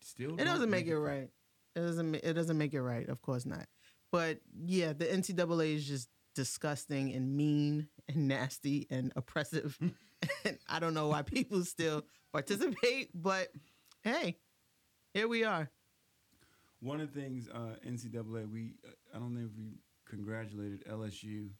Still, 0.00 0.38
It 0.38 0.44
doesn't 0.44 0.70
make 0.70 0.86
it 0.86 0.98
right. 0.98 1.28
It 1.74 1.80
doesn't. 1.80 2.14
It 2.16 2.32
doesn't 2.34 2.58
make 2.58 2.74
it 2.74 2.82
right. 2.82 3.08
Of 3.08 3.22
course 3.22 3.46
not. 3.46 3.66
But 4.10 4.40
yeah, 4.64 4.92
the 4.92 5.06
NCAA 5.06 5.74
is 5.76 5.86
just 5.86 6.08
disgusting 6.34 7.12
and 7.12 7.36
mean 7.36 7.88
and 8.08 8.28
nasty 8.28 8.86
and 8.90 9.12
oppressive. 9.16 9.78
and 10.44 10.56
I 10.68 10.78
don't 10.78 10.94
know 10.94 11.08
why 11.08 11.22
people 11.22 11.64
still 11.64 12.04
participate. 12.32 13.10
But 13.14 13.48
hey, 14.02 14.38
here 15.14 15.28
we 15.28 15.44
are. 15.44 15.68
One 16.82 17.00
of 17.00 17.14
the 17.14 17.20
things 17.20 17.48
uh, 17.48 17.76
NCAA, 17.86 18.50
we 18.52 18.74
I 19.14 19.18
don't 19.18 19.34
know 19.34 19.46
if 19.46 19.56
we 19.56 19.78
congratulated 20.08 20.84
LSU 20.90 21.50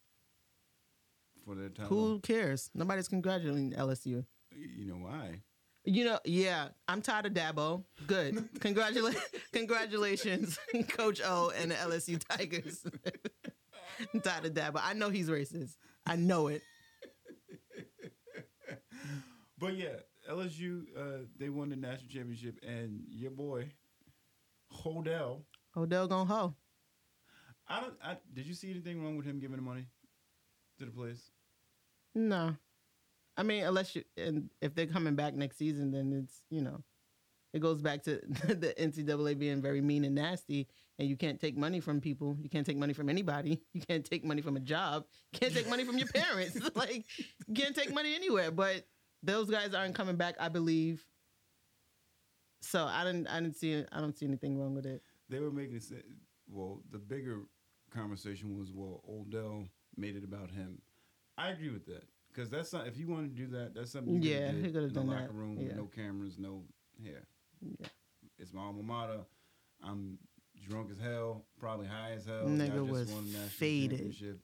for 1.45 1.55
their 1.55 1.69
title. 1.69 1.87
Who 1.87 2.19
cares? 2.19 2.69
Nobody's 2.75 3.07
congratulating 3.07 3.71
LSU. 3.71 4.25
You 4.51 4.85
know 4.85 4.95
why? 4.95 5.41
You 5.85 6.03
know, 6.05 6.19
yeah, 6.25 6.69
I'm 6.89 7.01
tired 7.01 7.25
of 7.25 7.33
Dabo. 7.33 7.83
Good. 8.05 8.35
Congratula- 8.59 9.15
congratulations, 9.53 10.57
Coach 10.89 11.21
O 11.23 11.51
and 11.57 11.71
the 11.71 11.75
LSU 11.75 12.21
Tigers. 12.29 12.85
I'm 14.13 14.19
tired 14.21 14.45
of 14.45 14.53
Dabo. 14.53 14.79
I 14.83 14.93
know 14.93 15.09
he's 15.09 15.29
racist. 15.29 15.75
I 16.05 16.15
know 16.17 16.47
it. 16.47 16.61
But 19.59 19.77
yeah, 19.77 19.95
LSU 20.29 20.81
uh, 20.97 21.25
they 21.39 21.47
won 21.47 21.69
the 21.69 21.77
national 21.77 22.09
championship, 22.09 22.59
and 22.67 23.01
your 23.09 23.31
boy 23.31 23.69
Hodel. 24.73 25.41
Odell 25.75 26.07
gonna 26.07 26.25
hoe. 26.25 26.55
I 27.67 27.81
don't. 27.81 27.93
I, 28.03 28.17
did 28.33 28.45
you 28.45 28.53
see 28.53 28.69
anything 28.71 29.01
wrong 29.03 29.17
with 29.17 29.25
him 29.25 29.39
giving 29.39 29.57
the 29.57 29.63
money 29.63 29.87
to 30.79 30.85
the 30.85 30.91
players? 30.91 31.31
No. 32.13 32.55
I 33.35 33.43
mean, 33.43 33.63
unless 33.63 33.95
you, 33.95 34.03
and 34.15 34.49
if 34.61 34.75
they're 34.75 34.85
coming 34.85 35.15
back 35.15 35.33
next 35.33 35.57
season, 35.57 35.91
then 35.91 36.13
it's, 36.13 36.43
you 36.51 36.61
know, 36.61 36.83
it 37.51 37.59
goes 37.59 37.81
back 37.81 38.03
to 38.03 38.21
the 38.47 38.75
NCAA 38.79 39.39
being 39.39 39.61
very 39.61 39.81
mean 39.81 40.05
and 40.05 40.13
nasty, 40.13 40.67
and 40.99 41.07
you 41.07 41.15
can't 41.15 41.39
take 41.39 41.57
money 41.57 41.79
from 41.79 41.99
people. 41.99 42.37
You 42.41 42.49
can't 42.49 42.65
take 42.65 42.77
money 42.77 42.93
from 42.93 43.09
anybody. 43.09 43.61
You 43.73 43.81
can't 43.81 44.05
take 44.05 44.23
money 44.23 44.41
from 44.41 44.55
a 44.55 44.59
job. 44.59 45.05
You 45.31 45.39
can't 45.39 45.53
take 45.53 45.67
money 45.69 45.83
from 45.83 45.97
your 45.97 46.07
parents. 46.13 46.59
like, 46.75 47.05
you 47.47 47.53
can't 47.55 47.75
take 47.75 47.91
money 47.93 48.13
anywhere. 48.13 48.51
But 48.51 48.85
those 49.23 49.49
guys 49.49 49.73
aren't 49.73 49.95
coming 49.95 50.15
back, 50.15 50.35
I 50.39 50.49
believe. 50.49 51.03
So 52.63 52.85
I 52.85 53.03
didn't, 53.03 53.27
I 53.27 53.39
didn't 53.41 53.57
see, 53.57 53.83
I 53.91 53.99
don't 53.99 54.17
see 54.17 54.25
anything 54.25 54.57
wrong 54.57 54.73
with 54.73 54.85
it. 54.85 55.01
They 55.29 55.39
were 55.39 55.51
making 55.51 55.75
it. 55.77 56.05
Well, 56.49 56.81
the 56.91 56.97
bigger 56.97 57.41
conversation 57.93 58.57
was, 58.57 58.71
well, 58.73 59.01
Odell 59.09 59.65
made 59.97 60.15
it 60.15 60.23
about 60.23 60.49
him. 60.51 60.81
I 61.37 61.49
agree 61.49 61.69
with 61.71 61.85
that 61.87 62.03
because 62.31 62.49
that's 62.49 62.71
not. 62.73 62.87
If 62.87 62.97
you 62.97 63.07
want 63.07 63.35
to 63.35 63.41
do 63.45 63.47
that, 63.57 63.73
that's 63.75 63.91
something. 63.91 64.21
You 64.21 64.31
Yeah, 64.31 64.51
he 64.51 64.61
could've 64.71 64.89
in 64.89 64.93
done 64.93 65.07
the 65.07 65.13
that. 65.15 65.21
locker 65.21 65.33
room, 65.33 65.57
Yeah. 65.59 65.75
no 65.75 65.85
cameras, 65.85 66.37
no 66.39 66.63
hair. 67.03 67.25
Yeah. 67.61 67.87
It's 68.39 68.53
my 68.53 68.61
alma 68.61 68.83
mater. 68.83 69.19
I'm 69.83 70.17
drunk 70.69 70.89
as 70.91 70.97
hell, 70.99 71.43
probably 71.59 71.87
high 71.87 72.11
as 72.13 72.25
hell. 72.25 72.45
Nigga 72.45 72.75
Y'all 72.75 72.85
just 72.85 72.91
was 72.91 73.11
won 73.11 73.25
national 73.25 73.47
faded. 73.49 73.89
championship. 73.97 74.39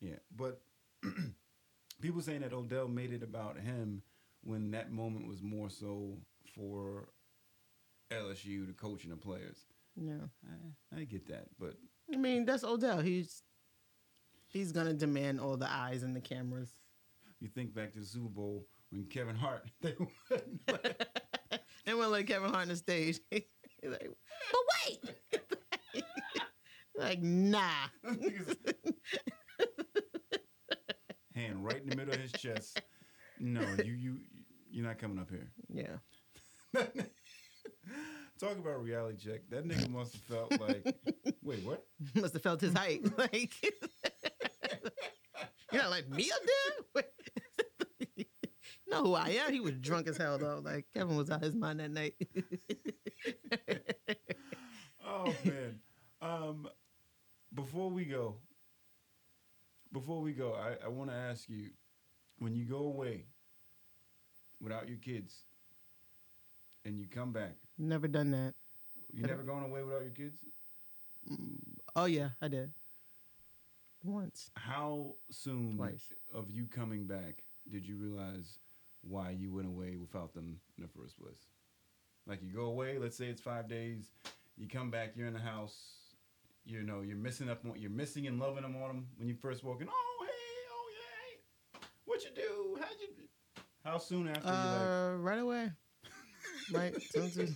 Yeah, 0.00 0.16
but 0.34 0.60
people 2.00 2.20
saying 2.22 2.40
that 2.40 2.52
Odell 2.52 2.88
made 2.88 3.12
it 3.12 3.22
about 3.22 3.58
him 3.58 4.02
when 4.42 4.70
that 4.72 4.90
moment 4.90 5.28
was 5.28 5.42
more 5.42 5.70
so 5.70 6.16
for 6.54 7.08
LSU, 8.10 8.66
the 8.66 8.72
coach 8.72 9.04
and 9.04 9.12
the 9.12 9.16
players. 9.16 9.58
Yeah. 9.96 10.26
I, 10.94 11.00
I 11.00 11.04
get 11.04 11.28
that, 11.28 11.46
but 11.58 11.74
I 12.12 12.16
mean, 12.16 12.44
that's 12.44 12.64
Odell. 12.64 13.00
He's, 13.00 13.42
he's 14.48 14.72
going 14.72 14.86
to 14.86 14.94
demand 14.94 15.40
all 15.40 15.56
the 15.56 15.70
eyes 15.70 16.02
and 16.02 16.14
the 16.14 16.20
cameras. 16.20 16.70
you 17.40 17.48
think 17.48 17.74
back 17.74 17.92
to 17.92 18.00
the 18.00 18.06
Super 18.06 18.28
Bowl 18.28 18.66
when 18.90 19.04
Kevin 19.04 19.36
Hart, 19.36 19.64
they 19.80 19.94
And 21.86 21.98
when 21.98 22.10
like 22.10 22.26
Kevin 22.26 22.50
Hart 22.50 22.62
on 22.62 22.68
the 22.68 22.76
stage, 22.76 23.20
he's 23.30 23.42
like, 23.84 24.08
but 24.52 24.60
wait, 24.86 25.44
like 26.96 27.22
nah. 27.22 27.88
hand 31.34 31.64
right 31.64 31.82
in 31.82 31.88
the 31.88 31.96
middle 31.96 32.14
of 32.14 32.20
his 32.20 32.32
chest. 32.32 32.80
No, 33.40 33.62
you 33.84 33.92
you 33.92 34.18
you're 34.70 34.86
not 34.86 34.98
coming 34.98 35.18
up 35.18 35.28
here. 35.30 35.50
Yeah, 35.68 35.96
Talk 38.38 38.58
about 38.58 38.82
reality 38.82 39.30
check. 39.30 39.40
That 39.50 39.66
nigga 39.66 39.88
must 39.88 40.14
have 40.14 40.22
felt 40.22 40.60
like, 40.60 40.96
wait, 41.42 41.64
what? 41.64 41.84
must 42.14 42.32
have 42.34 42.42
felt 42.42 42.60
his 42.60 42.74
height. 42.74 43.02
Like, 43.18 43.52
you're 45.72 45.82
not 45.82 45.90
like 45.90 46.08
me 46.08 46.30
up 46.30 46.40
there. 46.94 47.04
you 48.16 48.24
know 48.90 49.02
who 49.04 49.14
I 49.14 49.28
am? 49.30 49.52
He 49.52 49.60
was 49.60 49.72
drunk 49.72 50.06
as 50.06 50.16
hell 50.18 50.38
though. 50.38 50.60
Like 50.62 50.86
Kevin 50.92 51.16
was 51.16 51.30
out 51.30 51.42
his 51.42 51.54
mind 51.54 51.80
that 51.80 51.90
night. 51.90 52.14
Oh 55.06 55.34
man. 55.44 55.80
Um, 56.20 56.68
before 57.54 57.90
we 57.90 58.04
go, 58.04 58.36
before 59.92 60.20
we 60.20 60.32
go, 60.32 60.54
I, 60.54 60.86
I 60.86 60.88
want 60.88 61.10
to 61.10 61.16
ask 61.16 61.48
you, 61.48 61.70
when 62.38 62.54
you 62.54 62.64
go 62.64 62.78
away 62.78 63.26
without 64.60 64.88
your 64.88 64.98
kids, 64.98 65.44
and 66.84 66.98
you 66.98 67.06
come 67.06 67.32
back, 67.32 67.54
Never 67.78 68.08
done 68.08 68.30
that. 68.32 68.54
you 69.12 69.22
never 69.22 69.42
gone 69.42 69.64
away 69.64 69.82
without 69.82 70.02
your 70.02 70.10
kids. 70.10 70.36
Oh 71.94 72.06
yeah, 72.06 72.30
I 72.40 72.48
did. 72.48 72.72
Once. 74.04 74.50
How 74.56 75.14
soon 75.30 75.76
Twice. 75.76 76.08
of 76.34 76.50
you 76.50 76.66
coming 76.66 77.06
back 77.06 77.44
did 77.70 77.86
you 77.86 77.96
realize 77.96 78.58
why 79.02 79.30
you 79.30 79.52
went 79.52 79.68
away 79.68 79.96
without 79.96 80.34
them 80.34 80.58
in 80.76 80.82
the 80.82 80.88
first 80.88 81.16
place? 81.20 81.46
Like 82.26 82.42
you 82.42 82.52
go 82.52 82.64
away, 82.64 82.98
let's 82.98 83.16
say 83.16 83.26
it's 83.26 83.40
five 83.40 83.68
days, 83.68 84.10
you 84.56 84.68
come 84.68 84.90
back, 84.90 85.12
you're 85.14 85.28
in 85.28 85.32
the 85.34 85.38
house, 85.40 85.76
you 86.64 86.82
know, 86.82 87.02
you're 87.02 87.16
missing 87.16 87.48
up 87.48 87.64
on, 87.64 87.74
you're 87.76 87.90
missing 87.90 88.26
and 88.26 88.40
loving 88.40 88.62
them 88.62 88.74
on 88.76 88.88
them 88.88 89.06
when 89.16 89.28
you 89.28 89.34
first 89.34 89.62
walk 89.62 89.80
in. 89.80 89.88
Oh 89.88 90.24
hey, 90.24 90.66
oh 90.72 90.88
yeah, 90.92 91.78
hey, 91.80 91.86
what 92.04 92.24
you 92.24 92.30
do? 92.34 92.78
How'd 92.80 92.90
you? 93.00 93.08
How 93.84 93.98
soon 93.98 94.28
after 94.28 94.46
you 94.48 94.52
like? 94.52 94.80
Uh, 94.88 95.16
right 95.18 95.38
away. 95.40 95.70
Right. 96.70 96.94
Soon 97.02 97.24
as, 97.24 97.36
you, 97.36 97.48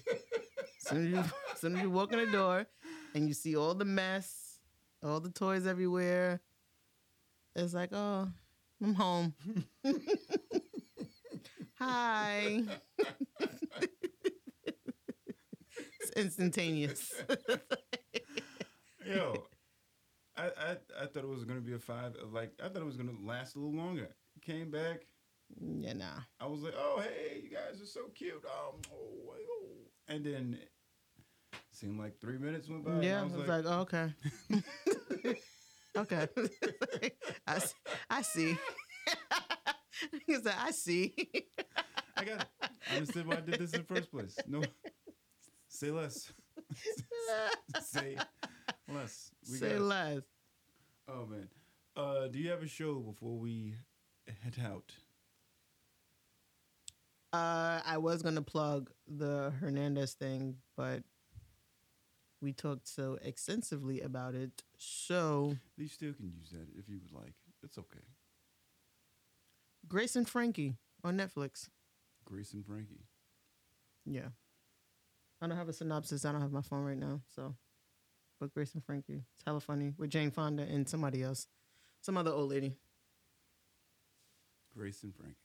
soon, 0.79 1.07
as 1.07 1.13
you, 1.13 1.25
soon 1.57 1.77
as 1.77 1.83
you 1.83 1.91
walk 1.91 2.13
in 2.13 2.19
the 2.19 2.27
door 2.27 2.67
and 3.15 3.29
you 3.29 3.35
see 3.35 3.57
all 3.57 3.75
the 3.75 3.85
mess, 3.85 4.59
all 5.03 5.21
the 5.21 5.31
toys 5.31 5.67
everywhere, 5.67 6.41
it's 7.55 7.75
like, 7.75 7.91
oh, 7.93 8.29
I'm 8.83 8.95
home. 8.95 9.35
Hi. 11.79 12.63
it's 16.01 16.11
instantaneous. 16.17 17.13
Yo, 19.07 19.45
I, 20.37 20.45
I 20.45 20.77
I 21.03 21.07
thought 21.07 21.25
it 21.25 21.29
was 21.29 21.45
gonna 21.45 21.61
be 21.61 21.75
a 21.75 21.79
five. 21.79 22.15
Like 22.33 22.53
I 22.63 22.69
thought 22.69 22.83
it 22.83 22.87
was 22.87 22.97
gonna 22.97 23.13
last 23.25 23.57
a 23.57 23.59
little 23.59 23.77
longer. 23.77 24.09
Came 24.43 24.71
back, 24.71 25.07
yeah, 25.81 25.93
nah. 25.93 26.21
I 26.41 26.47
was 26.47 26.63
like, 26.63 26.75
oh, 26.77 27.03
hey, 27.03 27.41
you 27.43 27.51
guys 27.51 27.81
are 27.81 27.87
so 27.87 28.09
cute. 28.15 28.45
Um, 28.45 28.81
oh, 28.93 29.33
oh. 29.33 29.67
And 30.09 30.25
then 30.25 30.59
it 30.61 31.59
seemed 31.73 31.99
like 31.99 32.21
three 32.21 32.39
minutes 32.39 32.69
went 32.69 32.85
by. 32.85 33.01
Yeah, 33.01 33.19
I 33.19 33.21
I 33.21 33.23
was, 33.25 33.33
was 33.33 33.49
like, 33.49 33.65
like, 33.65 33.75
oh, 33.75 33.81
okay. 33.81 35.39
okay. 35.97 36.29
I 38.11 38.23
see. 38.23 38.57
he 40.27 40.35
said, 40.35 40.55
I 40.59 40.71
see. 40.71 41.15
I 42.17 42.25
got 42.25 42.41
it. 42.41 42.47
I 42.91 42.97
understand 42.97 43.27
why 43.27 43.37
I 43.37 43.41
did 43.41 43.59
this 43.59 43.73
in 43.73 43.81
the 43.81 43.95
first 43.95 44.11
place. 44.11 44.37
No, 44.47 44.63
say 45.69 45.91
less. 45.91 46.33
say 47.83 48.17
less. 48.93 49.31
We 49.51 49.59
Say 49.59 49.79
less. 49.79 50.23
Oh, 51.09 51.27
man. 51.27 51.49
Uh, 51.97 52.27
do 52.29 52.39
you 52.39 52.51
have 52.51 52.63
a 52.63 52.69
show 52.69 52.95
before 53.01 53.39
we 53.39 53.75
head 54.43 54.57
out? 54.65 54.93
Uh, 57.37 57.81
I 57.85 57.99
was 57.99 58.23
going 58.23 58.37
to 58.37 58.43
plug 58.43 58.91
the 59.07 59.53
Hernandez 59.61 60.15
thing, 60.15 60.57
but 60.75 61.03
we 62.41 62.53
talked 62.55 62.89
so 62.89 63.19
extensively 63.23 64.01
about 64.01 64.35
it. 64.35 64.63
So, 64.79 65.57
You 65.77 65.87
still 65.89 66.15
can 66.15 66.33
use 66.33 66.51
that 66.53 66.67
if 66.79 66.89
you 66.89 66.99
would 67.03 67.13
like. 67.13 67.35
It's 67.63 67.77
okay. 67.77 68.05
Grace 69.87 70.17
and 70.17 70.27
Frankie 70.27 70.77
on 71.05 71.19
Netflix. 71.19 71.69
Grace 72.25 72.55
and 72.55 72.65
Frankie. 72.65 73.05
Yeah. 74.07 74.29
I 75.43 75.47
don't 75.47 75.59
have 75.59 75.69
a 75.69 75.75
synopsis. 75.75 76.25
I 76.25 76.33
don't 76.33 76.41
have 76.41 76.53
my 76.53 76.63
phone 76.63 76.85
right 76.85 76.97
now. 76.97 77.21
So, 77.35 77.55
but 78.41 78.55
Grace 78.55 78.73
and 78.73 78.83
Frankie. 78.83 79.25
It's 79.35 79.43
hella 79.45 79.61
funny 79.61 79.93
with 79.99 80.09
Jane 80.09 80.31
Fonda 80.31 80.63
and 80.63 80.89
somebody 80.89 81.23
else. 81.23 81.49
Some 82.01 82.17
other 82.17 82.31
old 82.31 82.51
lady. 82.51 82.77
Grace 84.75 85.03
and 85.03 85.15
Frankie. 85.15 85.37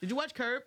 Did 0.00 0.08
you 0.10 0.16
watch 0.16 0.32
Curb? 0.32 0.62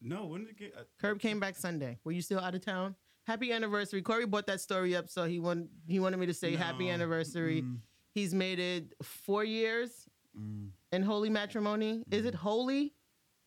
No, 0.00 0.26
when 0.26 0.42
did 0.42 0.50
it 0.50 0.58
get? 0.58 0.74
Uh, 0.76 0.82
Curb 1.00 1.18
came 1.20 1.40
back 1.40 1.56
Sunday. 1.56 1.98
Were 2.04 2.12
you 2.12 2.22
still 2.22 2.40
out 2.40 2.54
of 2.54 2.64
town? 2.64 2.94
Happy 3.26 3.52
anniversary. 3.52 4.00
Corey 4.00 4.26
brought 4.26 4.46
that 4.46 4.60
story 4.60 4.96
up, 4.96 5.08
so 5.08 5.24
he 5.24 5.38
want 5.38 5.68
he 5.86 6.00
wanted 6.00 6.18
me 6.18 6.26
to 6.26 6.34
say 6.34 6.56
happy 6.56 6.88
anniversary. 6.88 7.62
Mm, 7.62 7.78
He's 8.14 8.34
made 8.34 8.58
it 8.58 8.94
four 9.02 9.44
years 9.44 10.08
mm. 10.36 10.70
in 10.92 11.02
holy 11.02 11.30
matrimony. 11.30 12.02
Is 12.10 12.24
it 12.24 12.34
holy, 12.34 12.94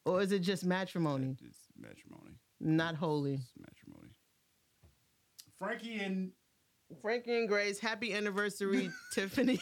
or 0.06 0.22
is 0.22 0.32
it 0.32 0.40
just 0.40 0.66
matrimony? 0.66 1.36
It's 1.42 1.68
matrimony. 1.78 2.38
Not 2.60 2.96
holy. 2.96 3.34
It's 3.34 3.52
matrimony. 3.58 4.14
Frankie 5.58 6.00
and 6.00 6.32
Frankie 7.02 7.38
and 7.38 7.48
Grace, 7.48 7.80
happy 7.80 8.14
anniversary, 8.14 8.92
Tiffany, 9.14 9.60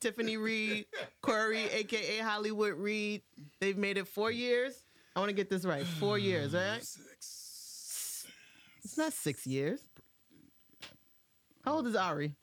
Tiffany 0.00 0.36
Reed, 0.36 0.86
Corey, 1.22 1.64
aka 1.72 2.18
Hollywood 2.18 2.74
Reed. 2.74 3.22
They've 3.60 3.76
made 3.76 3.98
it 3.98 4.08
four 4.08 4.30
years. 4.30 4.84
I 5.14 5.20
want 5.20 5.30
to 5.30 5.34
get 5.34 5.50
this 5.50 5.64
right. 5.64 5.84
Four 5.84 6.18
years, 6.18 6.52
mm, 6.52 6.72
right? 6.72 6.84
Six. 6.84 8.26
It's 8.84 8.96
not 8.96 9.12
six 9.12 9.46
years. 9.46 9.80
How 11.64 11.74
old 11.74 11.86
is 11.86 11.96
Ari? 11.96 12.34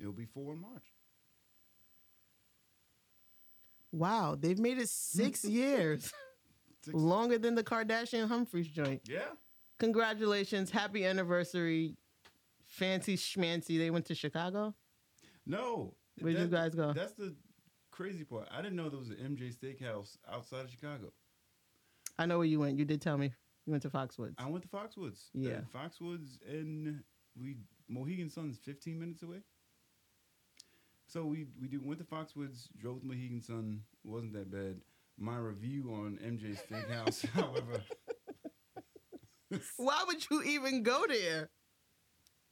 It'll 0.00 0.12
be 0.12 0.24
four 0.24 0.54
in 0.54 0.60
March. 0.60 0.84
Wow, 3.92 4.36
they've 4.38 4.58
made 4.58 4.78
it 4.78 4.88
six 4.88 5.44
years. 5.48 6.12
Six. 6.82 6.94
Longer 6.94 7.38
than 7.38 7.54
the 7.54 7.62
Kardashian 7.62 8.26
Humphries 8.26 8.68
joint. 8.68 9.02
Yeah. 9.08 9.20
Congratulations. 9.78 10.70
Happy 10.70 11.04
anniversary. 11.04 11.96
Fancy 12.66 13.16
schmancy. 13.16 13.78
They 13.78 13.90
went 13.90 14.06
to 14.06 14.14
Chicago. 14.14 14.74
No. 15.46 15.94
Where'd 16.20 16.38
you 16.38 16.46
guys 16.46 16.74
go? 16.74 16.92
That's 16.92 17.12
the 17.12 17.34
crazy 17.90 18.24
part. 18.24 18.48
I 18.50 18.62
didn't 18.62 18.76
know 18.76 18.88
there 18.88 18.98
was 18.98 19.10
an 19.10 19.16
MJ 19.16 19.54
Steakhouse 19.54 20.16
outside 20.32 20.64
of 20.64 20.70
Chicago. 20.70 21.12
I 22.18 22.26
know 22.26 22.38
where 22.38 22.46
you 22.46 22.60
went. 22.60 22.78
You 22.78 22.84
did 22.84 23.00
tell 23.00 23.16
me. 23.18 23.32
You 23.66 23.70
went 23.70 23.82
to 23.84 23.90
Foxwoods. 23.90 24.34
I 24.38 24.46
went 24.48 24.62
to 24.64 24.68
Foxwoods. 24.68 25.28
Yeah. 25.34 25.52
And 25.52 25.66
Foxwoods 25.72 26.38
and 26.48 27.02
we 27.40 27.56
Mohegan 27.88 28.28
Sun's 28.28 28.58
15 28.58 28.98
minutes 28.98 29.22
away. 29.22 29.38
So 31.06 31.24
we 31.24 31.46
we 31.60 31.68
do 31.68 31.80
went 31.82 31.98
to 32.00 32.04
Foxwoods, 32.06 32.68
drove 32.78 33.00
to 33.00 33.06
Mohegan 33.06 33.40
Sun. 33.42 33.82
wasn't 34.04 34.32
that 34.34 34.50
bad. 34.50 34.80
My 35.18 35.36
review 35.36 35.90
on 35.92 36.18
MJ 36.24 36.58
Steakhouse, 36.58 37.24
however, 37.34 37.82
Why 39.76 40.02
would 40.06 40.28
you 40.30 40.42
even 40.42 40.82
go 40.82 41.04
there? 41.06 41.50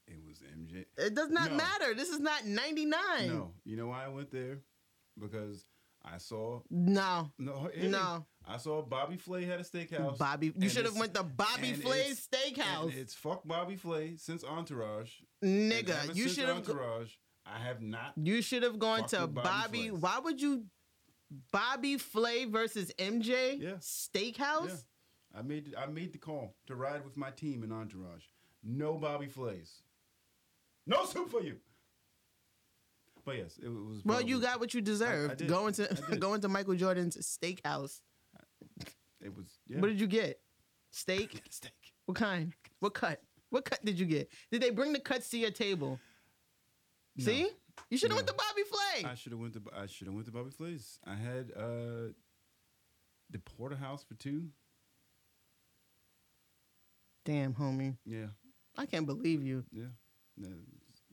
it 0.07 0.19
was 0.27 0.39
MJ. 0.41 0.85
It 0.99 1.15
does 1.15 1.31
not 1.31 1.51
No. 1.53 1.57
matter. 1.57 1.95
This 1.95 2.11
is 2.11 2.21
not 2.21 2.45
99. 2.45 2.91
No, 3.29 3.53
you 3.65 3.77
know 3.77 3.87
why 3.89 4.05
I 4.05 4.09
went 4.09 4.31
there? 4.31 4.59
Because 5.19 5.65
I 6.05 6.19
saw 6.19 6.61
No. 6.71 7.31
no, 7.39 7.71
me. 7.77 7.89
No. 7.89 8.25
I 8.47 8.57
saw 8.57 8.83
Bobby 8.83 9.17
Flay 9.17 9.45
had 9.45 9.61
a 9.61 9.63
steakhouse. 9.63 10.19
Bobby, 10.19 10.53
you 10.59 10.69
should 10.69 10.87
have 10.87 10.97
went 10.97 11.15
to 11.15 11.23
Bobby 11.23 11.73
Flay's 11.75 12.27
Steakhouse. 12.27 12.95
It's 12.97 13.15
fuck 13.15 13.47
Bobby 13.47 13.77
Flay 13.77 14.17
since 14.17 14.43
Entourage. 14.43 15.11
Nigga, 15.45 16.15
you 16.17 16.29
should 16.29 16.49
have 16.49 16.57
Entourage. 16.57 17.13
I 17.47 17.59
have 17.59 17.83
not. 17.83 18.13
you 18.17 18.43
should 18.43 18.63
have 18.63 18.79
gone 18.79 19.07
to 19.09 19.27
Bobby 19.27 19.33
Bobby. 19.43 19.89
Flay's. 19.91 20.01
Why 20.03 20.19
would 20.21 20.41
you 20.41 20.65
Bobby 21.53 21.97
Flay 21.99 22.45
versus 22.47 22.91
MJ 22.99 23.61
Yeah. 23.61 23.71
Steakhouse? 23.81 24.69
Yeah. 24.69 25.39
I 25.39 25.43
made 25.43 25.75
I 25.79 25.87
made 25.87 26.13
the 26.13 26.19
call 26.19 26.55
to 26.67 26.75
ride 26.75 27.05
with 27.05 27.17
my 27.17 27.31
team 27.31 27.63
in 27.63 27.71
Entourage. 27.73 28.25
No 28.65 28.95
Bobby 28.95 29.29
Flays. 29.29 29.83
No 30.87 31.05
soup 31.05 31.31
for 31.31 31.41
you. 31.43 31.57
But 33.25 33.37
yes, 33.39 33.59
it 33.63 33.69
was. 33.69 34.03
Well, 34.05 34.21
you 34.21 34.41
got 34.41 34.61
what 34.61 34.73
you 34.75 34.81
deserved. 34.81 35.39
did. 35.39 35.49
Going 35.49 35.75
I 35.81 35.85
to 35.87 36.17
going 36.17 36.41
to 36.41 36.49
Michael 36.49 36.75
Jordan's 36.75 37.17
steakhouse. 37.19 38.01
It 39.23 39.37
was. 39.37 39.45
Yeah. 39.69 39.81
What 39.81 39.89
did 39.89 40.01
you 40.01 40.07
get? 40.07 40.41
Steak? 40.93 41.43
steak? 41.51 41.73
What 42.07 42.17
kind? 42.17 42.55
What 42.79 42.95
cut? 42.95 43.21
What 43.51 43.67
cut 43.67 43.85
did 43.85 43.99
you 44.01 44.07
get? 44.07 44.31
Did 44.51 44.63
they 44.63 44.71
bring 44.71 44.95
the 44.95 44.99
cuts 44.99 45.29
to 45.31 45.39
your 45.39 45.51
table? 45.51 46.01
No. 47.17 47.25
See? 47.27 47.51
You 47.91 47.99
should 47.99 48.11
have 48.11 48.17
No. 48.17 48.17
went 48.17 48.29
to 48.29 48.33
Bobby 48.35 48.63
Flay. 48.63 49.11
I 49.11 49.15
should 49.15 49.33
have 49.33 49.41
went 49.41 49.53
to 49.55 49.63
I 49.77 49.85
should 49.87 50.07
have 50.07 50.15
went 50.15 50.25
to 50.27 50.33
Bobby 50.33 50.49
Flay's. 50.51 50.99
I 51.07 51.15
had 51.15 51.53
uh 51.55 52.13
the 53.29 53.39
porterhouse 53.45 54.03
for 54.05 54.15
two. 54.15 54.49
Damn, 57.25 57.53
homie. 57.55 57.97
Yeah, 58.07 58.27
I 58.77 58.87
can't 58.87 59.07
believe 59.07 59.43
you. 59.43 59.65
yeah. 59.71 59.85
No, 60.37 60.49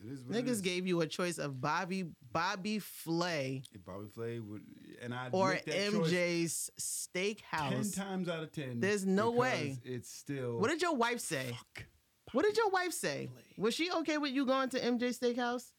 It 0.04 0.12
is. 0.12 0.24
What 0.24 0.36
Niggas 0.36 0.50
is. 0.50 0.62
gave 0.62 0.86
you 0.88 1.02
a 1.02 1.08
choice 1.08 1.38
of 1.38 1.60
Bobby 1.60 2.06
Bobby 2.32 2.80
Flay 2.80 3.64
If 3.74 3.84
Bobby 3.86 4.08
Flay 4.14 4.40
would, 4.40 4.62
and 5.02 5.14
I 5.14 5.30
or 5.32 5.54
make 5.54 5.66
that 5.66 5.92
choice 5.92 6.70
MJ's 6.84 7.42
ten 7.96 8.06
times 8.06 8.30
out 8.30 8.44
of 8.44 8.52
ten. 8.52 8.80
There's 8.80 9.06
no 9.06 9.32
way. 9.32 9.78
It's 9.84 10.10
still. 10.12 10.60
What 10.60 10.70
did 10.70 10.82
your 10.82 10.96
wife 10.96 11.20
say? 11.20 11.52
Fuck. 11.52 11.86
What 12.34 12.44
did 12.44 12.58
your 12.58 12.70
wife 12.70 12.92
say? 12.94 13.30
Flay. 13.32 13.44
Was 13.58 13.74
she 13.74 13.92
okay 13.92 14.18
with 14.18 14.32
you 14.32 14.46
going 14.46 14.70
to 14.70 14.80
MJ 14.80 15.18
Steakhouse? 15.18 15.72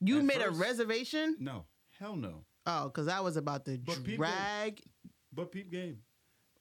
You 0.00 0.18
At 0.18 0.24
made 0.24 0.42
a 0.42 0.50
reservation? 0.50 1.36
No, 1.40 1.64
hell 1.98 2.16
no. 2.16 2.44
Oh, 2.66 2.84
because 2.86 3.08
I 3.08 3.20
was 3.20 3.36
about 3.36 3.64
to 3.66 3.78
But 3.78 4.02
drag. 4.04 4.82
But 5.32 5.52
peep 5.52 5.70
game. 5.70 5.98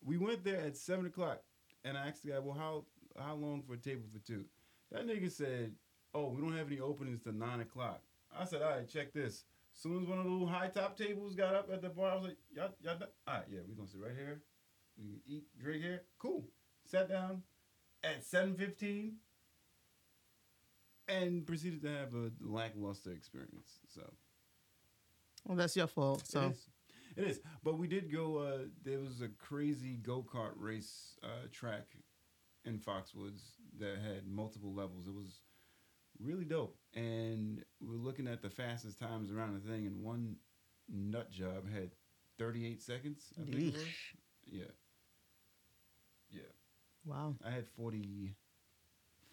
We 0.03 0.17
went 0.17 0.43
there 0.43 0.59
at 0.59 0.77
seven 0.77 1.05
o'clock, 1.05 1.41
and 1.83 1.97
I 1.97 2.07
asked 2.07 2.23
the 2.23 2.31
guy, 2.31 2.39
"Well, 2.39 2.55
how 2.57 2.85
how 3.21 3.35
long 3.35 3.63
for 3.63 3.73
a 3.73 3.77
table 3.77 4.03
for 4.11 4.19
two? 4.19 4.45
That 4.91 5.07
nigga 5.07 5.31
said, 5.31 5.73
"Oh, 6.13 6.29
we 6.29 6.41
don't 6.41 6.55
have 6.55 6.67
any 6.67 6.79
openings 6.79 7.21
till 7.23 7.33
nine 7.33 7.61
o'clock." 7.61 8.01
I 8.35 8.45
said, 8.45 8.61
"All 8.61 8.71
right, 8.71 8.87
check 8.87 9.13
this." 9.13 9.45
As 9.75 9.81
soon 9.81 10.01
as 10.03 10.07
one 10.07 10.19
of 10.19 10.25
the 10.25 10.29
little 10.31 10.47
high 10.47 10.67
top 10.67 10.97
tables 10.97 11.35
got 11.35 11.55
up 11.55 11.69
at 11.71 11.81
the 11.81 11.89
bar, 11.89 12.11
I 12.11 12.15
was 12.15 12.23
like, 12.25 12.37
"Y'all, 12.55 12.75
y'all, 12.81 12.97
done? 12.97 13.09
all 13.27 13.33
right, 13.35 13.43
yeah, 13.49 13.59
we're 13.67 13.75
gonna 13.75 13.87
sit 13.87 13.99
right 14.01 14.15
here. 14.15 14.43
We 14.97 15.03
can 15.05 15.21
eat, 15.25 15.43
drink 15.59 15.81
here. 15.83 16.03
Cool." 16.19 16.47
Sat 16.85 17.09
down 17.09 17.43
at 18.03 18.23
seven 18.23 18.55
fifteen, 18.55 19.17
and 21.07 21.45
proceeded 21.45 21.81
to 21.83 21.89
have 21.89 22.13
a 22.13 22.31
lackluster 22.41 23.11
experience. 23.11 23.79
So 23.87 24.01
Well, 25.45 25.57
that's 25.57 25.75
your 25.75 25.87
fault. 25.87 26.27
So 26.27 26.41
it 26.41 26.51
is. 26.51 26.69
It 27.15 27.23
is. 27.25 27.39
But 27.63 27.77
we 27.77 27.87
did 27.87 28.11
go. 28.11 28.37
Uh, 28.37 28.57
there 28.83 28.99
was 28.99 29.21
a 29.21 29.27
crazy 29.27 29.97
go 29.97 30.23
kart 30.23 30.53
race 30.55 31.17
uh, 31.23 31.47
track 31.51 31.85
in 32.65 32.79
Foxwoods 32.79 33.41
that 33.79 33.97
had 34.03 34.27
multiple 34.27 34.73
levels. 34.73 35.07
It 35.07 35.13
was 35.13 35.41
really 36.19 36.45
dope. 36.45 36.75
And 36.95 37.63
we're 37.81 37.95
looking 37.97 38.27
at 38.27 38.41
the 38.41 38.49
fastest 38.49 38.99
times 38.99 39.31
around 39.31 39.53
the 39.61 39.69
thing, 39.71 39.85
and 39.87 40.03
one 40.03 40.35
nut 40.89 41.31
job 41.31 41.69
had 41.71 41.91
38 42.37 42.81
seconds. 42.81 43.25
I 43.39 43.43
think 43.43 43.55
it 43.57 43.73
was. 43.73 43.83
Yeah. 44.51 44.63
Yeah. 46.31 46.41
wow, 47.05 47.35
I 47.45 47.51
had 47.51 47.67
40, 47.67 48.33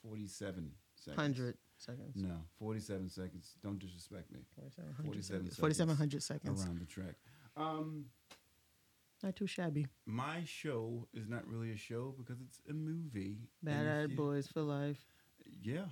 47 0.02 0.70
seconds. 0.94 1.16
hundred 1.20 1.56
seconds. 1.78 2.14
No, 2.16 2.36
47 2.58 3.08
seconds. 3.08 3.54
Don't 3.62 3.78
disrespect 3.78 4.30
me. 4.32 4.40
4700 4.56 5.06
47 5.06 5.22
seconds. 5.22 5.56
seconds 5.56 5.60
4700 5.60 6.22
seconds. 6.22 6.64
Around 6.64 6.80
the 6.80 6.84
track. 6.86 7.14
Um, 7.56 8.04
Not 9.22 9.36
too 9.36 9.46
shabby. 9.46 9.86
my 10.06 10.42
show 10.44 11.06
is 11.14 11.26
not 11.28 11.46
really 11.46 11.72
a 11.72 11.76
show 11.76 12.14
because 12.18 12.40
it's 12.40 12.60
a 12.68 12.72
movie. 12.72 13.38
Bad 13.62 13.86
And 13.86 13.88
if 13.88 14.04
Eyed 14.04 14.10
you- 14.10 14.16
Boys 14.16 14.46
for 14.46 14.62
life. 14.62 15.04
Yeah. 15.62 15.86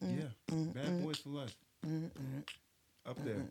Yeah. 0.00 0.28
Bad 0.74 1.02
Boys 1.02 1.18
for 1.18 1.30
Life. 1.30 1.54
Up 3.06 3.16
there. 3.24 3.42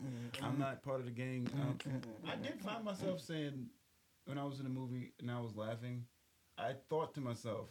I'm 0.42 0.58
not 0.58 0.82
part 0.82 1.00
of 1.00 1.06
the 1.06 1.10
gang. 1.12 1.48
Um, 1.54 1.78
I 2.26 2.36
did 2.36 2.60
find 2.60 2.84
myself 2.84 3.20
saying, 3.20 3.66
when 4.26 4.38
I 4.38 4.44
was 4.44 4.58
in 4.58 4.64
the 4.64 4.70
movie 4.70 5.12
and 5.20 5.30
I 5.30 5.40
was 5.40 5.56
laughing, 5.56 6.04
I 6.56 6.74
thought 6.88 7.14
to 7.14 7.20
myself, 7.20 7.68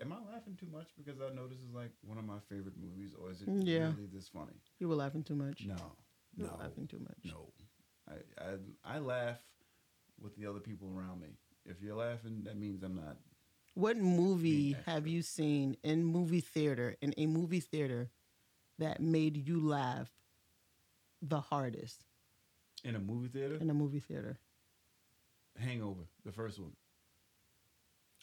am 0.00 0.12
I 0.12 0.16
laughing 0.32 0.56
too 0.58 0.68
much 0.72 0.88
because 0.96 1.20
I 1.20 1.34
know 1.34 1.46
this 1.46 1.58
is 1.58 1.72
like 1.74 1.90
one 2.02 2.18
of 2.18 2.24
my 2.24 2.38
favorite 2.48 2.74
movies 2.80 3.14
or 3.20 3.30
is 3.30 3.42
it 3.42 3.48
Yeah. 3.62 3.90
really 3.96 4.08
this 4.12 4.28
funny? 4.28 4.54
You 4.78 4.88
were 4.88 4.94
laughing 4.94 5.22
too 5.22 5.34
much. 5.36 5.66
No. 5.66 5.76
You 6.34 6.44
No. 6.46 6.56
laughing 6.58 6.86
too 6.86 6.98
much. 7.00 7.24
No, 7.32 7.52
I, 8.08 8.14
I 8.42 8.96
I 8.96 8.98
laugh 8.98 9.38
with 10.20 10.34
the 10.36 10.46
other 10.46 10.60
people 10.60 10.88
around 10.96 11.20
me. 11.20 11.28
If 11.66 11.82
you're 11.82 11.94
laughing, 11.96 12.42
that 12.44 12.56
means 12.56 12.82
I'm 12.82 12.96
not. 12.96 13.18
What 13.74 13.96
movie 13.96 14.76
have 14.86 15.06
you 15.06 15.22
seen 15.22 15.76
in 15.82 16.04
movie 16.04 16.40
theater, 16.40 16.96
in 17.00 17.14
a 17.16 17.26
movie 17.26 17.60
theater, 17.60 18.10
that 18.78 19.00
made 19.00 19.36
you 19.48 19.66
laugh 19.66 20.10
the 21.22 21.40
hardest 21.40 22.04
In 22.84 22.96
a 22.96 22.98
movie 22.98 23.28
theater, 23.28 23.56
in 23.56 23.70
a 23.70 23.74
movie 23.74 24.00
theater? 24.00 24.38
Hangover, 25.58 26.02
the 26.24 26.32
first 26.32 26.58
one, 26.58 26.72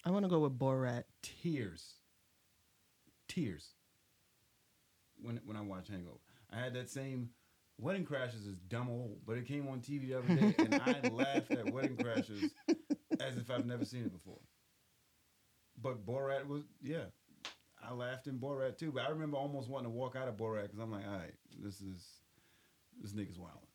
I 0.06 0.12
want 0.12 0.26
to 0.26 0.30
go 0.30 0.39
with 0.39 0.58
Borat. 0.58 1.04
tears, 1.22 1.93
tears. 3.28 3.70
When 5.22 5.39
when 5.45 5.58
I 5.58 5.62
watch 5.62 5.88
Hangover, 5.89 6.20
I 6.52 6.60
had 6.60 6.74
that 6.76 6.89
same. 6.89 7.30
Wedding 7.80 8.06
Crashers 8.06 8.45
is 8.45 8.58
dumb 8.68 8.89
old, 8.89 9.20
but 9.26 9.38
it 9.38 9.47
came 9.47 9.68
on 9.70 9.80
TV 9.80 10.08
the 10.10 10.16
other 10.16 10.28
day, 10.36 10.54
and 10.60 10.76
I 10.76 11.08
laughed 11.12 11.52
at 11.52 11.72
Wedding 11.72 11.95
Crashers 11.95 12.50
as 13.22 13.38
if 13.38 13.50
I've 13.50 13.66
never 13.66 13.86
seen 13.86 14.04
it 14.04 14.12
before. 14.12 14.39
But 15.82 16.05
Borat 16.05 16.45
was, 16.47 16.63
yeah, 16.82 17.05
I 17.82 17.93
laughed 17.93 18.27
in 18.27 18.38
Borat 18.39 18.77
too. 18.77 18.91
But 18.91 19.05
I 19.05 19.09
remember 19.09 19.38
almost 19.38 19.69
wanting 19.69 19.91
to 19.91 19.95
walk 19.97 20.15
out 20.15 20.27
of 20.27 20.36
Borat 20.38 20.63
because 20.63 20.80
I'm 20.80 20.91
like, 20.91 21.05
all 21.07 21.13
right, 21.17 21.34
this 21.63 21.82
is 21.82 22.05
this 23.01 23.13
nigga's 23.13 23.39
wild. 23.39 23.65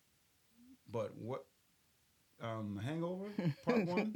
But 0.90 1.16
what? 1.16 1.44
Um, 2.42 2.80
Hangover 2.84 3.28
Part 3.64 3.86
One. 3.86 4.14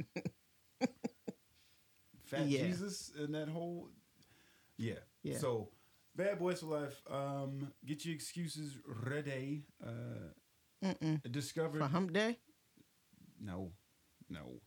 Fast 2.25 2.43
at 2.43 2.47
Yeah. 2.49 2.65
Jesus 2.67 3.11
and 3.17 3.33
that 3.33 3.49
whole 3.49 3.89
yeah. 4.77 4.99
Yeah. 5.23 5.37
So 5.37 5.69
Bad 6.15 6.37
Boys 6.39 6.59
for 6.59 6.67
Life. 6.67 7.01
Um, 7.09 7.71
get 7.85 8.05
your 8.05 8.13
excuses 8.13 8.77
ready. 8.85 9.63
Uh, 9.83 10.31
Mm-mm. 10.85 11.31
discovered 11.31 11.79
For 11.79 11.87
Hump 11.87 12.13
Day? 12.13 12.37
no, 13.41 13.71
no. 14.29 14.61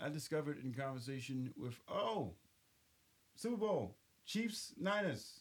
I 0.00 0.08
discovered 0.08 0.58
in 0.62 0.72
conversation 0.74 1.52
with 1.56 1.78
oh, 1.88 2.32
Super 3.36 3.56
Bowl 3.56 3.96
Chiefs 4.26 4.72
Niners. 4.78 5.40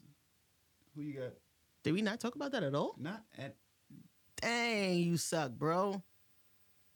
Who 0.96 1.02
you 1.02 1.14
got? 1.20 1.34
Did 1.84 1.94
we 1.94 2.02
not 2.02 2.20
talk 2.20 2.36
about 2.36 2.52
that 2.52 2.64
at 2.64 2.76
all? 2.76 2.96
Not 2.98 3.24
at 3.38 3.56
Dang, 4.42 5.00
you 5.00 5.18
suck, 5.18 5.52
bro. 5.52 6.02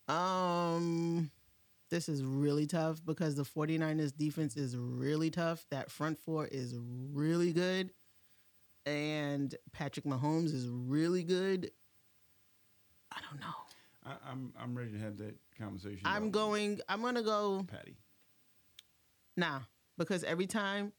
Um 0.08 1.32
this 1.89 2.10
is 2.10 2.24
really 2.24 2.68
tough 2.68 3.03
because 3.05 3.36
the 3.36 3.43
49ers 3.43 4.16
defense 4.16 4.58
is 4.58 4.76
really 4.76 5.30
tough. 5.30 5.66
That 5.72 5.89
front 5.89 6.20
four 6.20 6.45
is 6.45 6.76
really 6.78 7.53
good. 7.53 7.91
And 8.86 9.55
Patrick 9.72 10.05
Mahomes 10.05 10.53
is 10.53 10.68
really 10.68 11.24
good. 11.24 11.72
I 13.12 13.20
don't 13.30 13.39
know. 13.39 13.55
I, 14.05 14.30
I'm 14.30 14.53
I'm 14.60 14.78
ready 14.78 14.91
to 14.91 14.99
have 14.99 15.18
that 15.18 15.36
conversation. 15.58 16.01
I'm 16.05 16.32
going 16.32 16.80
I'm 16.88 17.01
going 17.01 17.16
to 17.16 17.24
go 17.24 17.66
Patty. 17.70 17.97
Nah, 19.36 19.60
because 19.97 20.24
every 20.24 20.47
time, 20.47 20.91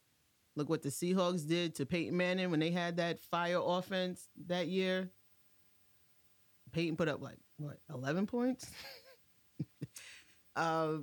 look 0.55 0.69
what 0.69 0.81
the 0.81 0.89
Seahawks 0.89 1.47
did 1.47 1.75
to 1.75 1.85
Peyton 1.85 2.15
Manning 2.15 2.51
when 2.51 2.59
they 2.59 2.71
had 2.71 2.97
that 2.97 3.19
fire 3.19 3.59
offense 3.61 4.27
that 4.47 4.67
year. 4.67 5.09
Peyton 6.71 6.95
put 6.95 7.07
up 7.07 7.21
like 7.21 7.37
what 7.57 7.79
eleven 7.89 8.25
points. 8.27 8.69
uh, 10.55 10.97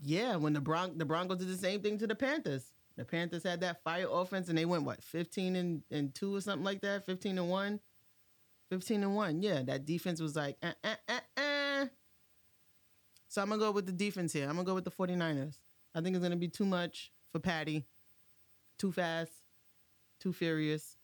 yeah, 0.00 0.36
when 0.36 0.52
the 0.52 0.60
Bron- 0.60 0.98
the 0.98 1.04
Broncos 1.04 1.38
did 1.38 1.48
the 1.48 1.56
same 1.56 1.80
thing 1.82 1.98
to 1.98 2.06
the 2.06 2.14
Panthers. 2.14 2.64
The 2.96 3.04
Panthers 3.04 3.42
had 3.42 3.60
that 3.60 3.82
fire 3.82 4.06
offense 4.10 4.48
and 4.48 4.56
they 4.58 4.64
went 4.64 4.84
what 4.84 5.02
fifteen 5.02 5.56
and, 5.56 5.82
and 5.90 6.14
two 6.14 6.34
or 6.34 6.40
something 6.40 6.64
like 6.64 6.80
that, 6.82 7.04
fifteen 7.04 7.38
and 7.38 7.50
one. 7.50 7.80
15 8.70 9.02
and 9.02 9.14
1. 9.14 9.42
Yeah, 9.42 9.62
that 9.62 9.84
defense 9.84 10.20
was 10.20 10.34
like, 10.36 10.56
uh, 10.62 10.72
uh, 10.82 10.94
uh, 11.08 11.20
uh. 11.36 11.86
So 13.28 13.42
I'm 13.42 13.48
going 13.48 13.60
to 13.60 13.66
go 13.66 13.70
with 13.72 13.86
the 13.86 13.92
defense 13.92 14.32
here. 14.32 14.44
I'm 14.48 14.54
going 14.54 14.64
to 14.66 14.70
go 14.70 14.74
with 14.74 14.84
the 14.84 14.90
49ers. 14.90 15.56
I 15.94 16.00
think 16.00 16.14
it's 16.16 16.20
going 16.22 16.30
to 16.32 16.36
be 16.38 16.48
too 16.48 16.64
much 16.64 17.10
for 17.32 17.38
Patty. 17.40 17.84
Too 18.78 18.92
fast. 18.92 19.32
Too 20.20 20.32
furious. 20.32 20.96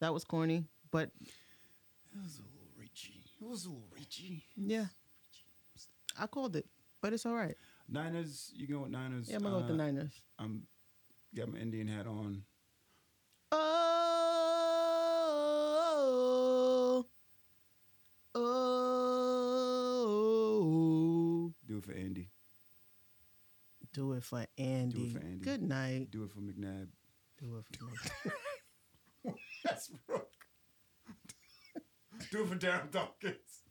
That 0.00 0.12
was 0.12 0.24
corny, 0.24 0.64
but 0.90 1.10
It 1.20 2.22
was 2.22 2.38
a 2.38 2.42
little 2.42 2.68
reachy. 2.78 3.24
It 3.40 3.46
was 3.46 3.64
a 3.64 3.68
little 3.68 3.84
reachy. 3.94 4.42
yeah, 4.56 4.86
I 6.18 6.26
called 6.26 6.54
it. 6.56 6.66
But 7.00 7.12
it's 7.12 7.24
all 7.26 7.34
right. 7.34 7.54
Niners, 7.88 8.52
you 8.54 8.66
going 8.66 8.82
with 8.82 8.90
Niners? 8.92 9.28
Yeah, 9.28 9.36
I'm 9.36 9.42
going 9.42 9.54
to 9.54 9.60
go 9.60 9.66
with 9.66 9.76
the 9.76 9.82
Uh, 9.82 9.86
Niners. 9.86 10.12
I'm 10.38 10.62
got 11.34 11.48
my 11.52 11.58
Indian 11.58 11.88
hat 11.88 12.06
on. 12.06 12.42
Oh, 13.52 14.85
oh, 20.16 21.52
Do 21.66 21.78
it 21.78 21.84
for 21.84 21.92
Andy. 21.92 22.30
do 23.92 24.12
it 24.12 24.24
for 24.24 24.46
Andy. 24.58 25.08
for 25.10 25.18
Andy. 25.20 25.44
Good 25.44 25.62
night. 25.62 26.10
Do 26.10 26.24
it 26.24 26.30
for 26.30 26.40
McNabb. 26.40 26.88
Do 27.40 27.56
it 27.58 27.64
for 27.76 27.84
me. 27.84 29.34
Westbrook. 29.64 30.28
do 32.30 32.42
it 32.42 32.48
for 32.48 32.56
Darren 32.56 32.90
Dawkins. 32.90 33.62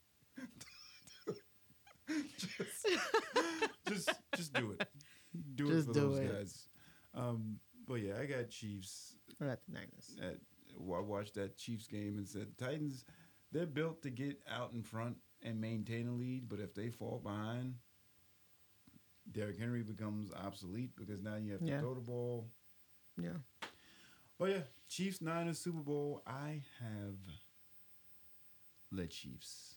just, 2.38 2.86
just, 3.88 4.10
just 4.36 4.52
do 4.52 4.72
it. 4.78 4.88
Do 5.54 5.68
Just 5.68 5.88
it 5.88 5.92
for 5.92 5.92
do 5.94 6.00
those 6.00 6.18
it. 6.18 6.32
guys. 6.32 6.68
Um, 7.14 7.58
but 7.86 7.94
yeah, 7.96 8.14
I 8.20 8.26
got 8.26 8.50
Chiefs. 8.50 9.16
We're 9.40 9.48
at 9.48 9.60
the 9.66 9.72
Niners. 9.74 10.16
At, 10.22 10.36
I 10.78 11.00
watched 11.00 11.34
that 11.34 11.56
Chiefs 11.56 11.86
game 11.86 12.16
and 12.18 12.26
said 12.28 12.56
Titans. 12.58 13.04
They're 13.52 13.66
built 13.66 14.02
to 14.02 14.10
get 14.10 14.40
out 14.50 14.72
in 14.72 14.82
front 14.82 15.16
and 15.42 15.60
maintain 15.60 16.08
a 16.08 16.12
lead, 16.12 16.48
but 16.48 16.60
if 16.60 16.74
they 16.74 16.90
fall 16.90 17.20
behind, 17.22 17.74
Derrick 19.30 19.58
Henry 19.58 19.82
becomes 19.82 20.30
obsolete 20.32 20.90
because 20.96 21.20
now 21.22 21.36
you 21.36 21.52
have 21.52 21.60
to 21.60 21.66
Yeah. 21.66 21.80
throw 21.80 21.94
the 21.94 22.00
ball. 22.00 22.50
Yeah. 23.20 23.38
Oh 24.38 24.44
yeah, 24.46 24.62
Chiefs 24.88 25.20
Niners 25.22 25.58
Super 25.58 25.80
Bowl. 25.80 26.22
I 26.26 26.62
have 26.80 27.16
the 28.92 29.06
Chiefs. 29.06 29.76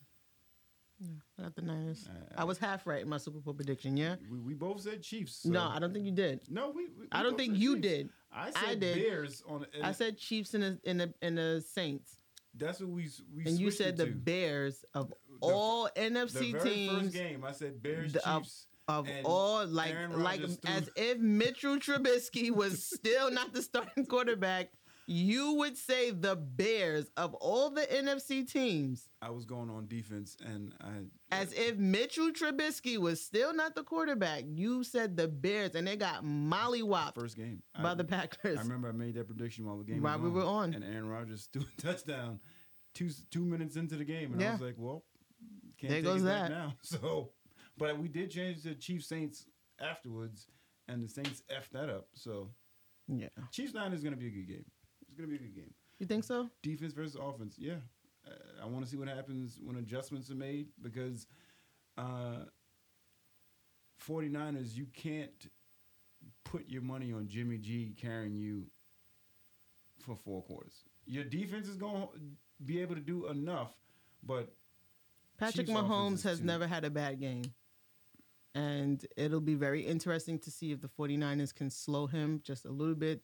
Yeah. 1.00 1.08
We're 1.38 1.50
the 1.52 1.62
Niners. 1.62 2.10
I- 2.36 2.42
I 2.42 2.44
was 2.44 2.58
half 2.58 2.86
right 2.86 3.02
in 3.02 3.08
my 3.08 3.18
Super 3.18 3.40
Bowl 3.40 3.54
prediction, 3.54 3.96
yeah? 3.96 4.18
We, 4.30 4.38
we 4.40 4.54
both 4.54 4.82
said 4.82 5.02
Chiefs. 5.02 5.34
so- 5.44 5.50
No, 5.50 5.64
I 5.64 5.80
don't 5.80 5.94
think 5.94 6.06
you 6.06 6.12
did. 6.12 6.42
No, 6.50 6.72
we. 6.72 6.88
we 6.90 7.08
I 7.12 7.24
don't 7.24 7.38
think 7.38 7.56
you 7.58 7.76
Chiefs. 7.76 7.88
did. 7.88 8.10
I 8.32 8.52
said 8.52 8.64
I 8.70 8.76
did. 8.76 8.96
Bears 8.98 9.42
on. 9.48 9.66
I 9.82 9.94
said 9.94 10.18
Chiefs 10.18 10.54
and 10.54 10.64
the 10.64 10.80
and 10.86 11.00
the 11.00 11.14
and 11.22 11.38
the 11.38 11.62
Saints, 11.66 12.20
that's 12.56 12.80
what 12.80 12.90
we 12.90 13.10
we. 13.36 13.46
and 13.46 13.60
you 13.60 13.72
said 13.72 13.98
the 13.98 14.06
to. 14.06 14.12
Bears 14.12 14.84
of 14.94 15.10
The- 15.10 15.16
all 15.42 15.90
the 15.96 16.02
NFC 16.02 16.52
very 16.52 16.70
teams 16.70 17.02
first 17.04 17.14
game. 17.14 17.44
I 17.44 17.52
said 17.52 17.82
Bears 17.82 18.14
the- 18.14 18.30
of- 18.30 18.44
Chiefs. 18.44 18.66
of 18.88 19.08
and 19.08 19.26
all 19.26 19.66
like 19.68 19.96
like 20.12 20.40
threw- 20.42 20.58
as 20.66 20.90
if 20.96 21.20
Mitchell 21.20 21.78
Trubisky 21.78 22.50
was 22.52 22.84
still 22.86 23.30
not 23.32 23.54
the 23.54 23.62
starting 23.62 24.06
quarterback. 24.08 24.72
You 25.12 25.54
would 25.56 25.76
say 25.76 26.12
the 26.12 26.36
Bears 26.36 27.10
of 27.18 27.34
all 27.34 27.72
the 27.72 27.82
NFC 27.82 28.48
teams, 28.48 29.10
I 29.24 29.32
was 29.32 29.44
going 29.44 29.68
on 29.72 29.88
defense, 29.88 30.38
and 30.46 30.76
I 30.80 31.06
as 31.32 31.52
if 31.54 31.78
Mitchell 31.78 32.30
Trubisky 32.32 32.98
was 33.00 33.20
still 33.20 33.52
not 33.52 33.74
the 33.74 33.82
quarterback. 33.84 34.44
You 34.48 34.84
said 34.84 35.18
the 35.18 35.28
Bears, 35.28 35.74
and 35.74 35.88
they 35.88 35.96
got 35.96 36.24
mollywopped 36.24 37.16
first 37.16 37.36
game 37.36 37.64
by 37.82 37.92
I, 37.92 37.94
the 37.96 38.04
Packers. 38.04 38.60
I 38.60 38.62
remember 38.62 38.88
I 38.90 38.92
made 38.92 39.16
that 39.16 39.26
prediction 39.26 39.66
while 39.66 39.80
the 39.80 39.84
game 39.84 40.04
While 40.04 40.20
was 40.20 40.26
we 40.26 40.30
were 40.30 40.46
on. 40.46 40.76
and 40.76 40.84
Aaron 40.84 41.08
Rodgers 41.08 41.50
threw 41.54 41.64
a 41.64 41.82
touchdown 41.82 42.40
two 42.94 43.10
two 43.32 43.44
minutes 43.44 43.78
into 43.78 43.96
the 43.96 44.06
game, 44.06 44.34
and 44.34 44.44
I 44.44 44.52
was 44.52 44.62
like, 44.62 44.76
well, 44.78 45.06
can't 45.80 45.90
There 45.90 46.02
take 46.02 46.06
goes 46.06 46.22
it 46.22 46.26
back 46.26 46.50
that. 46.50 46.52
now. 46.52 46.74
So, 46.84 47.32
but 47.80 47.98
we 47.98 48.10
did 48.10 48.30
change 48.30 48.62
the 48.62 48.76
Chiefs 48.76 49.08
Saints 49.08 49.48
afterwards, 49.82 50.46
and 50.88 51.04
the 51.04 51.10
Saints 51.10 51.42
effed 51.52 51.72
that 51.72 51.90
up. 51.90 52.10
So, 52.14 52.52
yeah, 53.08 53.30
Chiefs 53.52 53.74
nine 53.74 53.92
is 53.92 54.04
going 54.04 54.14
to 54.14 54.20
be 54.20 54.28
a 54.28 54.32
good 54.32 54.48
game. 54.48 54.66
Going 55.20 55.32
to 55.32 55.38
be 55.38 55.44
a 55.44 55.48
good 55.50 55.56
game. 55.56 55.74
you 55.98 56.06
think 56.06 56.24
so? 56.24 56.50
Defense 56.64 56.94
versus 56.94 57.18
offense, 57.22 57.56
yeah. 57.58 57.74
Uh, 58.26 58.64
I 58.64 58.66
want 58.68 58.86
to 58.86 58.90
see 58.90 58.96
what 58.96 59.10
happens 59.10 59.60
when 59.62 59.76
adjustments 59.76 60.32
are 60.32 60.36
made 60.36 60.68
because 60.82 61.28
uh, 61.98 62.46
49ers, 64.08 64.78
you 64.78 64.86
can't 64.94 65.50
put 66.46 66.70
your 66.70 66.82
money 66.82 67.12
on 67.12 67.28
Jimmy 67.28 67.58
G 67.58 67.94
carrying 68.00 68.38
you 68.38 68.64
for 70.06 70.16
four 70.16 70.42
quarters. 70.44 70.86
Your 71.06 71.26
defense 71.26 71.68
is 71.68 71.76
going 71.76 72.04
to 72.04 72.10
be 72.64 72.80
able 72.82 72.96
to 72.96 73.02
do 73.02 73.28
enough, 73.28 73.74
but 74.24 74.54
Patrick 75.38 75.68
Chiefs 75.68 75.78
Mahomes 75.78 76.24
has 76.24 76.40
too- 76.40 76.46
never 76.46 76.66
had 76.66 76.86
a 76.86 76.90
bad 76.90 77.20
game. 77.20 77.44
And 78.56 79.06
it'll 79.18 79.42
be 79.42 79.56
very 79.56 79.82
interesting 79.86 80.40
to 80.40 80.50
see 80.50 80.72
if 80.72 80.80
the 80.80 80.88
49ers 80.88 81.54
can 81.54 81.70
slow 81.70 82.08
him 82.08 82.40
just 82.42 82.64
a 82.64 82.72
little 82.72 82.96
bit. 82.96 83.22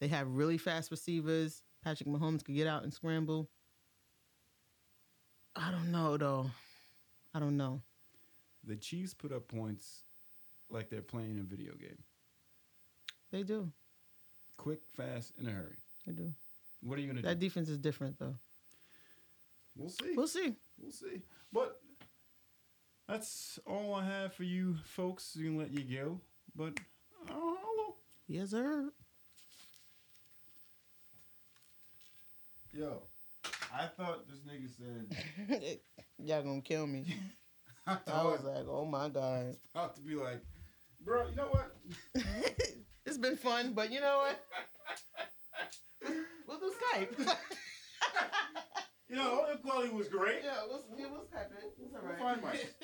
They 0.00 0.08
have 0.08 0.28
really 0.28 0.58
fast 0.58 0.90
receivers. 0.90 1.62
Patrick 1.82 2.08
Mahomes 2.08 2.44
could 2.44 2.54
get 2.54 2.66
out 2.66 2.82
and 2.82 2.92
scramble. 2.92 3.48
I 5.56 5.70
don't 5.70 5.90
know, 5.92 6.16
though. 6.16 6.50
I 7.34 7.38
don't 7.40 7.56
know. 7.56 7.82
the 8.64 8.76
Chiefs 8.76 9.14
put 9.14 9.32
up 9.32 9.48
points 9.48 10.02
like 10.70 10.88
they're 10.90 11.02
playing 11.02 11.38
a 11.38 11.42
video 11.42 11.74
game. 11.74 12.02
They 13.30 13.42
do. 13.42 13.70
Quick, 14.56 14.80
fast, 14.96 15.32
in 15.38 15.46
a 15.48 15.50
hurry. 15.50 15.76
They 16.06 16.12
do. 16.12 16.32
What 16.82 16.98
are 16.98 17.00
you 17.02 17.06
going 17.08 17.16
to 17.16 17.22
That 17.22 17.38
do? 17.38 17.46
defense 17.46 17.68
is 17.68 17.78
different, 17.78 18.18
though. 18.18 18.36
We'll 19.76 19.88
see. 19.90 20.14
We'll 20.16 20.28
see. 20.28 20.54
We'll 20.80 20.92
see. 20.92 21.22
But 21.52 21.80
that's 23.08 23.58
all 23.66 23.94
I 23.94 24.04
have 24.06 24.32
for 24.34 24.44
you 24.44 24.76
folks. 24.84 25.34
You 25.36 25.46
can 25.46 25.58
let 25.58 25.70
you 25.72 25.82
go. 25.96 26.20
But 26.54 26.78
oh, 27.30 27.58
hello. 27.60 27.94
Yes, 28.28 28.50
sir. 28.50 28.90
Yo, 32.76 33.02
I 33.72 33.86
thought 33.96 34.24
this 34.28 34.40
nigga 34.40 34.68
said. 34.76 35.78
Y'all 36.18 36.42
gonna 36.42 36.60
kill 36.60 36.86
me. 36.88 37.06
I 37.86 37.98
I 38.08 38.24
was 38.24 38.42
like, 38.42 38.66
oh 38.68 38.84
my 38.84 39.08
God. 39.08 39.56
about 39.74 39.94
to 39.94 40.00
be 40.02 40.14
like, 40.16 40.40
bro. 41.04 41.28
You 41.28 41.36
know 41.36 41.48
what? 41.50 41.72
it's 43.06 43.18
been 43.18 43.36
fun, 43.36 43.74
but 43.74 43.92
you 43.92 44.00
know 44.00 44.24
what? 44.26 44.40
We'll 46.48 46.58
do 46.58 46.72
Skype. 46.94 47.36
You 49.08 49.16
know, 49.16 49.42
audio 49.42 49.56
quality 49.58 49.90
was 49.90 50.08
great. 50.08 50.40
yeah, 50.44 50.62
we'll, 50.68 50.84
we'll 50.96 51.20
Skype 51.20 51.52
it. 51.52 51.74
It's 51.80 51.94
all 51.94 52.00
We'll 52.02 52.10
right. 52.10 52.18
find 52.18 52.42
Mike. 52.42 52.74